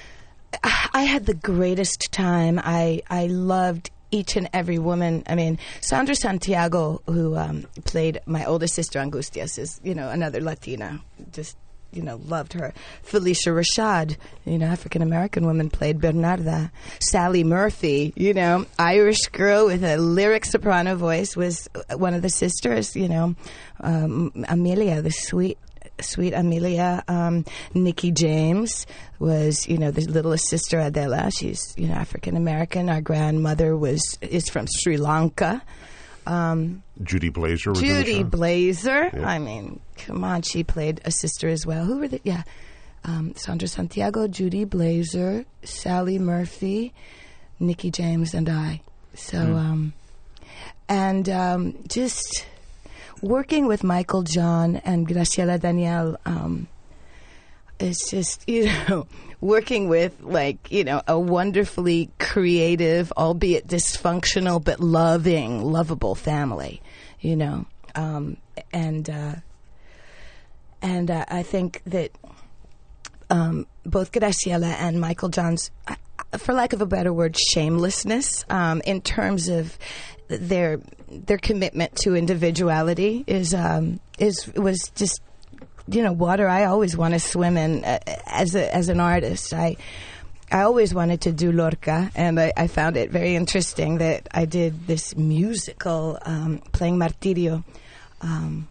I 0.93 1.03
had 1.03 1.25
the 1.25 1.33
greatest 1.33 2.09
time. 2.11 2.59
I 2.61 3.01
I 3.09 3.27
loved 3.27 3.89
each 4.11 4.35
and 4.35 4.49
every 4.53 4.79
woman. 4.79 5.23
I 5.27 5.35
mean, 5.35 5.57
Sandra 5.81 6.15
Santiago, 6.15 7.01
who 7.07 7.35
um, 7.35 7.65
played 7.85 8.19
my 8.25 8.45
oldest 8.45 8.75
sister 8.75 8.99
Angustias, 8.99 9.57
is 9.57 9.79
you 9.83 9.95
know 9.95 10.09
another 10.09 10.41
Latina. 10.41 11.01
Just 11.31 11.57
you 11.93 12.01
know, 12.01 12.19
loved 12.25 12.53
her. 12.53 12.73
Phylicia 13.05 13.53
Rashad, 13.53 14.17
you 14.45 14.57
know, 14.57 14.67
African 14.67 15.01
American 15.01 15.45
woman, 15.45 15.69
played 15.69 15.99
Bernarda. 15.99 16.71
Sally 16.99 17.43
Murphy, 17.43 18.13
you 18.15 18.33
know, 18.33 18.65
Irish 18.79 19.27
girl 19.27 19.65
with 19.65 19.83
a 19.83 19.97
lyric 19.97 20.45
soprano 20.45 20.95
voice, 20.95 21.35
was 21.35 21.69
one 21.95 22.13
of 22.13 22.21
the 22.21 22.29
sisters. 22.29 22.95
You 22.95 23.09
know, 23.09 23.35
um, 23.81 24.45
Amelia, 24.47 25.01
the 25.01 25.11
sweet 25.11 25.57
sweet 26.01 26.33
Amelia. 26.33 27.03
Um, 27.07 27.45
Nikki 27.73 28.11
James 28.11 28.85
was, 29.19 29.67
you 29.67 29.77
know, 29.77 29.91
the 29.91 30.01
littlest 30.01 30.47
sister 30.49 30.79
Adela. 30.79 31.31
She's, 31.31 31.73
you 31.77 31.87
know, 31.87 31.93
African 31.93 32.35
American. 32.35 32.89
Our 32.89 33.01
grandmother 33.01 33.75
was 33.75 34.17
is 34.21 34.49
from 34.49 34.67
Sri 34.67 34.97
Lanka. 34.97 35.61
Um, 36.27 36.83
Judy 37.03 37.29
Blazer 37.29 37.71
was 37.71 37.81
in 37.81 37.87
the 37.87 38.03
Judy? 38.03 38.23
Blazer. 38.23 39.09
Yeah. 39.13 39.27
I 39.27 39.39
mean, 39.39 39.79
come 39.97 40.23
on, 40.23 40.43
she 40.43 40.63
played 40.63 41.01
a 41.05 41.11
sister 41.11 41.47
as 41.49 41.65
well. 41.65 41.85
Who 41.85 41.99
were 41.99 42.07
the? 42.07 42.21
Yeah, 42.23 42.43
um, 43.03 43.33
Sandra 43.35 43.67
Santiago, 43.67 44.27
Judy 44.27 44.65
Blazer, 44.65 45.45
Sally 45.63 46.19
Murphy, 46.19 46.93
Nikki 47.59 47.91
James, 47.91 48.33
and 48.33 48.49
I. 48.49 48.81
So, 49.13 49.39
um, 49.39 49.93
and 50.87 51.27
um, 51.29 51.77
just 51.87 52.45
working 53.21 53.67
with 53.67 53.83
Michael 53.83 54.23
John 54.23 54.77
and 54.77 55.07
Graciela 55.07 55.59
Daniele. 55.59 56.17
Um, 56.25 56.67
it's 57.79 58.09
just 58.09 58.43
you 58.49 58.65
know 58.65 59.07
working 59.39 59.87
with 59.87 60.21
like 60.21 60.71
you 60.71 60.83
know 60.83 61.01
a 61.07 61.19
wonderfully 61.19 62.11
creative 62.19 63.11
albeit 63.17 63.65
dysfunctional 63.65 64.63
but 64.63 64.79
loving 64.79 65.63
lovable 65.63 66.13
family 66.13 66.79
you 67.19 67.35
know 67.35 67.65
um, 67.95 68.37
and 68.71 69.09
uh, 69.09 69.35
and 70.81 71.11
uh, 71.11 71.25
I 71.27 71.43
think 71.43 71.81
that 71.85 72.11
um, 73.29 73.67
both 73.85 74.11
Graciela 74.11 74.73
and 74.79 74.99
Michael 74.99 75.29
John's, 75.29 75.71
uh, 75.87 75.95
for 76.37 76.53
lack 76.53 76.73
of 76.73 76.81
a 76.81 76.85
better 76.85 77.13
word, 77.13 77.37
shamelessness 77.37 78.45
um, 78.49 78.81
in 78.85 79.01
terms 79.01 79.47
of 79.47 79.77
their 80.39 80.79
their 81.09 81.37
commitment 81.37 81.95
to 81.97 82.15
individuality 82.15 83.23
is 83.27 83.53
um, 83.53 83.99
is 84.17 84.51
was 84.55 84.91
just 84.95 85.21
you 85.87 86.01
know 86.01 86.11
water 86.11 86.47
I 86.47 86.65
always 86.65 86.95
want 86.95 87.13
to 87.13 87.19
swim 87.19 87.57
in 87.57 87.83
uh, 87.83 87.99
as 88.27 88.55
a, 88.55 88.73
as 88.73 88.89
an 88.89 88.99
artist. 88.99 89.53
I 89.53 89.77
I 90.51 90.61
always 90.61 90.93
wanted 90.93 91.21
to 91.21 91.31
do 91.31 91.51
Lorca, 91.51 92.11
and 92.13 92.39
I, 92.39 92.51
I 92.57 92.67
found 92.67 92.97
it 92.97 93.09
very 93.09 93.35
interesting 93.35 93.99
that 93.99 94.27
I 94.31 94.45
did 94.45 94.85
this 94.85 95.15
musical 95.15 96.17
um, 96.23 96.59
playing 96.73 96.97
Martirio. 96.97 97.63
Um, 98.21 98.67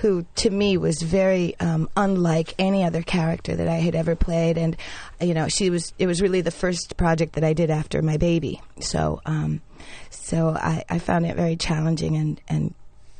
who 0.00 0.26
to 0.34 0.50
me 0.50 0.76
was 0.76 1.00
very 1.00 1.58
um, 1.58 1.88
unlike 1.96 2.54
any 2.58 2.84
other 2.84 3.00
character 3.00 3.56
that 3.56 3.66
I 3.66 3.76
had 3.76 3.94
ever 3.94 4.14
played, 4.14 4.58
and 4.58 4.76
you 5.20 5.32
know, 5.32 5.48
she 5.48 5.70
was. 5.70 5.94
It 5.98 6.06
was 6.06 6.20
really 6.20 6.42
the 6.42 6.50
first 6.50 6.96
project 6.96 7.34
that 7.34 7.44
I 7.44 7.54
did 7.54 7.70
after 7.70 8.02
my 8.02 8.18
baby, 8.18 8.60
so 8.78 9.22
um, 9.24 9.62
so 10.10 10.50
I, 10.50 10.84
I 10.88 10.98
found 10.98 11.26
it 11.26 11.36
very 11.36 11.56
challenging 11.56 12.16
and 12.16 12.40
and 12.48 12.74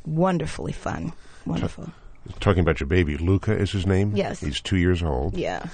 wonderfully 0.07 0.73
fun. 0.73 1.13
Wonderful. 1.45 1.91
Talking 2.41 2.61
about 2.61 2.81
your 2.81 2.89
baby, 2.89 3.17
Luca 3.17 3.57
is 3.57 3.71
his 3.71 3.87
name. 3.87 4.17
Yes. 4.17 4.41
he's 4.41 4.61
two 4.61 4.77
years 4.77 5.03
old. 5.03 5.37
Yeah. 5.37 5.67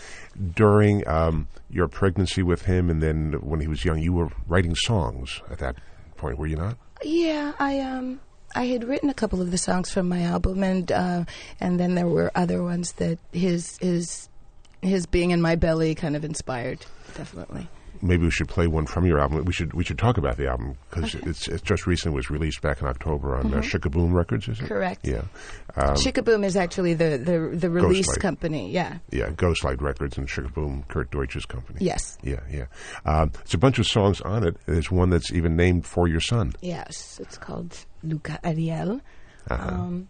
During 0.55 1.07
um, 1.09 1.49
your 1.71 1.89
pregnancy 1.89 2.43
with 2.43 2.63
him, 2.63 2.91
and 2.91 3.03
then 3.03 3.33
when 3.41 3.61
he 3.61 3.69
was 3.69 3.85
young, 3.87 3.99
you 3.99 4.13
were 4.13 4.29
writing 4.47 4.75
songs 4.75 5.41
at 5.51 5.59
that 5.61 5.77
point, 6.17 6.37
were 6.37 6.47
you 6.47 6.57
not? 6.57 6.77
Yeah, 7.03 7.53
I 7.59 7.81
um 7.81 8.21
I 8.55 8.67
had 8.67 8.85
written 8.85 9.09
a 9.09 9.15
couple 9.15 9.41
of 9.41 9.51
the 9.51 9.59
songs 9.59 9.91
from 9.91 10.09
my 10.09 10.23
album, 10.23 10.63
and 10.63 10.91
uh, 10.93 11.25
and 11.61 11.81
then 11.81 11.95
there 11.95 12.07
were 12.07 12.31
other 12.35 12.63
ones 12.63 12.93
that 12.93 13.19
his 13.33 13.79
his 13.79 14.29
his 14.83 15.07
being 15.07 15.31
in 15.31 15.41
my 15.41 15.57
belly 15.57 15.95
kind 15.95 16.17
of 16.17 16.25
inspired. 16.25 16.85
Definitely. 17.17 17.69
Maybe 18.01 18.25
we 18.25 18.31
should 18.31 18.49
play 18.49 18.67
one 18.67 18.87
from 18.87 19.05
your 19.07 19.21
album. 19.21 19.45
We 19.45 19.53
should 19.53 19.75
we 19.75 19.85
should 19.85 19.99
talk 19.99 20.19
about 20.19 20.37
the 20.37 20.49
album 20.49 20.77
because 20.91 21.15
it's, 21.15 21.47
it's 21.49 21.63
just 21.63 21.87
recently 21.87 22.17
was 22.17 22.31
released 22.31 22.63
back 22.63 22.81
in 22.81 22.87
October 22.87 23.37
on 23.37 23.53
uh, 23.53 23.61
Sh-K-Boom 23.61 24.13
Records, 24.13 24.49
is 24.49 24.59
it? 24.59 24.63
Mm-hmm. 24.63 24.69
Correct. 24.69 25.07
Yeah, 25.07 25.23
um, 25.77 25.97
Sh-K-Boom 25.97 26.43
is 26.45 26.57
actually 26.57 26.95
the 26.95 27.19
the, 27.19 27.57
the 27.57 27.71
release 27.71 28.09
Ghostlight. 28.09 28.21
company. 28.21 28.71
Yeah. 28.71 28.99
yeah. 29.11 29.31
Ghostlight 29.31 29.81
Records 29.81 30.17
and 30.19 30.29
Sh-K-Boom, 30.29 30.85
Kurt 30.89 31.11
Deutsch's 31.11 31.47
company. 31.47 31.79
Yes. 31.81 32.17
Yeah, 32.23 32.41
yeah. 32.51 32.67
Um, 33.05 33.33
it's 33.43 33.55
a 33.55 33.59
bunch 33.59 33.79
of 33.79 33.87
songs 33.87 34.21
on 34.23 34.47
it. 34.47 34.57
There's 34.67 34.91
one 34.91 35.11
that's 35.11 35.33
even 35.33 35.57
named 35.57 35.87
for 35.87 36.09
your 36.09 36.21
son. 36.21 36.55
Yes. 36.61 37.19
It's 37.23 37.39
called 37.39 37.77
Luca 38.03 38.39
Ariel. 38.43 39.01
Uh-huh. 39.51 39.69
Um, 39.69 40.09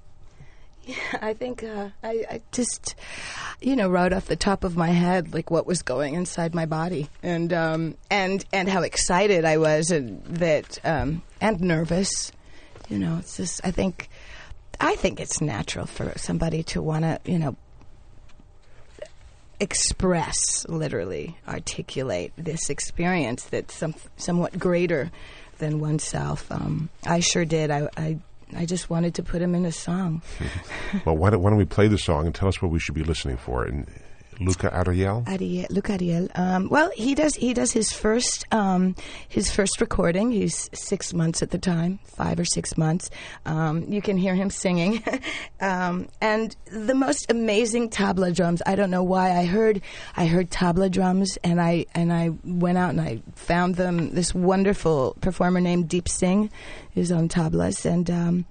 yeah, 0.85 0.97
I 1.23 1.35
think 1.35 1.63
uh, 1.63 1.91
I, 2.03 2.25
I 2.31 2.43
just, 2.53 2.95
you 3.61 3.77
know, 3.77 3.89
wrote 3.89 4.13
off 4.13 4.27
the 4.27 4.37
top 4.37 4.65
of 4.65 4.77
my 4.77 4.91
head 4.91 5.35
like 5.35 5.51
what 5.51 5.67
was 5.67 5.83
going 5.83 6.15
inside 6.15 6.55
my 6.55 6.67
body, 6.67 7.09
and 7.23 7.53
um, 7.53 7.97
and 8.11 8.45
and 8.53 8.69
how 8.69 8.83
excited 8.83 9.45
I 9.45 9.59
was, 9.59 9.91
and 9.91 10.23
that 10.25 10.79
um, 10.85 11.23
and 11.41 11.61
nervous. 11.61 12.33
You 12.89 12.99
know, 12.99 13.19
it's 13.19 13.37
just 13.37 13.61
I 13.65 13.71
think, 13.71 14.11
I 14.81 14.97
think 14.97 15.21
it's 15.21 15.41
natural 15.41 15.87
for 15.87 16.13
somebody 16.17 16.63
to 16.65 16.83
want 16.83 17.05
to, 17.05 17.21
you 17.25 17.39
know, 17.39 17.57
express, 19.61 20.67
literally 20.69 21.39
articulate 21.47 22.33
this 22.37 22.69
experience 22.69 23.45
that's 23.45 23.75
some, 23.75 23.95
somewhat 24.17 24.59
greater 24.59 25.11
than 25.59 25.79
oneself. 25.79 26.51
Um, 26.51 26.91
I 27.07 27.21
sure 27.21 27.45
did. 27.45 27.71
I, 27.71 27.89
I 27.97 28.19
I 28.57 28.67
just 28.67 28.91
wanted 28.91 29.15
to 29.15 29.23
put 29.23 29.43
him 29.43 29.55
in 29.55 29.65
a 29.65 29.73
song. 29.73 30.23
well, 31.05 31.17
why 31.17 31.31
don't, 31.31 31.43
why 31.43 31.51
don't 31.51 31.59
we 31.59 31.65
play 31.65 31.89
the 31.89 31.99
song 31.99 32.27
and 32.27 32.35
tell 32.35 32.49
us 32.49 32.61
what 32.61 32.71
we 32.71 32.79
should 32.79 32.95
be 32.95 33.05
listening 33.05 33.37
for? 33.37 33.65
And 33.65 33.87
Luca 34.45 34.75
Ariel. 34.75 35.25
Ariel, 35.27 35.67
look, 35.71 35.91
Ariel. 35.91 36.29
Um, 36.35 36.69
well, 36.69 36.91
he 36.95 37.15
does. 37.15 37.35
He 37.35 37.55
does 37.55 37.73
his 37.73 37.93
first 37.93 38.47
um, 38.53 38.95
his 39.29 39.51
first 39.51 39.81
recording. 39.81 40.31
He's 40.31 40.69
six 40.73 41.15
months 41.15 41.43
at 41.43 41.51
the 41.51 41.59
time, 41.59 41.99
five 42.05 42.39
or 42.39 42.45
six 42.45 42.77
months. 42.77 43.11
Um, 43.47 43.85
you 43.93 44.03
can 44.03 44.17
hear 44.17 44.35
him 44.35 44.51
singing, 44.51 45.03
um, 45.61 46.09
and 46.21 46.55
the 46.71 46.95
most 46.95 47.31
amazing 47.31 47.91
tabla 47.91 48.35
drums. 48.35 48.63
I 48.67 48.75
don't 48.75 48.91
know 48.91 49.03
why 49.03 49.37
I 49.37 49.45
heard 49.45 49.81
I 50.17 50.27
heard 50.27 50.51
tabla 50.51 50.91
drums, 50.91 51.39
and 51.45 51.61
I 51.61 51.87
and 51.95 52.13
I 52.13 52.31
went 52.45 52.79
out 52.79 52.91
and 52.91 53.01
I 53.01 53.23
found 53.35 53.77
them. 53.77 54.15
This 54.15 54.35
wonderful 54.35 55.17
performer 55.21 55.61
named 55.61 55.89
Deep 55.89 56.09
Singh 56.09 56.51
is 56.95 57.13
on 57.13 57.29
tablas, 57.29 57.85
and 57.85 58.11
um, 58.11 58.47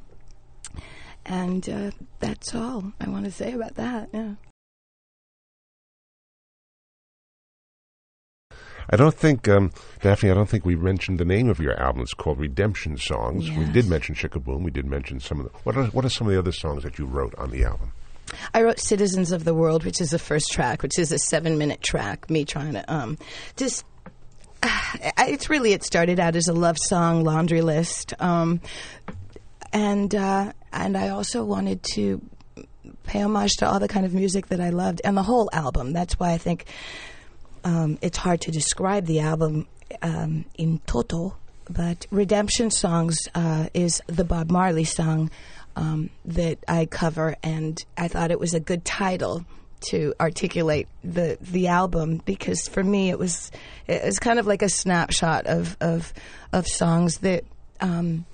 and 1.25 1.67
uh, 1.69 1.91
that's 2.19 2.55
all 2.55 2.93
I 2.99 3.09
want 3.09 3.25
to 3.25 3.31
say 3.31 3.53
about 3.53 3.75
that. 3.75 4.09
Yeah. 4.13 4.33
I 8.91 8.97
don't 8.97 9.15
think, 9.15 9.47
um, 9.47 9.71
Daphne, 10.01 10.31
I 10.31 10.33
don't 10.33 10.49
think 10.49 10.65
we 10.65 10.75
mentioned 10.75 11.17
the 11.17 11.25
name 11.25 11.49
of 11.49 11.59
your 11.59 11.79
album. 11.79 12.01
It's 12.01 12.13
called 12.13 12.39
Redemption 12.39 12.97
Songs. 12.97 13.49
We 13.49 13.65
did 13.65 13.87
mention 13.87 14.15
Sh-K-Boom. 14.15 14.63
We 14.63 14.71
did 14.71 14.85
mention 14.85 15.21
some 15.21 15.39
of 15.39 15.45
the. 15.45 15.57
What 15.59 15.77
are, 15.77 15.85
what 15.85 16.03
are 16.03 16.09
some 16.09 16.27
of 16.27 16.33
the 16.33 16.39
other 16.39 16.51
songs 16.51 16.83
that 16.83 16.99
you 16.99 17.05
wrote 17.05 17.33
on 17.35 17.51
the 17.51 17.63
album? 17.63 17.93
I 18.53 18.63
wrote 18.63 18.79
"Citizens 18.79 19.31
of 19.31 19.45
the 19.45 19.53
World," 19.53 19.85
which 19.85 20.01
is 20.01 20.09
the 20.09 20.19
first 20.19 20.51
track, 20.51 20.83
which 20.83 20.99
is 20.99 21.11
a 21.11 21.19
seven-minute 21.19 21.81
track. 21.81 22.29
Me 22.29 22.43
trying 22.45 22.73
to 22.73 22.93
um, 22.93 23.17
just. 23.55 23.85
It's 25.17 25.49
really 25.49 25.71
it 25.71 25.83
started 25.83 26.19
out 26.19 26.35
as 26.35 26.47
a 26.49 26.53
love 26.53 26.77
song, 26.77 27.23
laundry 27.23 27.61
list, 27.61 28.13
um, 28.19 28.59
and 29.71 30.13
uh, 30.13 30.51
and 30.73 30.97
I 30.97 31.09
also 31.09 31.45
wanted 31.45 31.81
to 31.93 32.21
pay 33.03 33.21
homage 33.21 33.55
to 33.57 33.69
all 33.69 33.79
the 33.79 33.87
kind 33.87 34.05
of 34.05 34.13
music 34.13 34.47
that 34.47 34.59
I 34.59 34.69
loved 34.69 35.01
and 35.05 35.15
the 35.15 35.23
whole 35.23 35.49
album. 35.53 35.93
That's 35.93 36.19
why 36.19 36.31
I 36.31 36.37
think 36.37 36.65
um, 37.63 37.97
it's 38.01 38.17
hard 38.17 38.41
to 38.41 38.51
describe 38.51 39.05
the 39.05 39.19
album 39.19 39.67
um, 40.01 40.45
in 40.55 40.79
total. 40.85 41.37
But 41.69 42.05
Redemption 42.11 42.71
Songs 42.71 43.27
uh, 43.33 43.67
is 43.73 44.01
the 44.07 44.23
Bob 44.23 44.51
Marley 44.51 44.83
song 44.83 45.31
um, 45.75 46.09
that 46.25 46.59
I 46.67 46.85
cover, 46.85 47.35
and 47.43 47.83
I 47.97 48.07
thought 48.07 48.31
it 48.31 48.39
was 48.39 48.53
a 48.53 48.59
good 48.59 48.83
title 48.83 49.45
to 49.81 50.13
articulate 50.19 50.87
the 51.03 51.37
the 51.41 51.67
album 51.67 52.21
because 52.23 52.67
for 52.67 52.83
me 52.83 53.09
it 53.09 53.17
was 53.17 53.51
it 53.87 54.03
was 54.03 54.19
kind 54.19 54.37
of 54.37 54.45
like 54.45 54.61
a 54.61 54.69
snapshot 54.69 55.47
of 55.47 55.75
of 55.81 56.13
of 56.53 56.67
songs 56.67 57.19
that 57.19 57.43
um, 57.79 58.25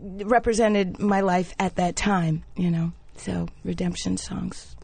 represented 0.00 1.00
my 1.00 1.22
life 1.22 1.54
at 1.58 1.76
that 1.76 1.96
time. 1.96 2.44
You 2.56 2.70
know, 2.70 2.92
so 3.16 3.48
redemption 3.64 4.16
songs. 4.16 4.76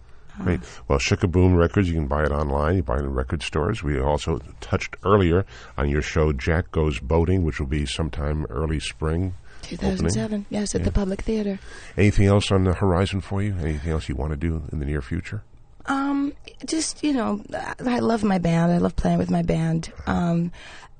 Great. 0.42 0.60
Well, 0.88 0.98
Sh-K-Boom 0.98 1.54
Records, 1.54 1.88
you 1.88 1.94
can 1.94 2.06
buy 2.06 2.24
it 2.24 2.30
online. 2.30 2.76
You 2.76 2.82
buy 2.82 2.96
it 2.96 3.00
in 3.00 3.12
record 3.12 3.42
stores. 3.42 3.82
We 3.82 4.00
also 4.00 4.40
touched 4.60 4.96
earlier 5.04 5.44
on 5.76 5.88
your 5.88 6.02
show, 6.02 6.32
Jack 6.32 6.70
Goes 6.70 6.98
Boating, 6.98 7.44
which 7.44 7.60
will 7.60 7.66
be 7.66 7.86
sometime 7.86 8.46
early 8.46 8.80
spring. 8.80 9.34
opening. 9.64 9.78
2007, 9.78 10.46
yes, 10.50 10.74
at 10.74 10.84
the 10.84 10.92
Public 10.92 11.22
Theater. 11.22 11.58
Anything 11.96 12.26
else 12.26 12.50
on 12.50 12.64
the 12.64 12.74
horizon 12.74 13.20
for 13.20 13.42
you? 13.42 13.54
Anything 13.60 13.92
else 13.92 14.08
you 14.08 14.16
want 14.16 14.32
to 14.32 14.36
do 14.36 14.62
in 14.72 14.78
the 14.78 14.86
near 14.86 15.02
future? 15.02 15.42
Um, 15.86 16.32
just 16.64 17.02
you 17.02 17.12
know, 17.12 17.42
I 17.86 17.98
love 17.98 18.22
my 18.22 18.38
band. 18.38 18.72
I 18.72 18.78
love 18.78 18.96
playing 18.96 19.18
with 19.18 19.30
my 19.30 19.42
band. 19.42 19.92
Um, 20.06 20.52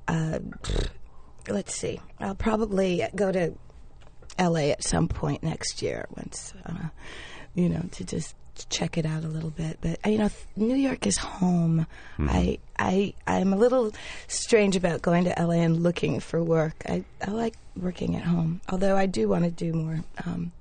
uh, 0.07 0.39
let's 1.47 1.75
see. 1.75 1.99
I'll 2.19 2.35
probably 2.35 3.07
go 3.15 3.31
to 3.31 3.53
L.A. 4.37 4.71
at 4.71 4.83
some 4.83 5.07
point 5.07 5.43
next 5.43 5.81
year 5.81 6.07
once, 6.15 6.53
uh, 6.65 6.89
you 7.55 7.69
know, 7.69 7.83
to 7.91 8.03
just 8.03 8.35
check 8.69 8.97
it 8.97 9.05
out 9.05 9.23
a 9.23 9.27
little 9.27 9.49
bit. 9.49 9.79
But 9.81 9.99
you 10.05 10.17
know, 10.17 10.29
New 10.55 10.75
York 10.75 11.07
is 11.07 11.17
home. 11.17 11.87
I 12.19 12.59
I 12.77 13.13
I'm 13.27 13.53
a 13.53 13.57
little 13.57 13.91
strange 14.27 14.75
about 14.75 15.01
going 15.01 15.23
to 15.25 15.39
L.A. 15.39 15.57
and 15.57 15.81
looking 15.81 16.19
for 16.19 16.43
work. 16.43 16.83
I 16.87 17.03
I 17.25 17.31
like 17.31 17.55
working 17.75 18.15
at 18.15 18.23
home, 18.23 18.61
although 18.69 18.97
I 18.97 19.05
do 19.05 19.27
want 19.27 19.45
to 19.45 19.51
do 19.51 19.73
more. 19.73 20.03
Um, 20.25 20.51